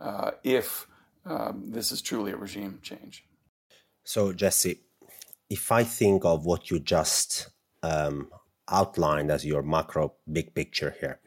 uh, 0.00 0.32
if 0.44 0.86
um, 1.24 1.64
this 1.66 1.92
is 1.92 2.02
truly 2.02 2.32
a 2.32 2.36
regime 2.36 2.78
change. 2.82 3.24
So, 4.04 4.32
Jesse, 4.32 4.80
if 5.50 5.70
I 5.70 5.84
think 5.84 6.24
of 6.24 6.46
what 6.46 6.70
you 6.70 6.78
just 6.78 7.48
um, 7.82 8.28
outlined 8.70 9.30
as 9.30 9.44
your 9.44 9.62
macro 9.62 10.14
big 10.30 10.54
picture 10.54 10.94
here, 11.00 11.20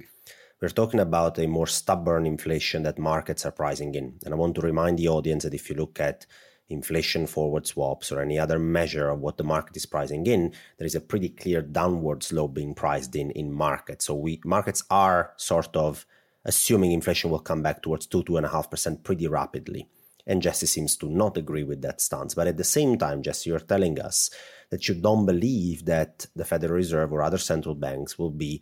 we're 0.62 0.70
talking 0.70 1.00
about 1.00 1.40
a 1.40 1.48
more 1.48 1.68
stubborn 1.68 2.26
inflation 2.26 2.84
that 2.84 3.00
markets 3.00 3.46
are 3.46 3.52
pricing 3.52 3.96
in. 3.96 4.20
And 4.24 4.34
I 4.34 4.38
want 4.38 4.56
to 4.56 4.62
remind 4.62 5.00
the 5.00 5.08
audience 5.08 5.44
that 5.44 5.56
if 5.56 5.70
you 5.70 5.76
look 5.76 6.00
at 6.00 6.26
inflation 6.70 7.28
forward 7.28 7.68
swaps 7.68 8.12
or 8.12 8.22
any 8.22 8.40
other 8.40 8.58
measure 8.58 9.10
of 9.10 9.20
what 9.20 9.38
the 9.38 9.44
market 9.44 9.76
is 9.76 9.86
pricing 9.86 10.26
in, 10.26 10.54
there 10.78 10.86
is 10.88 10.96
a 10.96 11.02
pretty 11.02 11.30
clear 11.30 11.62
downward 11.62 12.24
slope 12.24 12.54
being 12.54 12.74
priced 12.74 13.16
in 13.16 13.32
in 13.32 13.52
markets. 13.52 14.06
So 14.06 14.16
we 14.16 14.40
markets 14.46 14.84
are 14.90 15.34
sort 15.38 15.76
of 15.76 16.06
assuming 16.46 16.92
inflation 16.92 17.30
will 17.30 17.40
come 17.40 17.62
back 17.62 17.82
towards 17.82 18.06
two 18.06 18.24
two 18.24 18.38
and 18.38 18.46
a 18.46 18.50
half 18.50 18.70
percent 18.70 19.04
pretty 19.04 19.28
rapidly. 19.28 19.88
And 20.28 20.42
Jesse 20.42 20.68
seems 20.68 20.96
to 20.98 21.10
not 21.10 21.38
agree 21.38 21.64
with 21.64 21.82
that 21.82 22.00
stance. 22.00 22.36
But 22.36 22.48
at 22.48 22.58
the 22.58 22.64
same 22.64 22.98
time, 22.98 23.24
Jesse, 23.24 23.50
you're 23.50 23.60
telling 23.60 24.00
us 24.00 24.30
that 24.70 24.88
you 24.88 24.96
don't 24.96 25.26
believe 25.26 25.86
that 25.86 26.28
the 26.36 26.46
Federal 26.46 26.74
Reserve 26.74 27.12
or 27.12 27.24
other 27.24 27.40
central 27.40 27.76
banks 27.76 28.20
will 28.20 28.30
be 28.30 28.62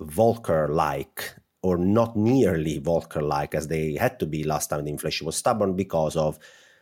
Volcker 0.00 0.68
like 0.68 1.34
or 1.62 1.78
not 1.78 2.16
nearly 2.16 2.80
Volcker 2.80 3.22
like 3.22 3.54
as 3.54 3.68
they 3.68 3.94
had 3.94 4.18
to 4.20 4.26
be 4.26 4.44
last 4.44 4.68
time 4.68 4.84
the 4.84 4.90
inflation 4.90 5.26
was 5.26 5.36
stubborn 5.36 5.74
because 5.74 6.16
of 6.16 6.38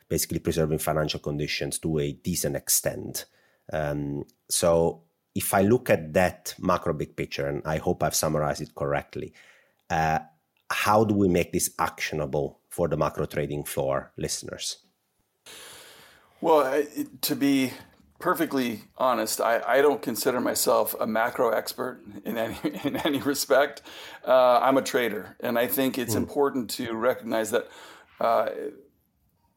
basically 0.09 0.41
preserving 0.41 0.79
financial 0.79 1.21
conditions 1.21 1.79
to 1.79 1.99
a 1.99 2.13
decent 2.13 2.57
extent. 2.57 3.27
Um, 3.73 4.25
so 4.49 5.03
if 5.35 5.55
I 5.55 5.63
look 5.63 5.89
at 5.89 6.13
that 6.15 6.55
macro 6.59 6.93
big 6.93 7.17
picture, 7.17 7.47
and 7.47 7.63
I 7.65 7.79
hope 7.79 8.03
I've 8.03 8.15
summarized 8.15 8.61
it 8.61 8.75
correctly, 8.75 9.33
uh, 9.89 10.19
how 10.73 11.05
do 11.05 11.15
we 11.15 11.29
make 11.29 11.53
this 11.53 11.71
actionable 11.79 12.61
for 12.69 12.89
the 12.89 12.97
macro 12.97 13.27
trading 13.27 13.65
floor 13.65 14.13
listeners? 14.17 14.79
Well, 16.41 16.85
to 17.21 17.37
be 17.37 17.73
perfectly 18.23 18.83
honest, 18.97 19.41
I, 19.41 19.61
I 19.67 19.83
don't 19.83 20.01
consider 20.01 20.41
myself 20.41 20.95
a 20.99 21.07
macro 21.07 21.51
expert 21.51 22.01
in 22.25 22.39
any 22.39 22.57
in 22.85 22.97
any 22.97 23.19
respect. 23.19 23.83
Uh, 24.27 24.59
I'm 24.61 24.79
a 24.79 24.83
trader, 24.83 25.37
and 25.41 25.59
I 25.59 25.67
think 25.67 25.99
it's 25.99 26.15
mm. 26.15 26.25
important 26.25 26.71
to 26.71 26.95
recognize 26.95 27.51
that 27.51 27.69
uh, 28.21 28.49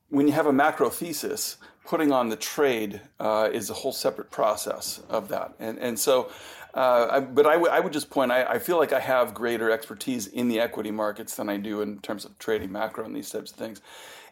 when 0.10 0.28
you 0.28 0.34
have 0.34 0.48
a 0.48 0.54
macro 0.54 0.90
thesis, 0.90 1.58
putting 1.86 2.12
on 2.12 2.30
the 2.30 2.36
trade 2.36 3.02
uh, 3.20 3.50
is 3.54 3.70
a 3.70 3.74
whole 3.74 3.94
separate 3.94 4.32
process 4.32 5.02
of 5.10 5.30
that, 5.30 5.54
and 5.60 5.80
and 5.80 5.98
so. 5.98 6.30
Uh, 6.76 7.08
I, 7.10 7.20
but 7.22 7.46
I, 7.46 7.54
w- 7.54 7.72
I 7.72 7.80
would 7.80 7.94
just 7.94 8.10
point, 8.10 8.32
I, 8.32 8.44
I 8.44 8.60
feel 8.60 8.78
like 8.78 8.92
I 8.92 9.00
have 9.00 9.34
greater 9.34 9.72
expertise 9.72 10.28
in 10.28 10.50
the 10.50 10.60
equity 10.60 10.92
markets 10.92 11.36
than 11.36 11.50
I 11.50 11.56
do 11.56 11.82
in 11.82 12.00
terms 12.00 12.26
of 12.26 12.38
trading 12.38 12.72
macro 12.72 13.06
and 13.06 13.16
these 13.16 13.30
types 13.30 13.52
of 13.52 13.58
things 13.58 13.82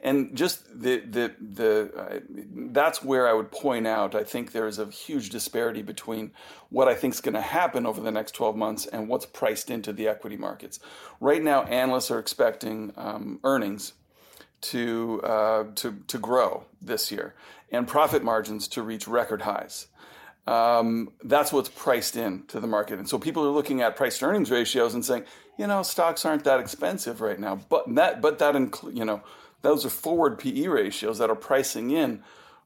and 0.04 0.36
just 0.36 0.66
the 0.82 1.00
the 1.00 1.34
the 1.40 1.92
uh, 1.98 2.20
that's 2.72 3.02
where 3.02 3.28
I 3.28 3.34
would 3.34 3.52
point 3.52 3.88
out. 3.88 4.14
I 4.14 4.26
think 4.26 4.52
there 4.52 4.68
is 4.68 4.78
a 4.78 4.86
huge 4.88 5.30
disparity 5.30 5.82
between 5.82 6.32
what 6.70 6.90
I 6.90 6.94
think 6.94 7.14
is 7.14 7.22
going 7.22 7.36
to 7.36 7.42
happen 7.42 7.86
over 7.86 8.02
the 8.02 8.12
next 8.12 8.34
12 8.34 8.56
months 8.56 8.86
and 8.86 9.08
what's 9.08 9.26
priced 9.26 9.72
into 9.72 9.94
the 9.94 10.10
equity 10.10 10.36
markets. 10.36 10.80
Right 11.22 11.42
now, 11.42 11.64
analysts 11.64 12.12
are 12.12 12.20
expecting 12.20 12.92
um, 12.98 13.40
earnings 13.46 13.94
to 14.62 15.22
uh, 15.24 15.64
to 15.76 15.98
to 16.08 16.18
grow 16.18 16.66
this 16.82 17.10
year 17.10 17.34
and 17.72 17.88
profit 17.88 18.24
margins 18.24 18.68
to 18.70 18.84
reach 18.84 19.08
record 19.08 19.44
highs. 19.44 19.88
Um, 20.46 21.14
that's 21.24 21.54
what's 21.54 21.70
priced 21.70 22.18
in 22.18 22.44
to 22.48 22.60
the 22.60 22.68
market, 22.68 23.00
and 23.00 23.08
so 23.08 23.18
people 23.18 23.46
are 23.46 23.52
looking 23.52 23.82
at 23.82 23.96
price 23.96 24.22
earnings 24.22 24.52
ratios 24.52 24.94
and 24.94 25.04
saying, 25.06 25.24
you 25.58 25.68
know, 25.68 25.84
stocks 25.84 26.26
aren't 26.26 26.44
that 26.44 26.60
expensive 26.60 27.22
right 27.22 27.40
now, 27.40 27.62
but 27.70 27.96
that 27.96 28.22
but 28.22 28.40
that 28.40 28.56
include 28.56 28.98
you 28.98 29.06
know 29.06 29.22
those 29.62 29.86
are 29.86 29.90
forward 29.90 30.38
PE 30.38 30.68
ratios 30.68 31.18
that 31.18 31.30
are 31.30 31.36
pricing 31.36 31.92
in 31.92 32.22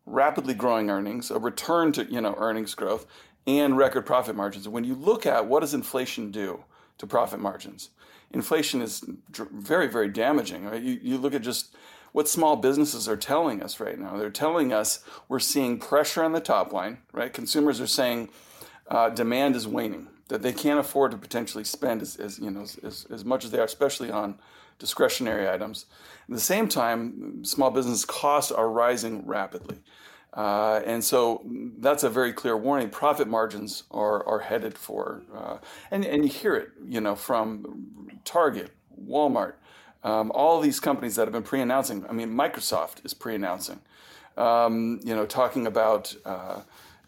rapidly 0.07 0.53
growing 0.53 0.89
earnings, 0.89 1.29
a 1.29 1.37
return 1.37 1.91
to 1.93 2.05
you 2.05 2.19
know 2.19 2.33
earnings 2.37 2.73
growth, 2.73 3.05
and 3.45 3.77
record 3.77 4.05
profit 4.05 4.35
margins. 4.35 4.67
When 4.67 4.83
you 4.83 4.95
look 4.95 5.25
at 5.25 5.45
what 5.45 5.59
does 5.59 5.73
inflation 5.73 6.31
do 6.31 6.63
to 6.97 7.05
profit 7.05 7.39
margins, 7.39 7.91
inflation 8.31 8.81
is 8.81 9.03
very 9.29 9.87
very 9.87 10.09
damaging. 10.09 10.65
Right? 10.65 10.81
You, 10.81 10.99
you 11.01 11.17
look 11.17 11.35
at 11.35 11.43
just 11.43 11.75
what 12.11 12.27
small 12.27 12.55
businesses 12.55 13.07
are 13.07 13.17
telling 13.17 13.61
us 13.61 13.79
right 13.79 13.99
now. 13.99 14.17
They're 14.17 14.29
telling 14.29 14.73
us 14.73 15.03
we're 15.27 15.39
seeing 15.39 15.79
pressure 15.79 16.23
on 16.23 16.31
the 16.31 16.39
top 16.39 16.73
line. 16.73 16.99
Right, 17.11 17.33
consumers 17.33 17.79
are 17.81 17.87
saying 17.87 18.29
uh, 18.87 19.09
demand 19.09 19.55
is 19.55 19.67
waning. 19.67 20.07
That 20.29 20.41
they 20.41 20.51
can't 20.51 20.79
afford 20.79 21.11
to 21.11 21.17
potentially 21.17 21.63
spend 21.63 22.01
as, 22.01 22.17
as 22.17 22.37
you 22.39 22.51
know 22.51 22.61
as, 22.61 23.07
as 23.09 23.23
much 23.23 23.45
as 23.45 23.51
they 23.51 23.59
are, 23.59 23.65
especially 23.65 24.11
on 24.11 24.39
discretionary 24.79 25.49
items. 25.49 25.85
At 26.27 26.35
the 26.35 26.41
same 26.41 26.67
time, 26.67 27.43
small 27.45 27.71
business 27.71 28.03
costs 28.05 28.51
are 28.51 28.69
rising 28.69 29.25
rapidly. 29.25 29.79
Uh, 30.33 30.81
and 30.85 31.03
so 31.03 31.41
that's 31.79 32.03
a 32.03 32.09
very 32.09 32.31
clear 32.31 32.55
warning. 32.55 32.89
Profit 32.89 33.27
margins 33.27 33.83
are, 33.89 34.25
are 34.27 34.39
headed 34.39 34.77
for, 34.77 35.23
uh, 35.33 35.57
and, 35.89 36.05
and 36.05 36.23
you 36.23 36.29
hear 36.29 36.55
it, 36.55 36.69
you 36.85 37.01
know, 37.01 37.15
from 37.15 38.11
Target, 38.23 38.71
Walmart, 39.01 39.53
um, 40.07 40.31
all 40.33 40.61
these 40.61 40.79
companies 40.79 41.15
that 41.15 41.23
have 41.23 41.33
been 41.33 41.43
pre-announcing. 41.43 42.05
I 42.09 42.13
mean, 42.13 42.29
Microsoft 42.29 43.05
is 43.05 43.13
pre-announcing, 43.13 43.79
um, 44.37 44.99
you 45.03 45.13
know, 45.15 45.25
talking 45.25 45.67
about 45.67 46.15
uh, 46.25 46.61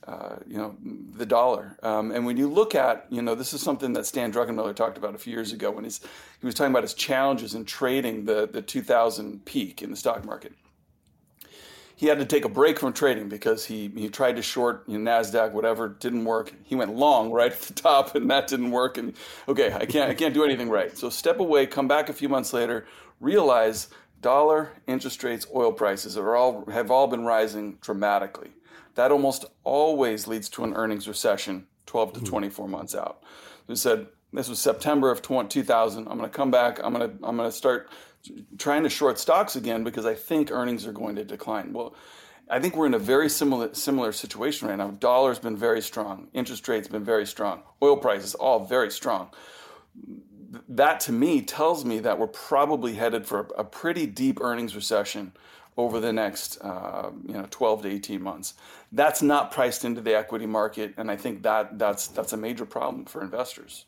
uh, 0.08 0.38
you 0.48 0.58
know, 0.58 0.76
the 1.16 1.26
dollar. 1.26 1.78
Um, 1.84 2.12
and 2.12 2.26
when 2.26 2.36
you 2.36 2.48
look 2.50 2.74
at, 2.74 3.06
you 3.12 3.22
know, 3.22 3.36
this 3.36 3.54
is 3.54 3.62
something 3.62 3.94
that 3.94 4.08
Stan 4.08 4.34
Druckenmiller 4.34 4.76
talked 4.76 4.98
about 4.98 5.14
a 5.14 5.20
few 5.20 5.32
years 5.32 5.54
ago 5.54 5.70
when 5.70 5.84
he's, 5.84 6.00
he 6.40 6.46
was 6.48 6.56
talking 6.56 6.72
about 6.72 6.82
his 6.82 6.96
challenges 6.96 7.54
in 7.54 7.64
trading 7.64 8.26
the, 8.26 8.50
the 8.52 8.62
2000 8.62 9.46
peak 9.46 9.84
in 9.84 9.92
the 9.92 9.96
stock 9.96 10.26
market. 10.26 10.54
He 12.00 12.08
had 12.08 12.18
to 12.20 12.26
take 12.26 12.46
a 12.46 12.50
break 12.50 12.80
from 12.80 12.94
trading 12.94 13.28
because 13.28 13.66
he, 13.66 13.92
he 13.94 14.08
tried 14.08 14.38
to 14.38 14.42
short 14.42 14.86
you 14.88 14.98
know, 14.98 15.12
Nasdaq, 15.12 15.52
whatever, 15.52 15.90
didn't 15.90 16.24
work. 16.24 16.54
He 16.64 16.74
went 16.74 16.96
long 16.96 17.30
right 17.30 17.52
at 17.52 17.60
the 17.60 17.74
top, 17.74 18.16
and 18.16 18.32
that 18.32 18.48
didn't 18.48 18.72
work. 18.72 18.98
And 18.98 19.16
okay, 19.50 19.74
I 19.74 19.86
can't 19.86 20.10
I 20.10 20.14
can't 20.14 20.34
do 20.34 20.46
anything 20.46 20.70
right. 20.70 20.98
So 20.98 21.10
step 21.10 21.40
away, 21.40 21.68
come 21.68 21.90
back 21.90 22.08
a 22.08 22.14
few 22.14 22.30
months 22.30 22.54
later, 22.54 22.86
realize 23.20 23.90
dollar, 24.22 24.72
interest 24.88 25.24
rates, 25.26 25.46
oil 25.54 25.74
prices 25.74 26.18
are 26.18 26.36
all 26.38 26.66
have 26.72 26.90
all 26.90 27.08
been 27.08 27.26
rising 27.26 27.78
dramatically 27.82 28.52
that 29.00 29.12
almost 29.12 29.46
always 29.64 30.28
leads 30.28 30.50
to 30.50 30.64
an 30.66 30.74
earnings 30.74 31.08
recession 31.08 31.66
12 31.86 32.14
to 32.14 32.20
hmm. 32.20 32.26
24 32.26 32.68
months 32.68 32.96
out. 32.96 33.24
He 33.66 33.76
said 33.76 34.08
this 34.34 34.50
was 34.50 34.60
September 34.60 35.10
of 35.10 35.22
2000. 35.22 36.08
I'm 36.08 36.18
going 36.18 36.30
to 36.30 36.36
come 36.36 36.52
back. 36.52 36.80
I'm 36.84 36.94
going 36.94 37.10
to 37.10 37.26
I'm 37.26 37.38
going 37.38 37.50
to 37.50 37.56
start 37.56 37.90
trying 38.58 38.84
to 38.84 38.90
short 38.90 39.20
stocks 39.20 39.56
again 39.56 39.84
because 39.84 40.06
I 40.06 40.16
think 40.16 40.52
earnings 40.52 40.86
are 40.86 40.92
going 40.92 41.16
to 41.16 41.24
decline. 41.24 41.74
Well, 41.74 41.96
I 42.50 42.60
think 42.60 42.76
we're 42.76 42.88
in 42.88 42.94
a 42.96 43.00
very 43.00 43.30
similar 43.30 43.74
similar 43.74 44.12
situation 44.12 44.68
right 44.68 44.78
now. 44.78 44.92
Dollar's 44.92 45.40
been 45.40 45.58
very 45.58 45.82
strong. 45.82 46.30
Interest 46.34 46.68
rates 46.68 46.88
been 46.88 47.04
very 47.04 47.26
strong. 47.26 47.62
Oil 47.82 47.98
prices 47.98 48.36
all 48.36 48.66
very 48.66 48.92
strong. 48.92 49.30
That 50.68 51.00
to 51.02 51.12
me 51.12 51.42
tells 51.42 51.86
me 51.86 52.00
that 52.00 52.18
we're 52.18 52.28
probably 52.28 52.96
headed 52.96 53.28
for 53.28 53.48
a 53.56 53.64
pretty 53.64 54.08
deep 54.08 54.42
earnings 54.42 54.76
recession 54.76 55.34
over 55.78 56.00
the 56.00 56.12
next 56.12 56.60
uh, 56.62 57.12
you 57.26 57.34
know 57.34 57.46
12 57.52 57.84
to 57.84 57.90
18 57.90 58.22
months. 58.22 58.56
That's 58.92 59.22
not 59.22 59.52
priced 59.52 59.86
into 59.86 60.02
the 60.02 60.18
equity 60.18 60.48
market, 60.48 60.96
and 60.98 61.12
I 61.12 61.18
think 61.18 61.44
that 61.44 61.78
that's 61.78 62.08
that's 62.08 62.34
a 62.34 62.38
major 62.38 62.66
problem 62.66 63.06
for 63.06 63.22
investors. 63.22 63.86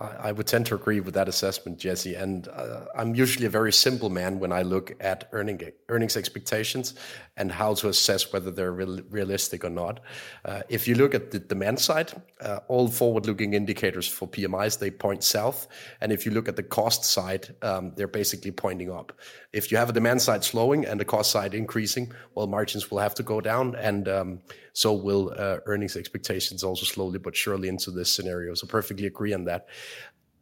I 0.00 0.30
would 0.30 0.46
tend 0.46 0.66
to 0.66 0.76
agree 0.76 1.00
with 1.00 1.14
that 1.14 1.28
assessment, 1.28 1.78
Jesse. 1.78 2.14
And 2.14 2.46
uh, 2.46 2.84
I'm 2.96 3.16
usually 3.16 3.46
a 3.46 3.50
very 3.50 3.72
simple 3.72 4.10
man 4.10 4.38
when 4.38 4.52
I 4.52 4.62
look 4.62 4.94
at 5.00 5.28
earning 5.32 5.60
earnings 5.88 6.16
expectations 6.16 6.94
and 7.36 7.50
how 7.50 7.74
to 7.74 7.88
assess 7.88 8.32
whether 8.32 8.52
they're 8.52 8.70
real, 8.70 9.00
realistic 9.10 9.64
or 9.64 9.70
not. 9.70 9.98
Uh, 10.44 10.62
if 10.68 10.86
you 10.86 10.94
look 10.94 11.14
at 11.14 11.32
the 11.32 11.40
demand 11.40 11.80
side, 11.80 12.12
uh, 12.40 12.60
all 12.68 12.86
forward-looking 12.86 13.54
indicators 13.54 14.06
for 14.06 14.28
PMIs 14.28 14.78
they 14.78 14.90
point 14.90 15.24
south, 15.24 15.66
and 16.00 16.12
if 16.12 16.24
you 16.24 16.30
look 16.30 16.48
at 16.48 16.54
the 16.54 16.62
cost 16.62 17.04
side, 17.04 17.56
um, 17.62 17.92
they're 17.96 18.06
basically 18.06 18.52
pointing 18.52 18.92
up. 18.92 19.12
If 19.52 19.72
you 19.72 19.78
have 19.78 19.90
a 19.90 19.92
demand 19.92 20.22
side 20.22 20.44
slowing 20.44 20.86
and 20.86 21.00
the 21.00 21.04
cost 21.04 21.32
side 21.32 21.54
increasing, 21.54 22.12
well, 22.36 22.46
margins 22.46 22.88
will 22.88 22.98
have 22.98 23.16
to 23.16 23.24
go 23.24 23.40
down, 23.40 23.74
and 23.74 24.08
um, 24.08 24.40
so 24.78 24.92
will 24.92 25.34
uh, 25.36 25.58
earnings 25.66 25.96
expectations 25.96 26.62
also 26.62 26.84
slowly 26.84 27.18
but 27.18 27.34
surely 27.34 27.66
into 27.66 27.90
this 27.90 28.12
scenario. 28.12 28.54
So 28.54 28.68
perfectly 28.68 29.06
agree 29.06 29.34
on 29.34 29.42
that. 29.46 29.66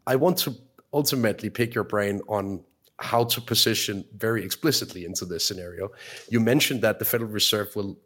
I 0.07 0.17
want 0.17 0.37
to 0.41 0.55
ultimately 0.93 1.49
pick 1.49 1.75
your 1.75 1.85
brain 1.85 2.21
on 2.29 2.63
how 2.99 3.25
to 3.25 3.41
position 3.41 4.05
very 4.15 4.45
explicitly 4.45 5.07
into 5.07 5.25
this 5.25 5.43
scenario. 5.47 5.91
You 6.29 6.41
mentioned 6.41 6.83
that 6.83 6.99
the 6.99 7.07
Federal 7.07 7.31
Reserve 7.31 7.75
will 7.75 7.99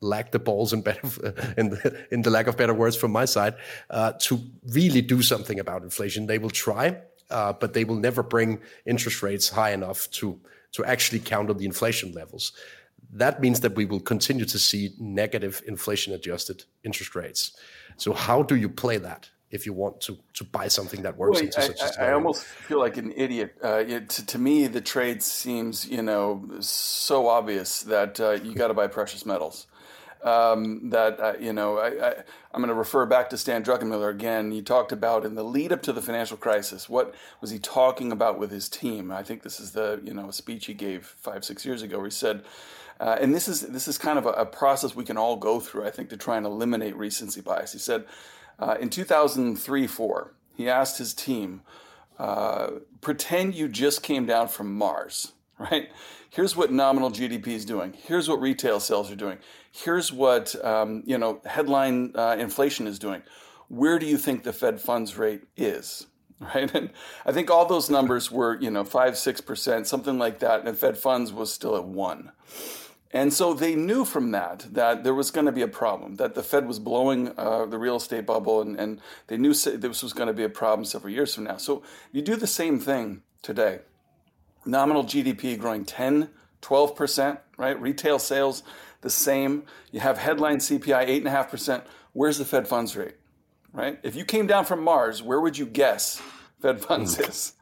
lack 0.00 0.32
the 0.32 0.38
balls 0.38 0.72
in 0.72 0.80
better 0.80 1.00
in 1.58 1.68
the, 1.68 2.06
in 2.10 2.22
the 2.22 2.30
lack 2.30 2.46
of 2.46 2.56
better 2.56 2.72
words 2.72 2.96
from 2.96 3.12
my 3.12 3.26
side 3.26 3.54
uh, 3.90 4.12
to 4.20 4.40
really 4.68 5.02
do 5.02 5.20
something 5.20 5.60
about 5.60 5.82
inflation. 5.82 6.24
They 6.24 6.38
will 6.38 6.56
try, 6.66 6.96
uh, 7.28 7.52
but 7.52 7.74
they 7.74 7.84
will 7.84 8.00
never 8.08 8.22
bring 8.22 8.58
interest 8.86 9.22
rates 9.22 9.50
high 9.50 9.72
enough 9.72 10.10
to 10.12 10.40
to 10.72 10.84
actually 10.84 11.20
counter 11.20 11.54
the 11.54 11.66
inflation 11.66 12.10
levels 12.12 12.52
that 13.14 13.40
means 13.40 13.60
that 13.60 13.76
we 13.76 13.84
will 13.84 14.00
continue 14.00 14.44
to 14.44 14.58
see 14.58 14.94
negative 14.98 15.62
inflation 15.66 16.12
adjusted 16.12 16.64
interest 16.82 17.14
rates. 17.14 17.52
So 17.96 18.12
how 18.12 18.42
do 18.42 18.56
you 18.56 18.68
play 18.68 18.98
that 18.98 19.30
if 19.50 19.66
you 19.66 19.72
want 19.72 20.00
to 20.00 20.18
to 20.34 20.44
buy 20.44 20.66
something 20.66 21.02
that 21.02 21.16
works 21.16 21.36
well, 21.36 21.44
into 21.44 21.60
I, 21.60 21.66
such 21.66 21.80
a 21.80 21.88
scenario? 21.88 22.10
I 22.10 22.14
almost 22.14 22.44
feel 22.44 22.80
like 22.80 22.96
an 22.96 23.12
idiot. 23.16 23.56
Uh, 23.62 23.84
it, 23.86 24.08
to, 24.10 24.26
to, 24.26 24.38
me, 24.38 24.66
the 24.66 24.80
trade 24.80 25.22
seems 25.22 25.86
you 25.88 26.02
know 26.02 26.44
so 26.60 27.28
obvious 27.28 27.82
that 27.82 28.18
uh, 28.18 28.32
you 28.32 28.54
got 28.54 28.68
to 28.68 28.74
buy 28.74 28.88
precious 28.88 29.24
metals. 29.24 29.68
Um, 30.24 30.88
that 30.88 31.20
uh, 31.20 31.34
you 31.38 31.52
know, 31.52 31.78
I, 31.78 31.88
I, 31.88 32.10
am 32.54 32.60
going 32.60 32.68
to 32.68 32.74
refer 32.74 33.04
back 33.04 33.28
to 33.30 33.36
Stan 33.36 33.62
Druckenmiller 33.62 34.10
again. 34.10 34.52
You 34.52 34.62
talked 34.62 34.90
about 34.90 35.26
in 35.26 35.34
the 35.34 35.42
lead 35.44 35.70
up 35.70 35.82
to 35.82 35.92
the 35.92 36.00
financial 36.00 36.38
crisis. 36.38 36.88
What 36.88 37.14
was 37.42 37.50
he 37.50 37.58
talking 37.58 38.10
about 38.10 38.38
with 38.38 38.50
his 38.50 38.70
team? 38.70 39.12
I 39.12 39.22
think 39.22 39.42
this 39.42 39.60
is 39.60 39.72
the 39.72 40.00
you 40.02 40.14
know 40.14 40.30
speech 40.30 40.64
he 40.64 40.74
gave 40.74 41.04
five 41.04 41.44
six 41.44 41.66
years 41.66 41.82
ago, 41.82 41.98
where 41.98 42.06
he 42.06 42.10
said 42.10 42.42
uh, 43.00 43.16
and 43.20 43.34
this 43.34 43.48
is 43.48 43.62
this 43.62 43.88
is 43.88 43.98
kind 43.98 44.18
of 44.18 44.26
a, 44.26 44.30
a, 44.30 44.46
process 44.46 44.94
we 44.94 45.04
can 45.04 45.16
all 45.16 45.36
go 45.36 45.58
through, 45.60 45.84
I 45.84 45.90
think, 45.90 46.10
to 46.10 46.16
try 46.16 46.36
and 46.36 46.46
eliminate 46.46 46.96
recency 46.96 47.40
bias. 47.40 47.72
He 47.72 47.78
said 47.78 48.04
uh, 48.58 48.76
in 48.80 48.88
2003 48.90 49.86
4, 49.86 50.34
he 50.56 50.68
asked 50.68 50.98
his 50.98 51.12
team, 51.12 51.62
uh, 52.18 52.70
pretend 53.00 53.54
you 53.54 53.68
just 53.68 54.02
came 54.02 54.26
down 54.26 54.48
from 54.48 54.72
Mars, 54.74 55.32
right? 55.58 55.90
Here's 56.30 56.56
what 56.56 56.72
nominal 56.72 57.10
GDP 57.10 57.48
is 57.48 57.64
doing. 57.64 57.94
Here's 57.96 58.28
what 58.28 58.40
retail 58.40 58.80
sales 58.80 59.10
are 59.10 59.16
doing. 59.16 59.38
Here's 59.70 60.12
what 60.12 60.54
um, 60.64 61.02
you 61.06 61.18
know 61.18 61.40
headline 61.44 62.12
uh, 62.14 62.36
inflation 62.38 62.86
is 62.86 62.98
doing. 62.98 63.22
Where 63.68 63.98
do 63.98 64.06
you 64.06 64.18
think 64.18 64.44
the 64.44 64.52
Fed 64.52 64.80
funds 64.80 65.16
rate 65.16 65.42
is? 65.56 66.06
Right, 66.54 66.72
and 66.74 66.90
I 67.24 67.32
think 67.32 67.50
all 67.50 67.64
those 67.64 67.88
numbers 67.88 68.30
were 68.30 68.60
you 68.60 68.70
know 68.70 68.84
five 68.84 69.16
six 69.16 69.40
percent 69.40 69.86
something 69.86 70.18
like 70.18 70.40
that, 70.40 70.66
and 70.66 70.76
Fed 70.76 70.98
funds 70.98 71.32
was 71.32 71.52
still 71.52 71.76
at 71.76 71.84
one. 71.84 72.32
And 73.14 73.32
so 73.32 73.54
they 73.54 73.76
knew 73.76 74.04
from 74.04 74.32
that 74.32 74.66
that 74.72 75.04
there 75.04 75.14
was 75.14 75.30
going 75.30 75.46
to 75.46 75.52
be 75.52 75.62
a 75.62 75.68
problem, 75.68 76.16
that 76.16 76.34
the 76.34 76.42
Fed 76.42 76.66
was 76.66 76.80
blowing 76.80 77.32
uh, 77.38 77.64
the 77.64 77.78
real 77.78 77.94
estate 77.94 78.26
bubble, 78.26 78.60
and, 78.60 78.76
and 78.78 79.00
they 79.28 79.36
knew 79.36 79.54
this 79.54 80.02
was 80.02 80.12
going 80.12 80.26
to 80.26 80.32
be 80.34 80.42
a 80.42 80.48
problem 80.48 80.84
several 80.84 81.12
years 81.12 81.32
from 81.32 81.44
now. 81.44 81.56
So 81.56 81.84
you 82.10 82.22
do 82.22 82.34
the 82.34 82.48
same 82.48 82.80
thing 82.80 83.22
today. 83.40 83.78
Nominal 84.66 85.04
GDP 85.04 85.56
growing 85.56 85.84
10, 85.84 86.28
12%, 86.60 87.38
right? 87.56 87.80
Retail 87.80 88.18
sales 88.18 88.64
the 89.02 89.10
same. 89.10 89.62
You 89.92 90.00
have 90.00 90.18
headline 90.18 90.58
CPI 90.58 91.22
8.5%. 91.22 91.84
Where's 92.14 92.38
the 92.38 92.44
Fed 92.44 92.66
funds 92.66 92.96
rate, 92.96 93.14
right? 93.72 94.00
If 94.02 94.16
you 94.16 94.24
came 94.24 94.48
down 94.48 94.64
from 94.64 94.82
Mars, 94.82 95.22
where 95.22 95.40
would 95.40 95.56
you 95.56 95.66
guess 95.66 96.20
Fed 96.64 96.80
funds 96.80 97.18
is? 97.18 97.52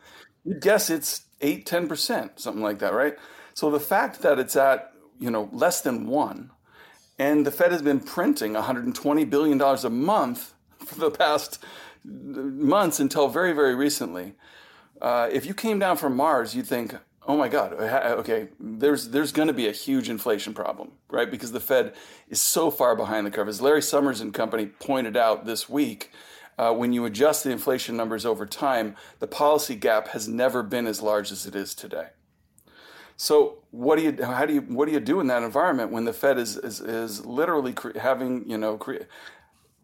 You'd 0.44 0.60
guess 0.60 0.88
it's 0.88 1.22
8, 1.40 1.66
10%, 1.66 2.38
something 2.38 2.62
like 2.62 2.78
that, 2.78 2.92
right? 2.92 3.16
So 3.54 3.70
the 3.70 3.80
fact 3.80 4.22
that 4.22 4.38
it's 4.38 4.54
at 4.54 4.92
you 5.22 5.30
know, 5.30 5.48
less 5.52 5.80
than 5.80 6.06
one. 6.06 6.50
And 7.18 7.46
the 7.46 7.52
Fed 7.52 7.70
has 7.70 7.80
been 7.80 8.00
printing 8.00 8.54
$120 8.54 9.30
billion 9.30 9.60
a 9.60 9.90
month 9.90 10.52
for 10.78 10.96
the 10.96 11.10
past 11.10 11.64
months 12.04 12.98
until 12.98 13.28
very, 13.28 13.52
very 13.52 13.74
recently. 13.74 14.34
Uh, 15.00 15.28
if 15.32 15.46
you 15.46 15.54
came 15.54 15.78
down 15.78 15.96
from 15.96 16.16
Mars, 16.16 16.54
you'd 16.54 16.66
think, 16.66 16.96
oh 17.26 17.36
my 17.36 17.48
God, 17.48 17.72
okay, 17.74 18.48
there's, 18.58 19.10
there's 19.10 19.30
going 19.30 19.48
to 19.48 19.54
be 19.54 19.68
a 19.68 19.72
huge 19.72 20.08
inflation 20.08 20.54
problem, 20.54 20.92
right? 21.08 21.30
Because 21.30 21.52
the 21.52 21.60
Fed 21.60 21.94
is 22.28 22.40
so 22.40 22.70
far 22.70 22.96
behind 22.96 23.26
the 23.26 23.30
curve. 23.30 23.48
As 23.48 23.60
Larry 23.60 23.82
Summers 23.82 24.20
and 24.20 24.34
company 24.34 24.66
pointed 24.66 25.16
out 25.16 25.46
this 25.46 25.68
week, 25.68 26.10
uh, 26.62 26.72
when 26.72 26.92
you 26.92 27.04
adjust 27.04 27.42
the 27.42 27.50
inflation 27.50 27.96
numbers 27.96 28.24
over 28.24 28.46
time, 28.46 28.94
the 29.18 29.26
policy 29.26 29.74
gap 29.74 30.08
has 30.08 30.28
never 30.28 30.62
been 30.62 30.86
as 30.86 31.02
large 31.02 31.32
as 31.32 31.44
it 31.44 31.56
is 31.56 31.74
today. 31.74 32.08
So 33.16 33.58
what 33.70 33.96
do 33.96 34.02
you 34.02 34.24
how 34.24 34.46
do 34.46 34.54
you 34.54 34.60
what 34.60 34.86
do 34.86 34.92
you 34.92 35.00
do 35.00 35.18
in 35.20 35.26
that 35.26 35.42
environment 35.42 35.90
when 35.90 36.04
the 36.04 36.12
Fed 36.12 36.38
is 36.38 36.56
is, 36.56 36.80
is 36.80 37.26
literally 37.26 37.72
cre- 37.72 37.98
having 37.98 38.48
you 38.48 38.56
know 38.56 38.76
cre- 38.76 39.06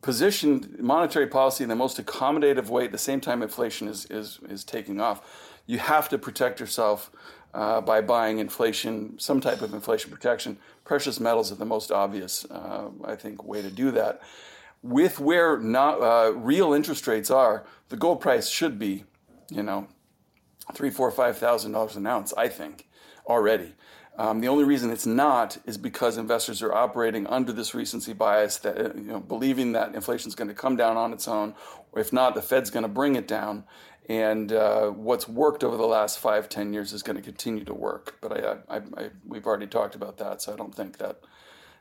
positioned 0.02 0.78
monetary 0.78 1.26
policy 1.26 1.64
in 1.64 1.68
the 1.68 1.76
most 1.76 2.04
accommodative 2.04 2.68
way 2.68 2.84
at 2.84 2.92
the 2.92 2.98
same 2.98 3.20
time 3.20 3.42
inflation 3.42 3.88
is 3.88 4.06
is 4.06 4.38
is 4.48 4.62
taking 4.64 5.00
off? 5.00 5.18
You 5.66 5.78
have 5.78 6.08
to 6.10 6.18
protect 6.18 6.60
yourself 6.60 7.10
uh, 7.54 7.80
by 7.80 8.00
buying 8.00 8.38
inflation 8.38 9.18
some 9.18 9.40
type 9.40 9.62
of 9.62 9.74
inflation 9.74 10.10
protection. 10.12 10.58
Precious 10.84 11.18
metals 11.18 11.50
are 11.50 11.56
the 11.56 11.70
most 11.76 11.90
obvious 11.90 12.44
uh, 12.44 12.88
I 13.04 13.16
think 13.16 13.42
way 13.42 13.62
to 13.62 13.70
do 13.70 13.90
that. 13.92 14.20
With 14.82 15.18
where 15.18 15.58
not 15.58 16.00
uh, 16.00 16.32
real 16.34 16.72
interest 16.72 17.06
rates 17.06 17.30
are, 17.30 17.64
the 17.88 17.96
gold 17.96 18.20
price 18.20 18.48
should 18.48 18.78
be 18.78 19.04
you 19.50 19.62
know 19.62 19.88
three 20.74 20.90
four 20.90 21.10
five 21.10 21.38
thousand 21.38 21.72
dollars 21.72 21.96
an 21.96 22.06
ounce. 22.06 22.32
I 22.36 22.48
think 22.48 22.88
already. 23.26 23.74
Um, 24.18 24.40
the 24.40 24.48
only 24.48 24.64
reason 24.64 24.90
it's 24.90 25.06
not 25.06 25.58
is 25.64 25.78
because 25.78 26.16
investors 26.16 26.60
are 26.60 26.74
operating 26.74 27.24
under 27.28 27.52
this 27.52 27.72
recency 27.72 28.12
bias 28.12 28.56
that 28.58 28.76
uh, 28.76 28.94
you 28.96 29.12
know 29.12 29.20
believing 29.20 29.72
that 29.72 29.94
inflation 29.94 30.28
is 30.28 30.34
going 30.34 30.48
to 30.48 30.54
come 30.54 30.76
down 30.76 30.96
on 30.96 31.12
its 31.12 31.28
own, 31.28 31.54
or 31.92 32.00
if 32.00 32.12
not, 32.12 32.34
the 32.34 32.42
Fed's 32.42 32.70
going 32.70 32.82
to 32.82 32.88
bring 32.88 33.14
it 33.14 33.28
down. 33.28 33.64
And 34.08 34.52
uh, 34.52 34.88
what's 34.88 35.28
worked 35.28 35.62
over 35.62 35.76
the 35.76 35.86
last 35.86 36.18
five, 36.18 36.48
ten 36.48 36.72
years 36.72 36.92
is 36.92 37.02
going 37.02 37.16
to 37.16 37.22
continue 37.22 37.64
to 37.64 37.74
work. 37.74 38.16
But 38.20 38.32
I, 38.32 38.76
I, 38.76 38.76
I, 38.96 39.10
we've 39.26 39.46
already 39.46 39.66
talked 39.66 39.94
about 39.94 40.16
that, 40.16 40.42
so 40.42 40.52
I 40.52 40.56
don't 40.56 40.74
think 40.74 40.98
that 40.98 41.20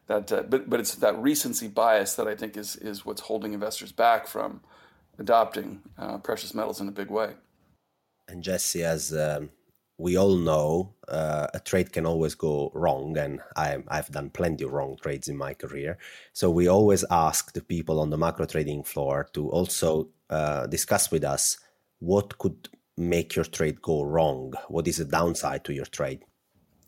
that. 0.08 0.32
Uh, 0.32 0.44
but 0.44 0.70
but 0.70 0.80
it's 0.80 0.96
that 0.96 1.18
recency 1.22 1.68
bias 1.68 2.16
that 2.16 2.28
I 2.28 2.36
think 2.36 2.58
is 2.58 2.76
is 2.76 3.06
what's 3.06 3.22
holding 3.22 3.54
investors 3.54 3.92
back 3.92 4.28
from 4.28 4.62
adopting 5.20 5.82
uh, 5.98 6.18
precious 6.18 6.54
metals 6.54 6.82
in 6.82 6.88
a 6.88 6.92
big 6.92 7.10
way. 7.10 7.34
And 8.28 8.44
Jesse, 8.44 8.84
as 8.84 9.16
um, 9.16 9.50
we 9.98 10.18
all 10.18 10.36
know 10.36 10.94
uh, 11.08 11.48
a 11.54 11.60
trade 11.60 11.92
can 11.92 12.06
always 12.06 12.36
go 12.36 12.72
wrong, 12.74 13.18
and 13.18 13.40
I, 13.56 13.82
have 13.90 14.12
done 14.12 14.30
plenty 14.30 14.64
of 14.64 14.72
wrong 14.72 14.98
trades 15.02 15.28
in 15.28 15.38
my 15.38 15.54
career. 15.54 15.98
So 16.34 16.52
we 16.52 16.68
always 16.68 17.04
ask 17.10 17.54
the 17.54 17.62
people 17.62 18.00
on 18.00 18.10
the 18.10 18.18
macro 18.18 18.46
trading 18.46 18.84
floor 18.84 19.28
to 19.34 19.50
also 19.50 20.10
uh, 20.30 20.68
discuss 20.68 21.10
with 21.10 21.24
us 21.24 21.58
what 22.00 22.38
could 22.38 22.70
make 22.96 23.36
your 23.36 23.46
trade 23.46 23.82
go 23.82 24.04
wrong. 24.04 24.54
What 24.68 24.88
is 24.88 24.98
the 24.98 25.06
downside 25.06 25.64
to 25.66 25.74
your 25.74 25.86
trade? 25.86 26.24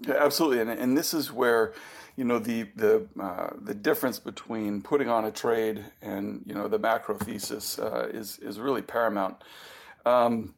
Yeah, 0.02 0.16
absolutely, 0.20 0.62
and 0.62 0.70
and 0.70 0.98
this 0.98 1.14
is 1.14 1.32
where 1.32 1.74
you 2.20 2.26
know 2.26 2.38
the 2.38 2.64
the 2.76 3.08
uh, 3.18 3.52
the 3.62 3.74
difference 3.74 4.20
between 4.20 4.82
putting 4.82 5.08
on 5.08 5.24
a 5.24 5.32
trade 5.32 5.86
and 6.02 6.44
you 6.46 6.54
know 6.54 6.68
the 6.68 6.78
macro 6.78 7.16
thesis 7.16 7.80
uh, 7.80 8.10
is 8.12 8.38
is 8.40 8.60
really 8.60 8.82
paramount. 8.82 9.38
Um, 10.06 10.54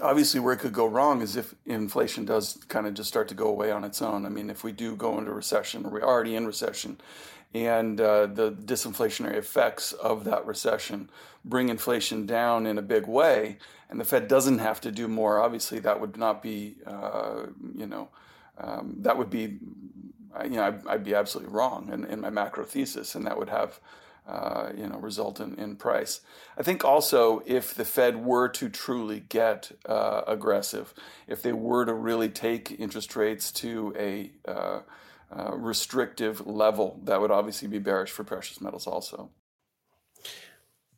obviously 0.00 0.40
where 0.40 0.52
it 0.52 0.58
could 0.58 0.72
go 0.72 0.86
wrong 0.86 1.22
is 1.22 1.36
if 1.36 1.54
inflation 1.64 2.24
does 2.24 2.58
kind 2.68 2.86
of 2.86 2.94
just 2.94 3.08
start 3.08 3.28
to 3.28 3.34
go 3.34 3.48
away 3.48 3.70
on 3.70 3.84
its 3.84 4.00
own. 4.00 4.26
I 4.26 4.28
mean, 4.28 4.50
if 4.50 4.64
we 4.64 4.72
do 4.72 4.96
go 4.96 5.18
into 5.18 5.32
recession, 5.32 5.86
or 5.86 5.90
we're 5.90 6.02
already 6.02 6.34
in 6.36 6.46
recession, 6.46 7.00
and 7.54 8.00
uh, 8.00 8.26
the 8.26 8.52
disinflationary 8.52 9.36
effects 9.36 9.92
of 9.92 10.24
that 10.24 10.46
recession 10.46 11.10
bring 11.44 11.68
inflation 11.68 12.26
down 12.26 12.66
in 12.66 12.78
a 12.78 12.82
big 12.82 13.06
way, 13.06 13.58
and 13.88 14.00
the 14.00 14.04
Fed 14.04 14.28
doesn't 14.28 14.58
have 14.58 14.80
to 14.82 14.92
do 14.92 15.08
more. 15.08 15.40
Obviously, 15.40 15.78
that 15.80 16.00
would 16.00 16.16
not 16.16 16.42
be, 16.42 16.76
uh, 16.86 17.46
you 17.74 17.86
know, 17.86 18.08
um, 18.58 18.96
that 19.00 19.16
would 19.16 19.30
be, 19.30 19.58
you 20.44 20.56
know, 20.56 20.64
I'd, 20.64 20.86
I'd 20.86 21.04
be 21.04 21.14
absolutely 21.14 21.52
wrong 21.52 21.90
in, 21.92 22.04
in 22.04 22.20
my 22.20 22.30
macro 22.30 22.64
thesis, 22.64 23.14
and 23.14 23.26
that 23.26 23.38
would 23.38 23.48
have 23.48 23.80
uh, 24.26 24.72
you 24.76 24.88
know, 24.88 24.98
result 24.98 25.38
in, 25.38 25.54
in 25.54 25.76
price. 25.76 26.20
I 26.58 26.62
think 26.64 26.84
also 26.84 27.42
if 27.46 27.74
the 27.74 27.84
Fed 27.84 28.24
were 28.24 28.48
to 28.48 28.68
truly 28.68 29.20
get 29.20 29.70
uh, 29.86 30.22
aggressive, 30.26 30.92
if 31.28 31.42
they 31.42 31.52
were 31.52 31.84
to 31.84 31.94
really 31.94 32.28
take 32.28 32.74
interest 32.80 33.14
rates 33.14 33.52
to 33.52 33.94
a 33.96 34.32
uh, 34.48 34.80
uh 35.30 35.56
restrictive 35.56 36.46
level, 36.46 37.00
that 37.04 37.20
would 37.20 37.30
obviously 37.30 37.68
be 37.68 37.78
bearish 37.78 38.10
for 38.10 38.24
precious 38.24 38.60
metals 38.60 38.86
also. 38.86 39.30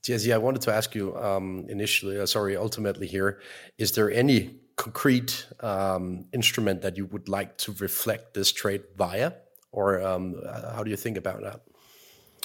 Jesse, 0.03 0.32
I 0.32 0.39
wanted 0.39 0.62
to 0.62 0.72
ask 0.72 0.95
you 0.95 1.14
um, 1.18 1.66
initially, 1.68 2.18
uh, 2.18 2.24
sorry, 2.24 2.57
ultimately 2.57 3.07
here, 3.07 3.41
is 3.76 3.93
there 3.93 4.11
any 4.11 4.57
concrete 4.79 5.47
um, 5.61 6.24
instrument 6.33 6.81
that 6.83 6.97
you 6.97 7.05
would 7.05 7.29
like 7.29 7.59
to 7.59 7.74
reflect 7.81 8.33
this 8.33 8.51
trade 8.51 8.85
via? 8.97 9.33
Or 9.72 10.01
um, 10.01 10.41
how 10.74 10.83
do 10.83 10.91
you 10.91 10.97
think 10.97 11.18
about 11.18 11.43
that? 11.43 11.61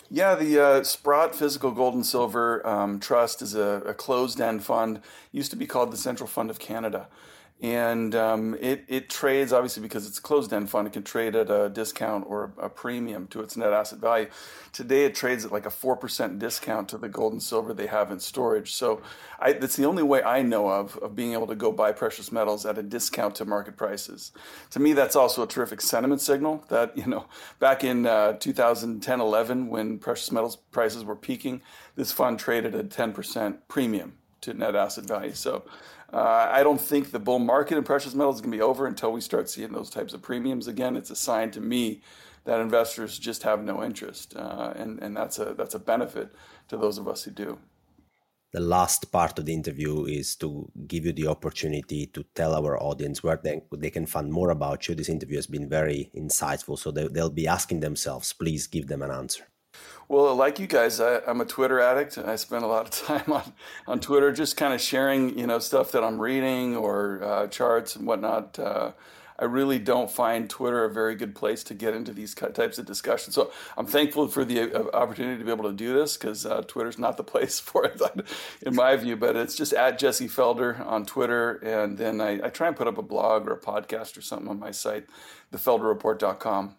Yeah, 0.09 0.35
the 0.35 0.59
uh, 0.59 0.83
Sprott 0.83 1.33
Physical 1.33 1.71
Gold 1.71 1.93
and 1.93 2.05
Silver 2.05 2.65
um, 2.67 2.99
Trust 2.99 3.41
is 3.41 3.55
a, 3.55 3.81
a 3.85 3.93
closed 3.93 4.41
end 4.41 4.63
fund. 4.63 4.99
Used 5.31 5.51
to 5.51 5.57
be 5.57 5.65
called 5.65 5.91
the 5.91 5.97
Central 5.97 6.27
Fund 6.27 6.49
of 6.49 6.59
Canada 6.59 7.07
and 7.63 8.13
um, 8.13 8.57
it, 8.59 8.83
it 8.89 9.09
trades 9.09 9.53
obviously 9.53 9.81
because 9.81 10.05
it's 10.05 10.19
a 10.19 10.21
closed-end 10.21 10.69
fund. 10.69 10.85
It 10.85 10.91
can 10.91 11.03
trade 11.03 11.33
at 11.33 11.49
a 11.49 11.69
discount 11.69 12.25
or 12.27 12.51
a 12.57 12.67
premium 12.67 13.25
to 13.27 13.39
its 13.39 13.55
net 13.55 13.71
asset 13.71 13.99
value. 13.99 14.27
Today, 14.73 15.05
it 15.05 15.15
trades 15.15 15.45
at 15.45 15.51
like 15.53 15.65
a 15.65 15.69
four 15.69 15.95
percent 15.95 16.39
discount 16.39 16.89
to 16.89 16.97
the 16.97 17.07
gold 17.07 17.31
and 17.31 17.41
silver 17.41 17.73
they 17.73 17.87
have 17.87 18.11
in 18.11 18.19
storage. 18.19 18.73
So, 18.73 19.01
I, 19.39 19.53
that's 19.53 19.77
the 19.77 19.85
only 19.85 20.03
way 20.03 20.21
I 20.21 20.41
know 20.41 20.67
of 20.67 20.97
of 20.97 21.15
being 21.15 21.31
able 21.31 21.47
to 21.47 21.55
go 21.55 21.71
buy 21.71 21.93
precious 21.93 22.33
metals 22.33 22.65
at 22.65 22.77
a 22.77 22.83
discount 22.83 23.35
to 23.35 23.45
market 23.45 23.77
prices. 23.77 24.33
To 24.71 24.81
me, 24.81 24.91
that's 24.91 25.15
also 25.15 25.41
a 25.41 25.47
terrific 25.47 25.79
sentiment 25.79 26.19
signal. 26.19 26.65
That 26.67 26.97
you 26.97 27.07
know, 27.07 27.27
back 27.59 27.85
in 27.85 28.05
uh, 28.05 28.33
2010, 28.33 29.21
11, 29.21 29.69
when 29.69 29.99
precious 29.99 30.33
metals 30.33 30.57
prices 30.57 31.05
were 31.05 31.15
peaking, 31.15 31.61
this 31.95 32.11
fund 32.11 32.39
traded 32.39 32.75
at 32.75 32.85
a 32.85 32.87
10 32.89 33.13
percent 33.13 33.69
premium 33.69 34.17
to 34.41 34.53
net 34.53 34.75
asset 34.75 35.05
value. 35.05 35.33
So 35.33 35.63
uh, 36.13 36.49
I 36.51 36.61
don't 36.61 36.79
think 36.79 37.11
the 37.11 37.19
bull 37.19 37.39
market 37.39 37.77
in 37.77 37.83
precious 37.83 38.13
metals 38.13 38.35
is 38.35 38.41
going 38.41 38.51
to 38.51 38.57
be 38.57 38.61
over 38.61 38.85
until 38.85 39.11
we 39.11 39.21
start 39.21 39.49
seeing 39.49 39.71
those 39.71 39.89
types 39.89 40.13
of 40.13 40.21
premiums 40.21 40.67
again. 40.67 40.95
It's 40.95 41.09
a 41.09 41.15
sign 41.15 41.49
to 41.51 41.61
me 41.61 42.01
that 42.45 42.59
investors 42.59 43.17
just 43.17 43.43
have 43.43 43.63
no 43.63 43.83
interest, 43.83 44.35
uh, 44.35 44.73
and 44.75 44.99
and 45.01 45.15
that's 45.17 45.39
a 45.39 45.53
that's 45.53 45.75
a 45.75 45.79
benefit 45.79 46.33
to 46.67 46.77
those 46.77 46.97
of 46.97 47.07
us 47.07 47.23
who 47.23 47.31
do. 47.31 47.57
The 48.51 48.59
last 48.59 49.11
part 49.11 49.39
of 49.39 49.45
the 49.45 49.53
interview 49.53 50.05
is 50.05 50.35
to 50.35 50.71
give 50.85 51.07
you 51.07 51.13
the 51.13 51.25
opportunity 51.25 52.05
to 52.07 52.23
tell 52.35 52.53
our 52.53 52.79
audience 52.79 53.23
where 53.23 53.39
they, 53.43 53.63
they 53.75 53.89
can 53.89 54.05
find 54.05 54.31
more 54.31 54.51
about 54.51 54.87
you. 54.87 54.93
This 54.93 55.09
interview 55.09 55.37
has 55.37 55.47
been 55.47 55.67
very 55.67 56.11
insightful, 56.15 56.77
so 56.77 56.91
they, 56.91 57.07
they'll 57.07 57.31
be 57.31 57.47
asking 57.47 57.79
themselves. 57.79 58.31
Please 58.31 58.67
give 58.67 58.85
them 58.85 59.01
an 59.01 59.09
answer. 59.09 59.47
Well, 60.07 60.35
like 60.35 60.59
you 60.59 60.67
guys, 60.67 60.99
I, 60.99 61.21
am 61.27 61.41
a 61.41 61.45
Twitter 61.45 61.79
addict. 61.79 62.17
I 62.17 62.35
spend 62.35 62.63
a 62.63 62.67
lot 62.67 62.85
of 62.85 62.91
time 63.07 63.31
on, 63.31 63.53
on 63.87 63.99
Twitter, 63.99 64.31
just 64.31 64.57
kind 64.57 64.73
of 64.73 64.81
sharing, 64.81 65.37
you 65.37 65.47
know, 65.47 65.59
stuff 65.59 65.91
that 65.93 66.03
I'm 66.03 66.19
reading 66.19 66.75
or 66.75 67.23
uh, 67.23 67.47
charts 67.47 67.95
and 67.95 68.05
whatnot. 68.05 68.59
Uh, 68.59 68.91
I 69.39 69.45
really 69.45 69.79
don't 69.79 70.11
find 70.11 70.49
Twitter 70.49 70.85
a 70.85 70.89
very 70.89 71.15
good 71.15 71.35
place 71.35 71.63
to 71.65 71.73
get 71.73 71.93
into 71.95 72.13
these 72.13 72.35
types 72.35 72.77
of 72.77 72.85
discussions. 72.85 73.35
So 73.35 73.51
I'm 73.77 73.87
thankful 73.87 74.27
for 74.27 74.45
the 74.45 74.71
uh, 74.73 74.95
opportunity 74.95 75.39
to 75.39 75.43
be 75.43 75.51
able 75.51 75.69
to 75.69 75.75
do 75.75 75.93
this 75.93 76.17
because 76.17 76.45
uh, 76.45 76.61
Twitter's 76.67 76.99
not 76.99 77.17
the 77.17 77.23
place 77.33 77.59
for 77.59 77.85
it, 77.85 77.99
in 78.61 78.75
my 78.75 78.95
view. 78.95 79.15
But 79.15 79.35
it's 79.35 79.55
just 79.55 79.73
at 79.73 79.97
Jesse 79.99 80.27
Felder 80.27 80.85
on 80.85 81.05
Twitter, 81.05 81.55
and 81.55 81.97
then 81.97 82.21
I, 82.21 82.45
I 82.45 82.49
try 82.49 82.67
and 82.67 82.75
put 82.75 82.87
up 82.87 82.97
a 82.97 83.03
blog 83.03 83.47
or 83.47 83.53
a 83.53 83.59
podcast 83.59 84.17
or 84.17 84.21
something 84.21 84.47
on 84.47 84.59
my 84.59 84.71
site, 84.71 85.07
thefelderreport.com. 85.51 86.75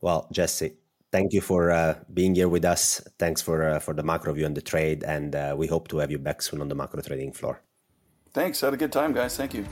Well, 0.00 0.28
Jesse, 0.32 0.76
thank 1.12 1.32
you 1.32 1.40
for 1.40 1.70
uh, 1.70 1.94
being 2.12 2.34
here 2.34 2.48
with 2.48 2.64
us. 2.64 3.00
Thanks 3.18 3.40
for 3.40 3.62
uh, 3.62 3.78
for 3.78 3.94
the 3.94 4.02
macro 4.02 4.32
view 4.32 4.46
on 4.46 4.54
the 4.54 4.62
trade, 4.62 5.04
and 5.04 5.36
uh, 5.36 5.54
we 5.56 5.66
hope 5.68 5.88
to 5.88 5.98
have 5.98 6.10
you 6.10 6.18
back 6.18 6.42
soon 6.42 6.60
on 6.60 6.68
the 6.68 6.74
macro 6.74 7.00
trading 7.02 7.32
floor. 7.32 7.62
Thanks. 8.32 8.60
Had 8.62 8.74
a 8.74 8.76
good 8.76 8.92
time, 8.92 9.12
guys. 9.12 9.36
Thank 9.36 9.54
you. 9.54 9.64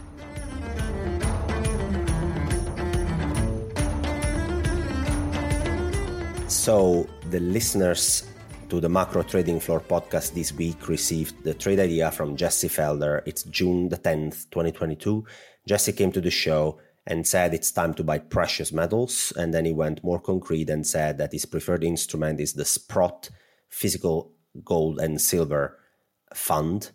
So, 6.47 7.09
the 7.31 7.41
listeners 7.41 8.29
to 8.69 8.81
the 8.81 8.89
Macro 8.89 9.23
Trading 9.23 9.61
Floor 9.61 9.81
podcast 9.81 10.35
this 10.35 10.53
week 10.53 10.89
received 10.89 11.43
the 11.43 11.55
trade 11.55 11.81
idea 11.81 12.11
from 12.11 12.37
Jesse 12.37 12.69
Felder. 12.69 13.23
It's 13.25 13.45
June 13.45 13.89
the 13.89 13.97
10th, 13.97 14.51
2022. 14.51 15.25
Jesse 15.67 15.93
came 15.93 16.13
to 16.13 16.21
the 16.21 16.31
show 16.31 16.79
and 17.07 17.27
said 17.27 17.55
it's 17.55 17.73
time 17.73 17.95
to 17.95 18.05
buy 18.05 18.19
precious 18.19 18.73
metals. 18.73 19.33
And 19.37 19.53
then 19.55 19.65
he 19.65 19.73
went 19.73 20.05
more 20.05 20.21
concrete 20.21 20.71
and 20.71 20.87
said 20.87 21.19
that 21.19 21.33
his 21.33 21.47
preferred 21.47 21.85
instrument 21.85 22.41
is 22.41 22.53
the 22.53 22.65
Sprott 22.65 23.31
Physical 23.69 24.33
Gold 24.65 25.01
and 25.01 25.21
Silver 25.21 25.79
Fund 26.35 26.93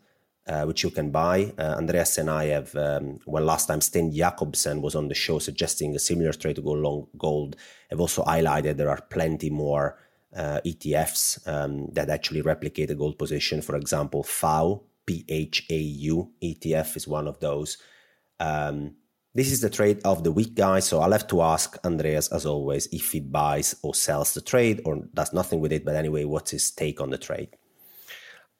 uh, 0.48 0.64
which 0.64 0.84
you 0.84 0.92
can 0.92 1.10
buy. 1.10 1.52
Uh, 1.58 1.76
Andreas 1.78 2.18
and 2.18 2.30
I 2.30 2.46
have, 2.46 2.76
um, 2.76 3.20
well, 3.26 3.44
last 3.44 3.68
time 3.68 3.82
Steen 3.82 4.12
Jakobsen 4.12 4.82
was 4.82 4.96
on 4.96 5.08
the 5.08 5.16
show 5.16 5.40
suggesting 5.40 5.96
a 5.96 6.00
similar 6.00 6.34
trade 6.34 6.58
to 6.58 6.62
go 6.62 6.72
long 6.72 7.08
gold, 7.18 7.56
have 7.90 8.00
also 8.00 8.24
highlighted 8.24 8.78
there 8.78 8.90
are 8.90 9.02
plenty 9.10 9.50
more 9.50 9.98
uh, 10.36 10.60
ETFs 10.66 11.48
um, 11.48 11.88
that 11.94 12.10
actually 12.10 12.42
replicate 12.42 12.92
a 12.92 12.96
gold 12.96 13.18
position. 13.18 13.62
For 13.62 13.76
example, 13.76 14.24
PHAU, 14.24 14.84
P-H-A-U 15.06 16.32
ETF 16.44 16.98
is 16.98 17.08
one 17.08 17.28
of 17.28 17.40
those. 17.40 17.78
Um, 18.40 18.96
this 19.36 19.52
is 19.52 19.60
the 19.60 19.70
trade 19.70 20.00
of 20.06 20.24
the 20.24 20.32
week, 20.32 20.56
guys. 20.56 20.88
So 20.88 21.02
I'll 21.02 21.12
have 21.12 21.28
to 21.28 21.42
ask 21.42 21.78
Andreas, 21.86 22.30
as 22.30 22.46
always, 22.46 22.88
if 22.94 23.12
he 23.12 23.20
buys 23.20 23.76
or 23.84 23.94
sells 23.94 24.34
the 24.34 24.42
trade 24.42 24.82
or 24.86 25.04
does 25.14 25.34
nothing 25.34 25.60
with 25.60 25.74
it. 25.74 25.84
But 25.84 25.96
anyway, 25.96 26.24
what's 26.24 26.52
his 26.52 26.72
take 26.72 27.02
on 27.02 27.10
the 27.10 27.18
trade? 27.18 27.50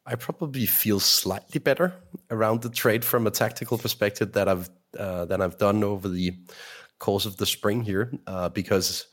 I 0.06 0.16
probably 0.16 0.66
feel 0.66 1.00
slightly 1.00 1.60
better 1.60 1.96
around 2.30 2.62
the 2.62 2.70
trade 2.70 3.04
from 3.04 3.26
a 3.26 3.32
tactical 3.32 3.78
perspective 3.78 4.34
that 4.34 4.48
I've 4.48 4.70
uh, 5.00 5.26
I've 5.30 5.58
done 5.58 5.84
over 5.84 6.08
the 6.08 6.38
course 7.00 7.26
of 7.26 7.38
the 7.38 7.46
spring 7.46 7.82
here, 7.82 8.12
uh, 8.28 8.50
because 8.50 9.08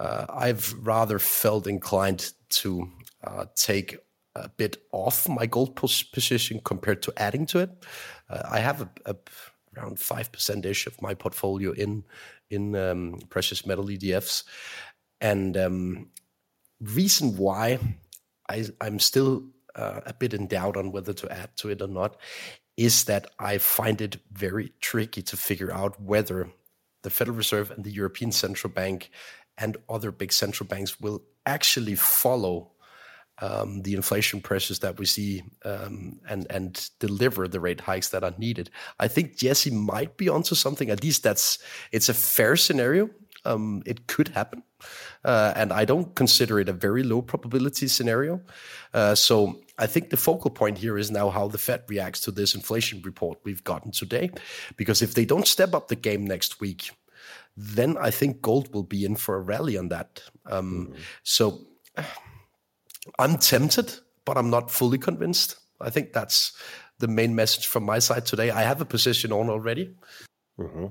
uh, 0.00 0.26
I've 0.28 0.74
rather 0.86 1.18
felt 1.18 1.66
inclined 1.66 2.32
to 2.50 2.90
uh, 3.22 3.46
take 3.54 3.98
a 4.34 4.48
bit 4.48 4.78
off 4.90 5.28
my 5.28 5.46
gold 5.46 5.76
position 5.76 6.60
compared 6.64 7.02
to 7.02 7.12
adding 7.16 7.46
to 7.46 7.60
it. 7.60 7.70
Uh, 8.28 8.42
I 8.50 8.58
have 8.58 8.82
a, 8.82 8.88
a 9.06 9.16
around 9.76 9.98
five 9.98 10.32
percent 10.32 10.64
ish 10.66 10.86
of 10.86 11.00
my 11.02 11.14
portfolio 11.14 11.72
in 11.72 12.04
in 12.50 12.74
um, 12.76 13.18
precious 13.30 13.66
metal 13.66 13.84
ETFs, 13.86 14.44
and 15.20 15.56
um, 15.56 16.08
reason 16.80 17.36
why 17.36 17.78
I, 18.48 18.66
I'm 18.80 18.98
still 18.98 19.44
uh, 19.74 20.00
a 20.06 20.14
bit 20.14 20.34
in 20.34 20.46
doubt 20.46 20.76
on 20.76 20.92
whether 20.92 21.12
to 21.12 21.30
add 21.32 21.56
to 21.58 21.70
it 21.70 21.82
or 21.82 21.88
not 21.88 22.16
is 22.76 23.04
that 23.04 23.30
I 23.38 23.58
find 23.58 24.00
it 24.00 24.16
very 24.32 24.72
tricky 24.80 25.22
to 25.22 25.36
figure 25.36 25.72
out 25.72 26.00
whether 26.00 26.48
the 27.02 27.10
Federal 27.10 27.36
Reserve 27.36 27.70
and 27.70 27.84
the 27.84 27.92
European 27.92 28.32
Central 28.32 28.72
Bank 28.72 29.10
and 29.56 29.76
other 29.88 30.10
big 30.10 30.32
central 30.32 30.66
banks 30.66 31.00
will 31.00 31.22
actually 31.46 31.94
follow 31.94 32.72
um, 33.40 33.82
the 33.82 33.94
inflation 33.94 34.40
pressures 34.40 34.78
that 34.80 34.98
we 34.98 35.06
see 35.06 35.42
um, 35.64 36.20
and 36.28 36.46
and 36.50 36.90
deliver 36.98 37.48
the 37.48 37.60
rate 37.60 37.80
hikes 37.80 38.10
that 38.10 38.24
are 38.24 38.34
needed. 38.38 38.70
I 39.00 39.08
think 39.08 39.36
Jesse 39.36 39.70
might 39.70 40.16
be 40.16 40.28
onto 40.28 40.54
something. 40.54 40.90
At 40.90 41.02
least 41.02 41.22
that's 41.22 41.58
it's 41.92 42.08
a 42.08 42.14
fair 42.14 42.56
scenario. 42.56 43.10
Um, 43.46 43.82
it 43.84 44.06
could 44.06 44.28
happen, 44.28 44.62
uh, 45.22 45.52
and 45.54 45.70
I 45.70 45.84
don't 45.84 46.14
consider 46.14 46.60
it 46.60 46.68
a 46.68 46.72
very 46.72 47.02
low 47.02 47.20
probability 47.20 47.88
scenario. 47.88 48.40
Uh, 48.94 49.14
so 49.14 49.60
I 49.78 49.86
think 49.86 50.08
the 50.08 50.16
focal 50.16 50.50
point 50.50 50.78
here 50.78 50.96
is 50.96 51.10
now 51.10 51.28
how 51.28 51.48
the 51.48 51.58
Fed 51.58 51.82
reacts 51.88 52.20
to 52.22 52.30
this 52.30 52.54
inflation 52.54 53.02
report 53.02 53.38
we've 53.44 53.64
gotten 53.64 53.90
today. 53.90 54.30
Because 54.76 55.02
if 55.02 55.12
they 55.12 55.26
don't 55.26 55.46
step 55.46 55.74
up 55.74 55.88
the 55.88 55.96
game 55.96 56.24
next 56.24 56.60
week, 56.60 56.90
then 57.56 57.96
I 57.98 58.10
think 58.10 58.40
gold 58.40 58.72
will 58.72 58.82
be 58.82 59.04
in 59.04 59.16
for 59.16 59.36
a 59.36 59.40
rally 59.40 59.76
on 59.76 59.88
that. 59.88 60.22
Um, 60.46 60.88
mm-hmm. 60.88 61.00
So 61.22 61.66
I'm 63.18 63.38
tempted, 63.38 63.92
but 64.24 64.36
I'm 64.36 64.50
not 64.50 64.70
fully 64.70 64.98
convinced. 64.98 65.56
I 65.80 65.90
think 65.90 66.12
that's 66.12 66.52
the 66.98 67.08
main 67.08 67.34
message 67.34 67.66
from 67.66 67.84
my 67.84 67.98
side 67.98 68.26
today. 68.26 68.50
I 68.50 68.62
have 68.62 68.80
a 68.80 68.84
position 68.84 69.32
on 69.32 69.50
already. 69.50 69.94
Mm-hmm. 70.58 70.86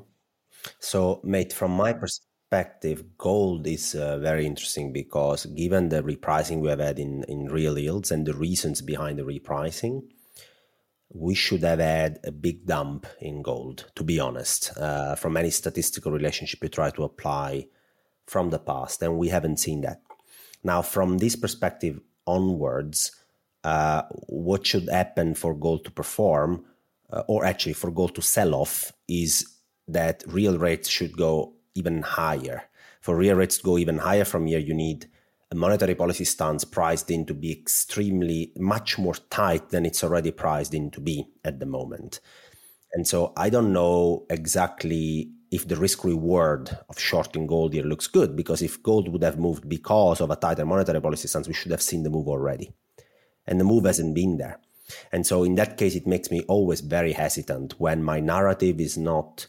So, 0.79 1.21
mate, 1.23 1.53
from 1.53 1.71
my 1.71 1.93
perspective, 1.93 3.17
gold 3.17 3.65
is 3.67 3.95
uh, 3.95 4.19
very 4.19 4.45
interesting 4.45 4.93
because 4.93 5.45
given 5.47 5.89
the 5.89 6.03
repricing 6.03 6.61
we 6.61 6.69
have 6.69 6.79
had 6.79 6.99
in, 6.99 7.23
in 7.23 7.47
real 7.47 7.77
yields 7.77 8.11
and 8.11 8.25
the 8.25 8.33
reasons 8.33 8.81
behind 8.81 9.19
the 9.19 9.23
repricing, 9.23 10.03
we 11.09 11.35
should 11.35 11.63
have 11.63 11.79
had 11.79 12.19
a 12.23 12.31
big 12.31 12.65
dump 12.65 13.05
in 13.19 13.41
gold, 13.41 13.91
to 13.95 14.03
be 14.03 14.19
honest, 14.19 14.75
uh, 14.77 15.15
from 15.15 15.37
any 15.37 15.49
statistical 15.49 16.11
relationship 16.11 16.63
you 16.63 16.69
try 16.69 16.89
to 16.89 17.03
apply 17.03 17.67
from 18.25 18.49
the 18.49 18.59
past. 18.59 19.01
And 19.01 19.17
we 19.17 19.29
haven't 19.29 19.57
seen 19.57 19.81
that. 19.81 20.01
Now, 20.63 20.81
from 20.81 21.17
this 21.17 21.35
perspective 21.35 21.99
onwards, 22.25 23.11
uh, 23.63 24.03
what 24.27 24.65
should 24.65 24.89
happen 24.89 25.35
for 25.35 25.53
gold 25.53 25.85
to 25.85 25.91
perform, 25.91 26.65
uh, 27.11 27.23
or 27.27 27.45
actually 27.45 27.73
for 27.73 27.91
gold 27.91 28.15
to 28.15 28.21
sell 28.21 28.55
off, 28.55 28.91
is 29.07 29.57
that 29.87 30.23
real 30.27 30.57
rates 30.57 30.89
should 30.89 31.15
go 31.17 31.53
even 31.75 32.01
higher. 32.01 32.63
For 33.01 33.15
real 33.15 33.35
rates 33.35 33.57
to 33.57 33.63
go 33.63 33.77
even 33.77 33.97
higher 33.97 34.25
from 34.25 34.47
here, 34.47 34.59
you 34.59 34.73
need 34.73 35.07
a 35.51 35.55
monetary 35.55 35.95
policy 35.95 36.25
stance 36.25 36.63
priced 36.63 37.11
in 37.11 37.25
to 37.25 37.33
be 37.33 37.51
extremely 37.51 38.51
much 38.57 38.97
more 38.97 39.15
tight 39.29 39.69
than 39.69 39.85
it's 39.85 40.03
already 40.03 40.31
priced 40.31 40.73
in 40.73 40.89
to 40.91 40.99
be 40.99 41.27
at 41.43 41.59
the 41.59 41.65
moment. 41.65 42.19
And 42.93 43.07
so 43.07 43.33
I 43.37 43.49
don't 43.49 43.73
know 43.73 44.25
exactly 44.29 45.31
if 45.53 45.67
the 45.67 45.75
risk 45.75 46.03
reward 46.03 46.75
of 46.89 46.99
shorting 46.99 47.45
gold 47.45 47.73
here 47.73 47.83
looks 47.83 48.07
good, 48.07 48.35
because 48.35 48.63
if 48.63 48.81
gold 48.81 49.07
would 49.09 49.21
have 49.21 49.37
moved 49.37 49.69
because 49.69 50.19
of 50.19 50.31
a 50.31 50.35
tighter 50.35 50.65
monetary 50.65 50.99
policy 50.99 51.27
stance, 51.27 51.47
we 51.47 51.53
should 51.53 51.71
have 51.71 51.81
seen 51.81 52.01
the 52.01 52.09
move 52.09 52.27
already. 52.27 52.73
And 53.45 53.59
the 53.59 53.63
move 53.63 53.85
hasn't 53.85 54.15
been 54.15 54.37
there. 54.37 54.59
And 55.11 55.27
so 55.27 55.43
in 55.43 55.53
that 55.55 55.77
case, 55.77 55.95
it 55.95 56.07
makes 56.07 56.31
me 56.31 56.41
always 56.47 56.81
very 56.81 57.13
hesitant 57.13 57.75
when 57.77 58.03
my 58.03 58.19
narrative 58.19 58.81
is 58.81 58.97
not 58.97 59.45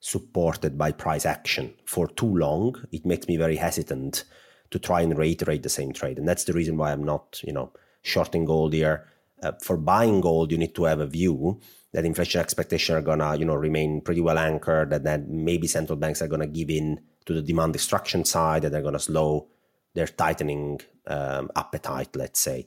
supported 0.00 0.76
by 0.76 0.90
price 0.90 1.24
action 1.24 1.72
for 1.86 2.08
too 2.08 2.36
long, 2.36 2.74
it 2.90 3.06
makes 3.06 3.28
me 3.28 3.36
very 3.36 3.56
hesitant 3.56 4.24
to 4.70 4.78
try 4.80 5.02
and 5.02 5.16
reiterate 5.16 5.62
the 5.62 5.68
same 5.68 5.92
trade. 5.92 6.18
And 6.18 6.26
that's 6.28 6.44
the 6.44 6.52
reason 6.52 6.76
why 6.76 6.90
I'm 6.90 7.04
not, 7.04 7.40
you 7.44 7.52
know, 7.52 7.72
shorting 8.02 8.44
gold 8.44 8.72
here. 8.72 9.06
Uh, 9.40 9.52
for 9.62 9.76
buying 9.76 10.20
gold, 10.20 10.50
you 10.50 10.58
need 10.58 10.74
to 10.74 10.84
have 10.84 11.00
a 11.00 11.06
view 11.06 11.60
that 11.94 12.04
inflation 12.04 12.40
expectations 12.40 12.96
are 12.98 13.02
gonna, 13.02 13.36
you 13.36 13.44
know, 13.44 13.54
remain 13.54 14.00
pretty 14.00 14.20
well 14.20 14.36
anchored, 14.36 14.92
and 14.92 15.06
that 15.06 15.28
maybe 15.28 15.68
central 15.68 15.96
banks 15.96 16.20
are 16.20 16.28
gonna 16.28 16.46
give 16.46 16.68
in 16.68 17.00
to 17.24 17.32
the 17.32 17.40
demand 17.40 17.72
destruction 17.72 18.24
side, 18.24 18.64
and 18.64 18.74
they're 18.74 18.82
gonna 18.82 18.98
slow 18.98 19.46
their 19.94 20.08
tightening 20.08 20.80
um, 21.06 21.50
appetite, 21.54 22.14
let's 22.16 22.40
say. 22.40 22.66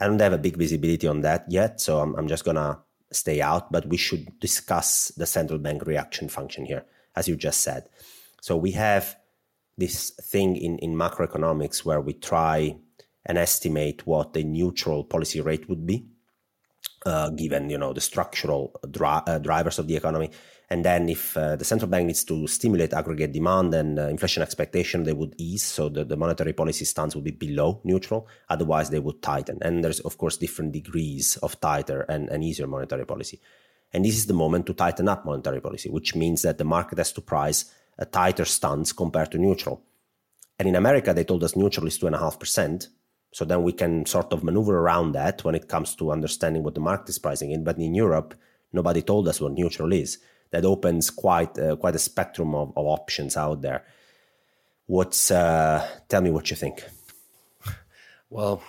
I 0.00 0.06
don't 0.08 0.20
have 0.20 0.32
a 0.32 0.38
big 0.38 0.56
visibility 0.56 1.06
on 1.06 1.20
that 1.20 1.44
yet, 1.48 1.80
so 1.80 2.00
I'm, 2.00 2.16
I'm 2.16 2.26
just 2.26 2.44
gonna 2.44 2.80
stay 3.12 3.40
out, 3.40 3.70
but 3.70 3.86
we 3.86 3.96
should 3.96 4.40
discuss 4.40 5.12
the 5.16 5.24
central 5.24 5.60
bank 5.60 5.86
reaction 5.86 6.28
function 6.28 6.66
here, 6.66 6.84
as 7.14 7.28
you 7.28 7.36
just 7.36 7.60
said. 7.60 7.88
So 8.40 8.56
we 8.56 8.72
have 8.72 9.16
this 9.78 10.10
thing 10.10 10.56
in, 10.56 10.78
in 10.78 10.96
macroeconomics 10.96 11.84
where 11.84 12.00
we 12.00 12.14
try 12.14 12.76
and 13.24 13.38
estimate 13.38 14.04
what 14.04 14.32
the 14.32 14.42
neutral 14.42 15.04
policy 15.04 15.40
rate 15.40 15.68
would 15.68 15.86
be, 15.86 16.06
uh, 17.06 17.30
given 17.30 17.70
you 17.70 17.78
know 17.78 17.92
the 17.92 18.00
structural 18.00 18.78
dri- 18.90 19.24
uh, 19.26 19.38
drivers 19.38 19.78
of 19.78 19.86
the 19.86 19.96
economy. 19.96 20.30
And 20.70 20.84
then, 20.84 21.08
if 21.10 21.36
uh, 21.36 21.56
the 21.56 21.64
central 21.64 21.90
bank 21.90 22.06
needs 22.06 22.24
to 22.24 22.46
stimulate 22.46 22.94
aggregate 22.94 23.32
demand 23.32 23.74
and 23.74 23.98
uh, 23.98 24.08
inflation 24.08 24.42
expectation, 24.42 25.04
they 25.04 25.12
would 25.12 25.34
ease. 25.36 25.62
So 25.62 25.90
the, 25.90 26.04
the 26.04 26.16
monetary 26.16 26.54
policy 26.54 26.86
stance 26.86 27.14
would 27.14 27.24
be 27.24 27.32
below 27.32 27.80
neutral. 27.84 28.26
Otherwise, 28.48 28.88
they 28.88 28.98
would 28.98 29.20
tighten. 29.20 29.58
And 29.60 29.84
there's, 29.84 30.00
of 30.00 30.16
course, 30.16 30.38
different 30.38 30.72
degrees 30.72 31.36
of 31.42 31.60
tighter 31.60 32.00
and, 32.08 32.30
and 32.30 32.42
easier 32.42 32.66
monetary 32.66 33.04
policy. 33.04 33.40
And 33.92 34.04
this 34.04 34.16
is 34.16 34.26
the 34.26 34.34
moment 34.34 34.66
to 34.66 34.74
tighten 34.74 35.08
up 35.08 35.24
monetary 35.24 35.60
policy, 35.60 35.90
which 35.90 36.16
means 36.16 36.42
that 36.42 36.58
the 36.58 36.64
market 36.64 36.98
has 36.98 37.12
to 37.12 37.20
price 37.20 37.70
a 37.98 38.06
tighter 38.06 38.44
stance 38.44 38.92
compared 38.92 39.30
to 39.32 39.38
neutral. 39.38 39.82
And 40.58 40.66
in 40.66 40.76
America, 40.76 41.12
they 41.12 41.24
told 41.24 41.44
us 41.44 41.56
neutral 41.56 41.86
is 41.86 41.98
2.5%. 41.98 42.88
So 43.34 43.44
then 43.44 43.64
we 43.64 43.72
can 43.72 44.06
sort 44.06 44.32
of 44.32 44.44
maneuver 44.44 44.78
around 44.78 45.10
that 45.12 45.42
when 45.42 45.56
it 45.56 45.68
comes 45.68 45.96
to 45.96 46.12
understanding 46.12 46.62
what 46.62 46.76
the 46.76 46.80
market 46.80 47.08
is 47.08 47.18
pricing 47.18 47.50
in. 47.50 47.64
But 47.64 47.78
in 47.78 47.92
Europe, 47.92 48.36
nobody 48.72 49.02
told 49.02 49.26
us 49.26 49.40
what 49.40 49.54
neutral 49.54 49.92
is. 49.92 50.18
that 50.52 50.64
opens 50.64 51.10
quite 51.10 51.58
uh, 51.58 51.74
quite 51.74 51.96
a 51.96 51.98
spectrum 51.98 52.54
of, 52.54 52.68
of 52.76 52.86
options 52.86 53.36
out 53.36 53.60
there. 53.60 53.82
What's 54.86 55.32
uh, 55.32 55.84
tell 56.08 56.22
me 56.22 56.30
what 56.30 56.48
you 56.48 56.56
think? 56.56 56.84
Well, 58.30 58.62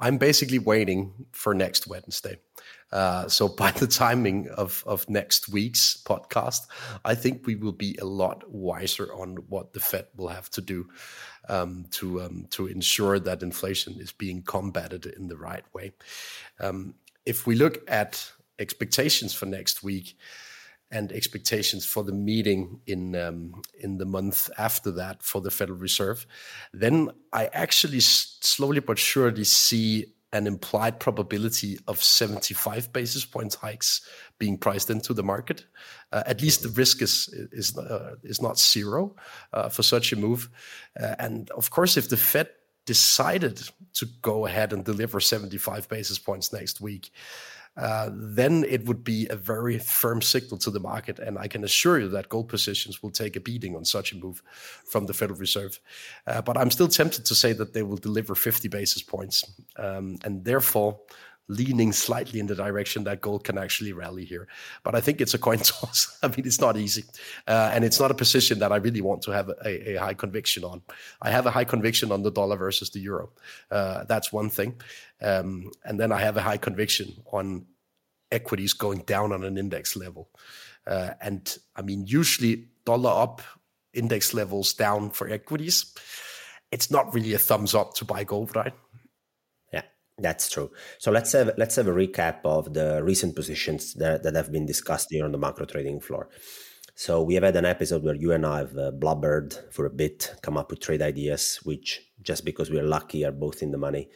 I'm 0.00 0.16
basically 0.16 0.58
waiting 0.58 1.12
for 1.32 1.52
next 1.52 1.86
Wednesday. 1.86 2.38
Uh, 2.90 3.28
so 3.28 3.48
by 3.62 3.72
the 3.72 3.86
timing 3.86 4.48
of, 4.56 4.82
of 4.86 5.08
next 5.10 5.50
week's 5.50 6.02
podcast, 6.02 6.66
I 7.04 7.14
think 7.14 7.46
we 7.46 7.54
will 7.54 7.72
be 7.72 7.98
a 8.00 8.06
lot 8.06 8.50
wiser 8.50 9.12
on 9.12 9.36
what 9.48 9.74
the 9.74 9.80
Fed 9.80 10.06
will 10.16 10.28
have 10.28 10.48
to 10.50 10.62
do 10.62 10.88
um, 11.48 11.86
to 11.92 12.22
um, 12.22 12.46
to 12.50 12.66
ensure 12.66 13.18
that 13.18 13.42
inflation 13.42 13.96
is 13.98 14.12
being 14.12 14.42
combated 14.42 15.06
in 15.06 15.28
the 15.28 15.36
right 15.36 15.64
way. 15.72 15.92
Um, 16.60 16.94
if 17.26 17.46
we 17.46 17.54
look 17.54 17.78
at 17.88 18.32
expectations 18.58 19.34
for 19.34 19.46
next 19.46 19.82
week, 19.82 20.16
and 20.90 21.12
expectations 21.12 21.84
for 21.84 22.02
the 22.02 22.12
meeting 22.12 22.80
in 22.86 23.14
um, 23.14 23.62
in 23.78 23.98
the 23.98 24.06
month 24.06 24.50
after 24.58 24.90
that 24.92 25.22
for 25.22 25.40
the 25.40 25.50
Federal 25.50 25.78
Reserve, 25.78 26.26
then 26.72 27.10
I 27.32 27.46
actually 27.52 28.00
slowly 28.00 28.80
but 28.80 28.98
surely 28.98 29.44
see 29.44 30.06
an 30.32 30.46
implied 30.46 31.00
probability 31.00 31.78
of 31.88 32.02
75 32.02 32.92
basis 32.92 33.24
points 33.24 33.54
hikes 33.54 34.06
being 34.38 34.58
priced 34.58 34.90
into 34.90 35.14
the 35.14 35.22
market. 35.22 35.64
Uh, 36.12 36.22
at 36.26 36.42
least 36.42 36.62
the 36.62 36.68
risk 36.70 37.00
is 37.02 37.28
is 37.52 37.76
uh, 37.76 38.14
is 38.22 38.42
not 38.42 38.58
zero 38.58 39.16
uh, 39.52 39.68
for 39.68 39.82
such 39.82 40.12
a 40.12 40.16
move. 40.16 40.50
Uh, 41.00 41.14
and 41.18 41.50
of 41.52 41.70
course, 41.70 41.96
if 41.96 42.08
the 42.08 42.16
Fed 42.16 42.48
decided 42.84 43.68
to 43.92 44.06
go 44.22 44.46
ahead 44.46 44.72
and 44.72 44.84
deliver 44.84 45.20
75 45.20 45.88
basis 45.88 46.18
points 46.18 46.52
next 46.52 46.80
week, 46.80 47.10
uh, 47.78 48.10
then 48.12 48.64
it 48.68 48.84
would 48.86 49.04
be 49.04 49.28
a 49.28 49.36
very 49.36 49.78
firm 49.78 50.20
signal 50.20 50.58
to 50.58 50.70
the 50.70 50.80
market. 50.80 51.20
And 51.20 51.38
I 51.38 51.46
can 51.46 51.62
assure 51.62 52.00
you 52.00 52.08
that 52.08 52.28
gold 52.28 52.48
positions 52.48 53.02
will 53.02 53.12
take 53.12 53.36
a 53.36 53.40
beating 53.40 53.76
on 53.76 53.84
such 53.84 54.12
a 54.12 54.16
move 54.16 54.42
from 54.84 55.06
the 55.06 55.14
Federal 55.14 55.38
Reserve. 55.38 55.78
Uh, 56.26 56.42
but 56.42 56.58
I'm 56.58 56.72
still 56.72 56.88
tempted 56.88 57.24
to 57.26 57.34
say 57.36 57.52
that 57.52 57.74
they 57.74 57.84
will 57.84 57.96
deliver 57.96 58.34
50 58.34 58.68
basis 58.68 59.02
points. 59.02 59.44
Um, 59.76 60.18
and 60.24 60.44
therefore, 60.44 60.98
leaning 61.48 61.92
slightly 61.92 62.40
in 62.40 62.46
the 62.46 62.54
direction 62.54 63.04
that 63.04 63.20
gold 63.20 63.42
can 63.42 63.56
actually 63.56 63.92
rally 63.92 64.24
here. 64.24 64.46
But 64.82 64.94
I 64.94 65.00
think 65.00 65.20
it's 65.20 65.34
a 65.34 65.38
coin 65.38 65.58
toss. 65.62 66.18
I 66.22 66.28
mean, 66.28 66.42
it's 66.44 66.60
not 66.60 66.76
easy. 66.76 67.04
Uh, 67.46 67.70
and 67.72 67.84
it's 67.84 67.98
not 67.98 68.10
a 68.10 68.14
position 68.14 68.58
that 68.58 68.70
I 68.70 68.76
really 68.76 69.00
want 69.00 69.22
to 69.22 69.30
have 69.30 69.48
a, 69.48 69.92
a, 69.92 69.96
high 69.96 70.14
conviction 70.14 70.62
on. 70.62 70.82
I 71.22 71.30
have 71.30 71.46
a 71.46 71.50
high 71.50 71.64
conviction 71.64 72.12
on 72.12 72.22
the 72.22 72.30
dollar 72.30 72.56
versus 72.56 72.90
the 72.90 73.00
euro. 73.00 73.30
Uh, 73.70 74.04
that's 74.04 74.32
one 74.32 74.50
thing. 74.50 74.74
Um, 75.20 75.70
and 75.84 75.98
then 75.98 76.12
I 76.12 76.20
have 76.20 76.36
a 76.36 76.42
high 76.42 76.58
conviction 76.58 77.22
on 77.32 77.66
equities 78.30 78.72
going 78.72 79.00
down 79.00 79.32
on 79.32 79.44
an 79.44 79.58
index 79.58 79.96
level. 79.96 80.30
Uh, 80.86 81.10
and 81.20 81.58
I 81.76 81.82
mean, 81.82 82.06
usually 82.06 82.68
dollar 82.84 83.10
up, 83.10 83.42
index 83.92 84.32
levels 84.32 84.72
down 84.72 85.10
for 85.10 85.28
equities. 85.28 85.94
It's 86.70 86.90
not 86.90 87.12
really 87.14 87.34
a 87.34 87.38
thumbs 87.38 87.74
up 87.74 87.94
to 87.94 88.04
buy 88.04 88.24
gold, 88.24 88.54
right? 88.54 88.74
Yeah, 89.72 89.82
that's 90.18 90.50
true. 90.50 90.70
So 90.98 91.10
let's 91.10 91.32
have 91.32 91.52
let's 91.56 91.76
have 91.76 91.88
a 91.88 91.92
recap 91.92 92.40
of 92.44 92.74
the 92.74 93.02
recent 93.02 93.34
positions 93.34 93.94
that, 93.94 94.22
that 94.22 94.34
have 94.34 94.52
been 94.52 94.66
discussed 94.66 95.08
here 95.10 95.24
on 95.24 95.32
the 95.32 95.38
macro 95.38 95.66
trading 95.66 96.00
floor. 96.00 96.28
So 96.94 97.22
we 97.22 97.34
have 97.34 97.44
had 97.44 97.56
an 97.56 97.64
episode 97.64 98.02
where 98.02 98.16
you 98.16 98.32
and 98.32 98.44
I 98.44 98.58
have 98.58 98.76
uh, 98.76 98.90
blubbered 98.90 99.54
for 99.70 99.86
a 99.86 99.90
bit, 99.90 100.34
come 100.42 100.56
up 100.56 100.70
with 100.70 100.80
trade 100.80 101.00
ideas, 101.00 101.60
which 101.62 102.02
just 102.20 102.44
because 102.44 102.70
we 102.70 102.78
are 102.78 102.82
lucky 102.82 103.24
are 103.24 103.30
both 103.30 103.62
in 103.62 103.70
the 103.70 103.78
money. 103.78 104.08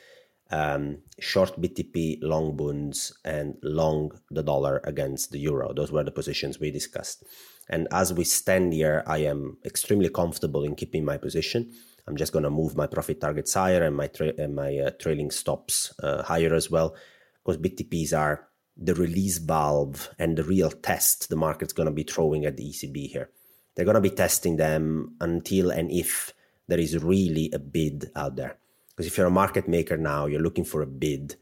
Um, 0.52 0.98
short 1.18 1.58
BTP, 1.58 2.18
long 2.20 2.56
bonds, 2.56 3.18
and 3.24 3.56
long 3.62 4.12
the 4.30 4.42
dollar 4.42 4.82
against 4.84 5.32
the 5.32 5.38
euro. 5.38 5.72
Those 5.72 5.90
were 5.90 6.04
the 6.04 6.10
positions 6.10 6.60
we 6.60 6.70
discussed. 6.70 7.24
And 7.70 7.88
as 7.90 8.12
we 8.12 8.24
stand 8.24 8.74
here, 8.74 9.02
I 9.06 9.18
am 9.18 9.56
extremely 9.64 10.10
comfortable 10.10 10.62
in 10.62 10.74
keeping 10.74 11.04
my 11.04 11.16
position. 11.16 11.72
I'm 12.06 12.16
just 12.16 12.32
going 12.32 12.42
to 12.42 12.50
move 12.50 12.76
my 12.76 12.86
profit 12.86 13.20
targets 13.20 13.54
higher 13.54 13.82
and 13.82 13.96
my 13.96 14.08
tra- 14.08 14.34
and 14.36 14.54
my 14.54 14.76
uh, 14.76 14.90
trailing 14.98 15.30
stops 15.30 15.94
uh, 16.02 16.22
higher 16.22 16.52
as 16.54 16.70
well, 16.70 16.94
because 17.42 17.58
BTPs 17.58 18.16
are 18.16 18.48
the 18.76 18.94
release 18.94 19.38
valve 19.38 20.10
and 20.18 20.36
the 20.36 20.44
real 20.44 20.70
test 20.70 21.28
the 21.28 21.36
market's 21.36 21.72
going 21.72 21.86
to 21.86 21.92
be 21.92 22.02
throwing 22.02 22.44
at 22.44 22.56
the 22.56 22.64
ECB 22.64 23.08
here. 23.08 23.30
They're 23.74 23.84
going 23.84 23.94
to 23.94 24.00
be 24.00 24.10
testing 24.10 24.56
them 24.56 25.16
until 25.20 25.70
and 25.70 25.90
if 25.90 26.34
there 26.68 26.78
is 26.80 27.02
really 27.02 27.50
a 27.52 27.58
bid 27.58 28.10
out 28.16 28.36
there. 28.36 28.58
Because 28.94 29.06
if 29.06 29.16
you're 29.16 29.26
a 29.26 29.30
market 29.30 29.68
maker 29.68 29.96
now, 29.96 30.26
you're 30.26 30.40
looking 30.40 30.64
for 30.64 30.82
a 30.82 30.86
bid 30.86 31.36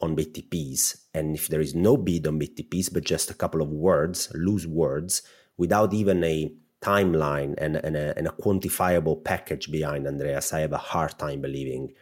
on 0.00 0.16
BTPs, 0.16 1.04
and 1.14 1.36
if 1.36 1.46
there 1.48 1.60
is 1.60 1.74
no 1.74 1.96
bid 1.96 2.26
on 2.26 2.38
BTPs, 2.40 2.92
but 2.92 3.04
just 3.04 3.30
a 3.30 3.34
couple 3.34 3.62
of 3.62 3.68
words, 3.70 4.32
loose 4.34 4.66
words, 4.66 5.22
without 5.56 5.94
even 5.94 6.24
a 6.24 6.52
timeline 6.80 7.54
and, 7.58 7.76
and, 7.76 7.96
a, 7.96 8.16
and 8.18 8.26
a 8.26 8.32
quantifiable 8.32 9.22
package 9.22 9.70
behind 9.70 10.06
Andreas, 10.06 10.52
I 10.52 10.60
have 10.60 10.72
a 10.72 10.78
hard 10.78 11.16
time 11.18 11.40
believing 11.40 11.92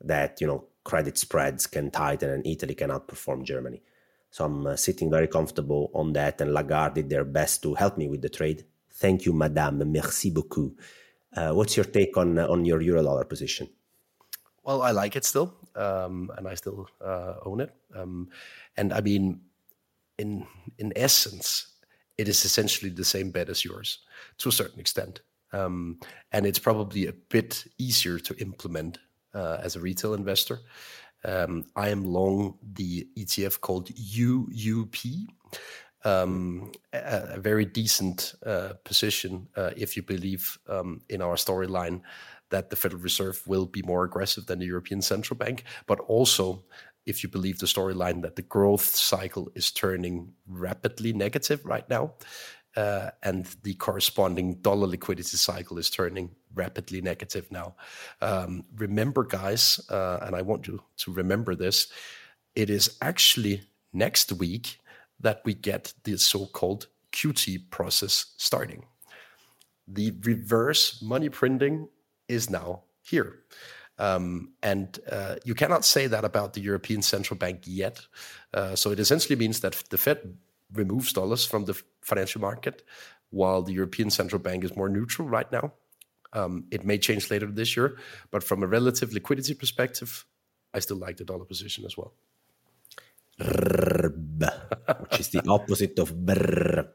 that 0.00 0.40
you 0.40 0.46
know 0.46 0.64
credit 0.84 1.18
spreads 1.18 1.66
can 1.66 1.90
tighten 1.90 2.30
and 2.30 2.46
Italy 2.46 2.74
can 2.74 2.90
outperform 2.90 3.42
Germany. 3.42 3.82
So 4.30 4.44
I'm 4.44 4.66
uh, 4.66 4.76
sitting 4.76 5.10
very 5.10 5.28
comfortable 5.28 5.90
on 5.94 6.12
that, 6.14 6.40
and 6.40 6.52
Lagarde 6.52 6.94
did 6.94 7.10
their 7.10 7.24
best 7.24 7.62
to 7.62 7.74
help 7.74 7.96
me 7.96 8.08
with 8.08 8.22
the 8.22 8.28
trade. 8.28 8.64
Thank 8.92 9.26
you, 9.26 9.32
Madame. 9.32 9.90
Merci 9.90 10.30
beaucoup. 10.30 10.72
Uh, 11.36 11.52
what's 11.52 11.76
your 11.76 11.84
take 11.84 12.16
on 12.16 12.38
uh, 12.38 12.46
on 12.48 12.64
your 12.64 12.80
euro 12.80 13.02
dollar 13.02 13.24
position? 13.24 13.68
Well, 14.64 14.82
I 14.82 14.92
like 14.92 15.14
it 15.14 15.24
still, 15.24 15.54
um, 15.76 16.30
and 16.36 16.48
I 16.48 16.54
still 16.54 16.88
uh, 17.04 17.34
own 17.44 17.60
it. 17.60 17.74
Um, 17.94 18.28
and 18.76 18.92
I 18.92 19.00
mean, 19.00 19.40
in 20.18 20.46
in 20.78 20.92
essence, 20.96 21.74
it 22.16 22.28
is 22.28 22.44
essentially 22.44 22.90
the 22.90 23.04
same 23.04 23.30
bet 23.30 23.48
as 23.48 23.64
yours 23.64 23.98
to 24.38 24.48
a 24.48 24.52
certain 24.52 24.80
extent. 24.80 25.20
Um, 25.52 26.00
and 26.32 26.46
it's 26.46 26.58
probably 26.58 27.06
a 27.06 27.12
bit 27.12 27.64
easier 27.78 28.18
to 28.18 28.34
implement 28.40 28.98
uh, 29.34 29.58
as 29.62 29.76
a 29.76 29.80
retail 29.80 30.14
investor. 30.14 30.60
Um, 31.24 31.64
I 31.76 31.90
am 31.90 32.04
long 32.04 32.58
the 32.60 33.08
ETF 33.16 33.60
called 33.60 33.88
UUP, 33.88 35.26
um, 36.04 36.72
a, 36.92 37.34
a, 37.34 37.40
very 37.40 37.64
decent 37.64 38.34
uh, 38.44 38.74
position 38.84 39.48
uh, 39.56 39.70
if 39.76 39.96
you 39.96 40.02
believe 40.02 40.58
um, 40.68 41.00
in 41.08 41.22
our 41.22 41.36
storyline 41.36 42.02
that 42.50 42.70
the 42.70 42.76
Federal 42.76 43.02
Reserve 43.02 43.42
will 43.46 43.66
be 43.66 43.82
more 43.82 44.04
aggressive 44.04 44.46
than 44.46 44.58
the 44.58 44.66
European 44.66 45.02
Central 45.02 45.36
Bank, 45.36 45.64
but 45.86 46.00
also 46.00 46.64
if 47.06 47.22
you 47.22 47.28
believe 47.28 47.58
the 47.58 47.66
storyline 47.66 48.22
that 48.22 48.36
the 48.36 48.42
growth 48.42 48.84
cycle 48.84 49.50
is 49.54 49.70
turning 49.70 50.32
rapidly 50.46 51.12
negative 51.12 51.64
right 51.64 51.88
now, 51.90 52.14
uh, 52.76 53.10
and 53.22 53.46
the 53.62 53.74
corresponding 53.74 54.54
dollar 54.54 54.86
liquidity 54.86 55.36
cycle 55.36 55.78
is 55.78 55.90
turning 55.90 56.30
rapidly 56.54 57.00
negative 57.00 57.50
now. 57.50 57.74
Um, 58.20 58.64
remember, 58.76 59.24
guys, 59.24 59.80
uh, 59.90 60.18
and 60.22 60.34
I 60.34 60.42
want 60.42 60.66
you 60.66 60.82
to 60.98 61.12
remember 61.12 61.54
this 61.54 61.88
it 62.54 62.70
is 62.70 62.96
actually 63.02 63.62
next 63.92 64.32
week 64.32 64.78
that 65.20 65.42
we 65.44 65.54
get 65.54 65.92
the 66.04 66.16
so 66.16 66.46
called 66.46 66.86
QT 67.12 67.70
process 67.70 68.34
starting. 68.36 68.84
The 69.86 70.12
reverse 70.22 71.02
money 71.02 71.28
printing 71.28 71.88
is 72.28 72.50
now 72.50 72.82
here. 73.02 73.40
Um, 73.98 74.52
and 74.62 74.98
uh, 75.10 75.36
you 75.44 75.54
cannot 75.54 75.84
say 75.84 76.06
that 76.08 76.24
about 76.24 76.54
the 76.54 76.60
European 76.60 77.02
Central 77.02 77.38
Bank 77.38 77.62
yet. 77.64 78.00
Uh, 78.52 78.74
so 78.74 78.90
it 78.90 78.98
essentially 78.98 79.36
means 79.36 79.60
that 79.60 79.74
the 79.90 79.98
Fed 79.98 80.36
removes 80.72 81.12
dollars 81.12 81.44
from 81.46 81.64
the 81.64 81.80
financial 82.00 82.40
market, 82.40 82.82
while 83.30 83.62
the 83.62 83.72
European 83.72 84.10
Central 84.10 84.40
Bank 84.40 84.64
is 84.64 84.76
more 84.76 84.88
neutral 84.88 85.28
right 85.28 85.50
now. 85.52 85.72
Um, 86.32 86.64
it 86.72 86.84
may 86.84 86.98
change 86.98 87.30
later 87.30 87.46
this 87.46 87.76
year, 87.76 87.96
but 88.32 88.42
from 88.42 88.62
a 88.62 88.66
relative 88.66 89.12
liquidity 89.12 89.54
perspective, 89.54 90.24
I 90.72 90.80
still 90.80 90.96
like 90.96 91.16
the 91.16 91.24
dollar 91.24 91.44
position 91.44 91.84
as 91.84 91.96
well. 91.96 92.12
which 93.38 95.20
is 95.20 95.28
the 95.30 95.42
opposite 95.48 95.98
of 95.98 96.14
brr. 96.24 96.88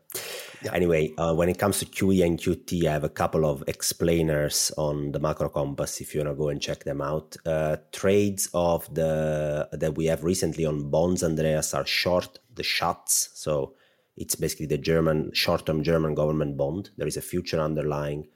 Yeah. 0.62 0.74
Anyway, 0.74 1.14
uh, 1.18 1.34
when 1.34 1.48
it 1.48 1.58
comes 1.58 1.80
to 1.80 1.86
QE 1.86 2.26
and 2.26 2.38
QT, 2.38 2.86
I 2.86 2.92
have 2.92 3.06
a 3.06 3.10
couple 3.10 3.46
of 3.46 3.64
explainers 3.68 4.72
on 4.78 5.14
the 5.14 5.20
Macro 5.20 5.48
Compass. 5.48 6.02
If 6.02 6.14
you 6.14 6.20
want 6.20 6.36
to 6.36 6.38
go 6.38 6.50
and 6.50 6.62
check 6.62 6.84
them 6.84 7.02
out, 7.02 7.38
uh, 7.46 7.78
trades 7.94 8.50
of 8.54 8.94
the 8.94 9.70
that 9.72 9.96
we 9.96 10.08
have 10.08 10.26
recently 10.26 10.66
on 10.66 10.90
bonds, 10.90 11.24
Andreas, 11.24 11.74
are 11.74 11.86
short 11.86 12.40
the 12.56 12.64
Schatz. 12.64 13.30
So 13.36 13.76
it's 14.18 14.36
basically 14.36 14.66
the 14.66 14.78
German 14.78 15.32
short-term 15.34 15.82
German 15.82 16.14
government 16.14 16.58
bond. 16.58 16.90
There 16.98 17.08
is 17.08 17.16
a 17.16 17.22
future 17.22 17.62
underlying, 17.62 18.28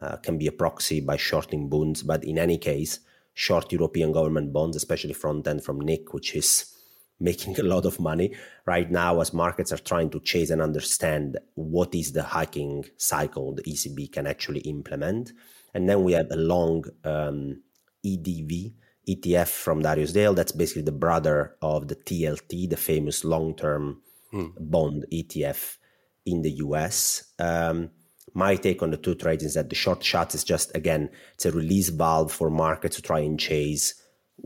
uh, 0.00 0.16
can 0.18 0.38
be 0.38 0.46
a 0.46 0.52
proxy 0.52 1.00
by 1.00 1.16
shorting 1.16 1.68
bonds, 1.68 2.04
but 2.04 2.22
in 2.22 2.38
any 2.38 2.58
case, 2.58 3.00
short 3.34 3.72
European 3.72 4.12
government 4.12 4.52
bonds, 4.52 4.76
especially 4.76 5.14
front 5.14 5.48
end 5.48 5.64
from 5.64 5.80
Nick, 5.80 6.14
which 6.14 6.36
is 6.36 6.75
making 7.20 7.58
a 7.58 7.62
lot 7.62 7.86
of 7.86 7.98
money 7.98 8.34
right 8.66 8.90
now 8.90 9.20
as 9.20 9.32
markets 9.32 9.72
are 9.72 9.78
trying 9.78 10.10
to 10.10 10.20
chase 10.20 10.50
and 10.50 10.60
understand 10.60 11.38
what 11.54 11.94
is 11.94 12.12
the 12.12 12.22
hiking 12.22 12.84
cycle 12.96 13.54
the 13.54 13.62
ECB 13.62 14.12
can 14.12 14.26
actually 14.26 14.60
implement. 14.60 15.32
And 15.74 15.88
then 15.88 16.04
we 16.04 16.12
have 16.12 16.30
a 16.30 16.36
long 16.36 16.84
um, 17.04 17.62
EDV 18.04 18.74
ETF 19.08 19.48
from 19.48 19.82
Darius 19.82 20.12
Dale. 20.12 20.34
That's 20.34 20.52
basically 20.52 20.82
the 20.82 20.92
brother 20.92 21.56
of 21.62 21.88
the 21.88 21.96
TLT, 21.96 22.68
the 22.68 22.76
famous 22.76 23.24
long 23.24 23.54
term 23.54 24.02
mm. 24.32 24.52
bond 24.58 25.06
ETF 25.12 25.78
in 26.24 26.42
the 26.42 26.50
US. 26.52 27.32
Um, 27.38 27.90
my 28.34 28.56
take 28.56 28.82
on 28.82 28.90
the 28.90 28.96
two 28.96 29.14
trades 29.14 29.44
is 29.44 29.54
that 29.54 29.70
the 29.70 29.74
short 29.74 30.04
Schatz 30.04 30.34
is 30.34 30.44
just 30.44 30.74
again 30.76 31.08
it's 31.34 31.46
a 31.46 31.52
release 31.52 31.88
valve 31.88 32.32
for 32.32 32.50
markets 32.50 32.96
to 32.96 33.02
try 33.02 33.20
and 33.20 33.40
chase 33.40 33.94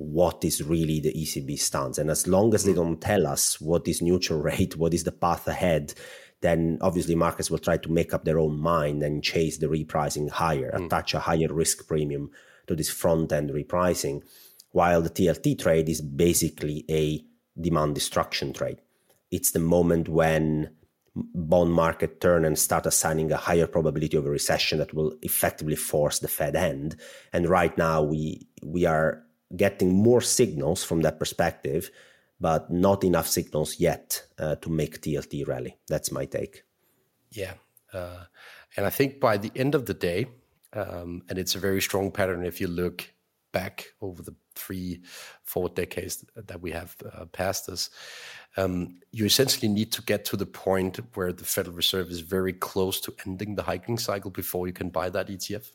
what 0.00 0.42
is 0.44 0.62
really 0.62 0.98
the 0.98 1.12
ECB 1.12 1.58
stance. 1.58 1.98
And 1.98 2.10
as 2.10 2.26
long 2.26 2.54
as 2.54 2.64
they 2.64 2.72
mm. 2.72 2.76
don't 2.76 3.00
tell 3.00 3.26
us 3.26 3.60
what 3.60 3.86
is 3.86 4.00
neutral 4.00 4.40
rate, 4.50 4.76
what 4.76 4.94
is 4.94 5.04
the 5.04 5.12
path 5.12 5.46
ahead, 5.46 5.92
then 6.40 6.78
obviously 6.80 7.14
markets 7.14 7.50
will 7.50 7.58
try 7.58 7.76
to 7.76 7.92
make 7.92 8.14
up 8.14 8.24
their 8.24 8.38
own 8.38 8.58
mind 8.58 9.02
and 9.02 9.22
chase 9.22 9.58
the 9.58 9.66
repricing 9.66 10.30
higher, 10.30 10.72
mm. 10.74 10.86
attach 10.86 11.12
a 11.12 11.20
higher 11.20 11.52
risk 11.52 11.86
premium 11.86 12.30
to 12.66 12.74
this 12.74 12.88
front 12.88 13.30
end 13.30 13.50
repricing. 13.50 14.22
While 14.72 15.02
the 15.02 15.10
TLT 15.10 15.58
trade 15.58 15.88
is 15.90 16.00
basically 16.00 16.86
a 16.88 17.22
demand 17.60 17.94
destruction 17.94 18.54
trade. 18.54 18.80
It's 19.30 19.50
the 19.50 19.58
moment 19.58 20.08
when 20.08 20.70
bond 21.14 21.72
market 21.72 22.20
turn 22.22 22.44
and 22.46 22.58
start 22.58 22.86
assigning 22.86 23.32
a 23.32 23.36
higher 23.36 23.66
probability 23.66 24.16
of 24.16 24.24
a 24.24 24.30
recession 24.30 24.78
that 24.78 24.94
will 24.94 25.14
effectively 25.20 25.76
force 25.76 26.20
the 26.20 26.28
Fed 26.28 26.56
end. 26.56 26.96
And 27.32 27.48
right 27.48 27.76
now 27.76 28.02
we 28.02 28.48
we 28.62 28.86
are 28.86 29.22
getting 29.56 29.94
more 29.94 30.20
signals 30.20 30.84
from 30.84 31.02
that 31.02 31.18
perspective, 31.18 31.90
but 32.40 32.70
not 32.70 33.04
enough 33.04 33.26
signals 33.26 33.78
yet 33.78 34.22
uh, 34.38 34.56
to 34.56 34.70
make 34.70 35.00
TLT 35.00 35.46
rally. 35.46 35.76
That's 35.88 36.12
my 36.12 36.24
take. 36.24 36.62
Yeah, 37.30 37.54
uh, 37.92 38.24
and 38.76 38.86
I 38.86 38.90
think 38.90 39.20
by 39.20 39.36
the 39.36 39.52
end 39.54 39.74
of 39.74 39.86
the 39.86 39.94
day, 39.94 40.26
um, 40.72 41.22
and 41.28 41.38
it's 41.38 41.54
a 41.54 41.58
very 41.58 41.82
strong 41.82 42.10
pattern 42.10 42.44
if 42.44 42.60
you 42.60 42.68
look 42.68 43.12
back 43.52 43.86
over 44.00 44.22
the 44.22 44.34
three, 44.54 45.02
four 45.42 45.68
decades 45.68 46.24
that 46.36 46.60
we 46.60 46.70
have 46.70 46.96
uh, 47.12 47.24
passed 47.26 47.68
us, 47.68 47.90
um, 48.56 49.00
you 49.10 49.24
essentially 49.24 49.68
need 49.68 49.92
to 49.92 50.02
get 50.02 50.24
to 50.26 50.36
the 50.36 50.46
point 50.46 51.00
where 51.14 51.32
the 51.32 51.44
Federal 51.44 51.76
Reserve 51.76 52.10
is 52.10 52.20
very 52.20 52.52
close 52.52 53.00
to 53.00 53.14
ending 53.26 53.54
the 53.54 53.62
hiking 53.62 53.98
cycle 53.98 54.30
before 54.30 54.66
you 54.66 54.72
can 54.72 54.88
buy 54.88 55.10
that 55.10 55.28
ETF. 55.28 55.70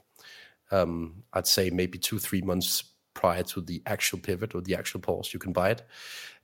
Um, 0.71 1.23
I'd 1.33 1.47
say 1.47 1.69
maybe 1.69 1.97
two, 1.97 2.19
three 2.19 2.41
months 2.41 2.83
prior 3.15 3.41
to 3.41 3.61
the 3.61 3.81
actual 3.87 4.19
pivot 4.19 4.53
or 4.53 4.61
the 4.61 4.75
actual 4.75 4.99
pause, 4.99 5.33
you 5.33 5.39
can 5.39 5.53
buy 5.53 5.71
it. 5.71 5.81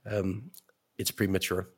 Um, 0.04 0.50
it's 0.98 1.12
premature. 1.12 1.68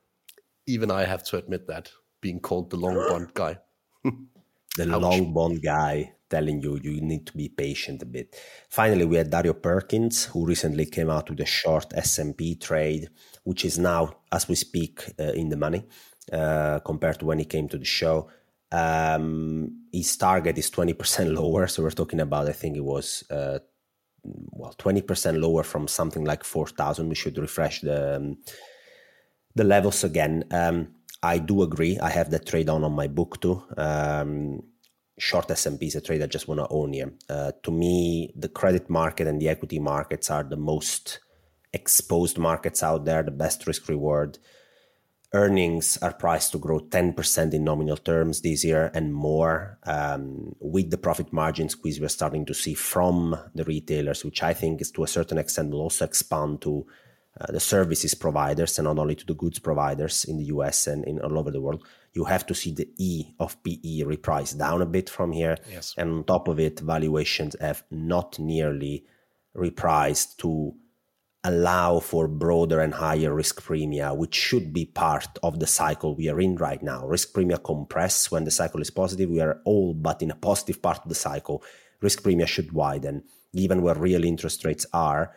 Even 0.66 0.90
I 0.90 1.04
have 1.04 1.22
to 1.24 1.36
admit 1.36 1.66
that, 1.66 1.90
being 2.22 2.40
called 2.40 2.70
the 2.70 2.78
long 2.78 2.94
bond 2.94 3.34
guy. 3.34 3.58
the 4.04 4.94
Ouch. 4.94 5.02
long 5.02 5.34
bond 5.34 5.62
guy 5.62 6.14
telling 6.30 6.62
you 6.62 6.80
you 6.82 7.00
need 7.00 7.26
to 7.26 7.36
be 7.36 7.48
patient 7.48 8.02
a 8.02 8.06
bit. 8.06 8.34
Finally, 8.68 9.04
we 9.04 9.16
had 9.16 9.30
Dario 9.30 9.52
Perkins, 9.52 10.24
who 10.24 10.46
recently 10.46 10.86
came 10.86 11.10
out 11.10 11.28
with 11.30 11.40
a 11.40 11.46
short 11.46 11.92
S&P 11.94 12.56
trade, 12.56 13.08
which 13.44 13.64
is 13.64 13.78
now, 13.78 14.16
as 14.32 14.48
we 14.48 14.54
speak, 14.54 14.94
uh, 15.20 15.32
in 15.40 15.48
the 15.50 15.56
money 15.56 15.84
uh, 16.32 16.78
compared 16.80 17.18
to 17.18 17.26
when 17.26 17.38
he 17.38 17.44
came 17.44 17.68
to 17.68 17.78
the 17.78 17.84
show. 17.84 18.30
Um, 18.72 19.84
his 19.92 20.16
target 20.16 20.58
is 20.58 20.70
20% 20.70 21.34
lower. 21.40 21.66
So 21.68 21.82
we're 21.82 21.90
talking 21.90 22.20
about, 22.20 22.48
I 22.48 22.52
think 22.52 22.76
it 22.76 22.84
was, 22.84 23.22
uh, 23.30 23.58
well, 24.24 24.74
20% 24.78 25.40
lower 25.40 25.62
from 25.62 25.88
something 25.88 26.24
like 26.24 26.44
4,000. 26.44 27.08
We 27.08 27.14
should 27.14 27.38
refresh 27.38 27.80
the, 27.80 28.16
um, 28.16 28.38
the 29.54 29.64
levels 29.64 30.04
again. 30.04 30.44
Um, 30.50 30.88
I 31.22 31.38
do 31.38 31.62
agree. 31.62 31.98
I 31.98 32.10
have 32.10 32.30
that 32.30 32.46
trade 32.46 32.68
on 32.68 32.84
on 32.84 32.92
my 32.92 33.06
book 33.06 33.40
too. 33.40 33.62
Um, 33.76 34.62
short 35.18 35.50
S&P 35.50 35.86
is 35.86 35.94
a 35.94 36.00
trade 36.00 36.22
I 36.22 36.26
just 36.26 36.48
want 36.48 36.60
to 36.60 36.68
own 36.68 36.92
here. 36.92 37.12
Uh, 37.28 37.52
to 37.62 37.70
me, 37.70 38.32
the 38.36 38.48
credit 38.48 38.90
market 38.90 39.26
and 39.26 39.40
the 39.40 39.48
equity 39.48 39.78
markets 39.78 40.30
are 40.30 40.42
the 40.42 40.56
most 40.56 41.20
exposed 41.72 42.38
markets 42.38 42.82
out 42.82 43.04
there, 43.04 43.22
the 43.22 43.30
best 43.30 43.66
risk 43.66 43.88
reward. 43.88 44.38
Earnings 45.34 45.98
are 46.00 46.14
priced 46.14 46.52
to 46.52 46.58
grow 46.58 46.80
10% 46.80 47.52
in 47.52 47.64
nominal 47.64 47.96
terms 47.96 48.40
this 48.40 48.64
year 48.64 48.90
and 48.94 49.12
more. 49.12 49.78
Um, 49.82 50.54
with 50.60 50.90
the 50.90 50.96
profit 50.96 51.32
margin 51.32 51.68
squeeze 51.68 52.00
we're 52.00 52.08
starting 52.08 52.46
to 52.46 52.54
see 52.54 52.74
from 52.74 53.36
the 53.54 53.64
retailers, 53.64 54.24
which 54.24 54.42
I 54.42 54.54
think 54.54 54.80
is 54.80 54.90
to 54.92 55.04
a 55.04 55.08
certain 55.08 55.38
extent 55.38 55.72
will 55.72 55.82
also 55.82 56.04
expand 56.04 56.62
to 56.62 56.86
uh, 57.40 57.50
the 57.50 57.60
services 57.60 58.14
providers 58.14 58.78
and 58.78 58.86
not 58.86 58.98
only 58.98 59.16
to 59.16 59.26
the 59.26 59.34
goods 59.34 59.58
providers 59.58 60.24
in 60.24 60.38
the 60.38 60.44
US 60.44 60.86
and 60.86 61.04
in 61.04 61.18
all 61.20 61.36
over 61.36 61.50
the 61.50 61.60
world 61.60 61.84
you 62.14 62.24
have 62.24 62.46
to 62.46 62.54
see 62.54 62.72
the 62.72 62.88
E 62.96 63.34
of 63.38 63.62
PE 63.62 64.02
reprice 64.04 64.56
down 64.56 64.80
a 64.80 64.86
bit 64.86 65.10
from 65.10 65.32
here. 65.32 65.58
Yes. 65.70 65.94
And 65.98 66.10
on 66.10 66.24
top 66.24 66.48
of 66.48 66.60
it, 66.60 66.80
valuations 66.80 67.56
have 67.60 67.82
not 67.90 68.38
nearly 68.38 69.04
repriced 69.56 70.36
to 70.38 70.74
allow 71.44 72.00
for 72.00 72.26
broader 72.26 72.80
and 72.80 72.94
higher 72.94 73.34
risk 73.34 73.62
premia, 73.62 74.16
which 74.16 74.34
should 74.34 74.72
be 74.72 74.86
part 74.86 75.38
of 75.42 75.60
the 75.60 75.66
cycle 75.66 76.14
we 76.14 76.28
are 76.28 76.40
in 76.40 76.56
right 76.56 76.82
now. 76.82 77.06
Risk 77.06 77.32
premia 77.32 77.62
compress 77.62 78.30
when 78.30 78.44
the 78.44 78.50
cycle 78.50 78.80
is 78.80 78.90
positive. 78.90 79.30
We 79.30 79.40
are 79.40 79.60
all 79.64 79.94
but 79.94 80.22
in 80.22 80.30
a 80.30 80.36
positive 80.36 80.80
part 80.80 80.98
of 80.98 81.08
the 81.08 81.14
cycle. 81.14 81.62
Risk 82.00 82.22
premia 82.22 82.46
should 82.46 82.72
widen, 82.72 83.24
given 83.54 83.82
where 83.82 83.94
real 83.94 84.24
interest 84.24 84.64
rates 84.64 84.86
are 84.92 85.34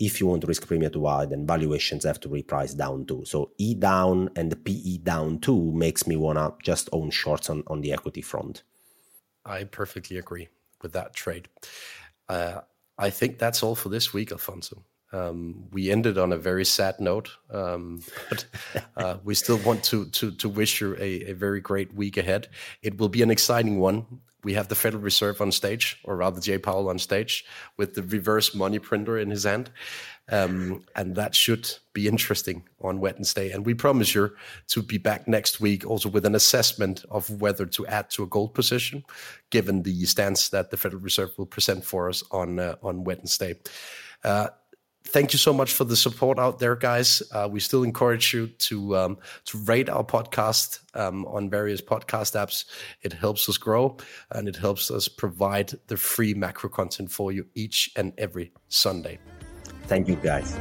if 0.00 0.18
you 0.18 0.26
want 0.26 0.44
risk 0.44 0.66
premium 0.66 0.90
to 0.92 1.00
widen, 1.00 1.46
valuations 1.46 2.04
have 2.04 2.18
to 2.20 2.28
reprice 2.28 2.76
down 2.76 3.04
too. 3.04 3.22
So 3.26 3.50
E 3.58 3.74
down 3.74 4.30
and 4.34 4.50
the 4.50 4.56
PE 4.56 4.98
down 4.98 5.40
too 5.40 5.72
makes 5.72 6.06
me 6.06 6.16
want 6.16 6.38
to 6.38 6.54
just 6.64 6.88
own 6.92 7.10
shorts 7.10 7.50
on, 7.50 7.62
on 7.66 7.82
the 7.82 7.92
equity 7.92 8.22
front. 8.22 8.62
I 9.44 9.64
perfectly 9.64 10.16
agree 10.16 10.48
with 10.82 10.92
that 10.92 11.14
trade. 11.14 11.48
Uh, 12.28 12.62
I 12.98 13.10
think 13.10 13.38
that's 13.38 13.62
all 13.62 13.74
for 13.74 13.90
this 13.90 14.14
week, 14.14 14.32
Alfonso. 14.32 14.84
Um, 15.12 15.64
we 15.72 15.90
ended 15.90 16.18
on 16.18 16.32
a 16.32 16.36
very 16.36 16.64
sad 16.64 17.00
note, 17.00 17.30
um, 17.50 18.00
but 18.28 18.44
uh, 18.96 19.16
we 19.24 19.34
still 19.34 19.58
want 19.58 19.82
to 19.84 20.06
to 20.06 20.30
to 20.30 20.48
wish 20.48 20.80
you 20.80 20.94
a, 21.00 21.30
a, 21.30 21.32
very 21.32 21.60
great 21.60 21.92
week 21.94 22.16
ahead. 22.16 22.48
It 22.82 22.98
will 22.98 23.08
be 23.08 23.22
an 23.22 23.30
exciting 23.30 23.80
one 23.80 24.06
we 24.42 24.54
have 24.54 24.68
the 24.68 24.74
Federal 24.74 25.02
Reserve 25.02 25.40
on 25.40 25.52
stage, 25.52 25.98
or 26.04 26.16
rather 26.16 26.40
Jay 26.40 26.58
Powell 26.58 26.88
on 26.88 26.98
stage, 26.98 27.44
with 27.76 27.94
the 27.94 28.02
reverse 28.02 28.54
money 28.54 28.78
printer 28.78 29.18
in 29.18 29.30
his 29.30 29.44
hand. 29.44 29.70
Um, 30.32 30.84
and 30.94 31.16
that 31.16 31.34
should 31.34 31.68
be 31.92 32.06
interesting 32.06 32.62
on 32.80 33.00
Wednesday. 33.00 33.50
And 33.50 33.66
we 33.66 33.74
promise 33.74 34.14
you 34.14 34.30
to 34.68 34.82
be 34.82 34.96
back 34.96 35.26
next 35.26 35.60
week 35.60 35.84
also 35.84 36.08
with 36.08 36.24
an 36.24 36.36
assessment 36.36 37.04
of 37.10 37.40
whether 37.40 37.66
to 37.66 37.86
add 37.86 38.10
to 38.10 38.22
a 38.22 38.28
gold 38.28 38.54
position, 38.54 39.04
given 39.50 39.82
the 39.82 40.04
stance 40.04 40.48
that 40.50 40.70
the 40.70 40.76
Federal 40.76 41.02
Reserve 41.02 41.36
will 41.36 41.46
present 41.46 41.84
for 41.84 42.08
us 42.08 42.22
on 42.30 42.60
uh, 42.60 42.76
on 42.82 43.04
Wednesday. 43.04 43.56
Uh, 44.22 44.48
thank 45.10 45.32
you 45.32 45.38
so 45.38 45.52
much 45.52 45.72
for 45.72 45.84
the 45.84 45.96
support 45.96 46.38
out 46.38 46.58
there, 46.58 46.76
guys. 46.76 47.22
Uh, 47.32 47.48
we 47.50 47.60
still 47.60 47.82
encourage 47.82 48.32
you 48.32 48.46
to 48.46 48.96
um, 48.96 49.18
to 49.46 49.58
rate 49.58 49.88
our 49.88 50.04
podcast 50.04 50.80
um, 50.94 51.26
on 51.26 51.50
various 51.50 51.80
podcast 51.80 52.34
apps. 52.34 52.64
It 53.02 53.12
helps 53.12 53.48
us 53.48 53.58
grow 53.58 53.96
and 54.30 54.48
it 54.48 54.56
helps 54.56 54.90
us 54.90 55.08
provide 55.08 55.72
the 55.88 55.96
free 55.96 56.34
macro 56.34 56.70
content 56.70 57.10
for 57.10 57.32
you 57.32 57.46
each 57.54 57.90
and 57.96 58.12
every 58.18 58.52
Sunday. 58.68 59.18
Thank 59.84 60.08
you, 60.08 60.16
guys. 60.16 60.56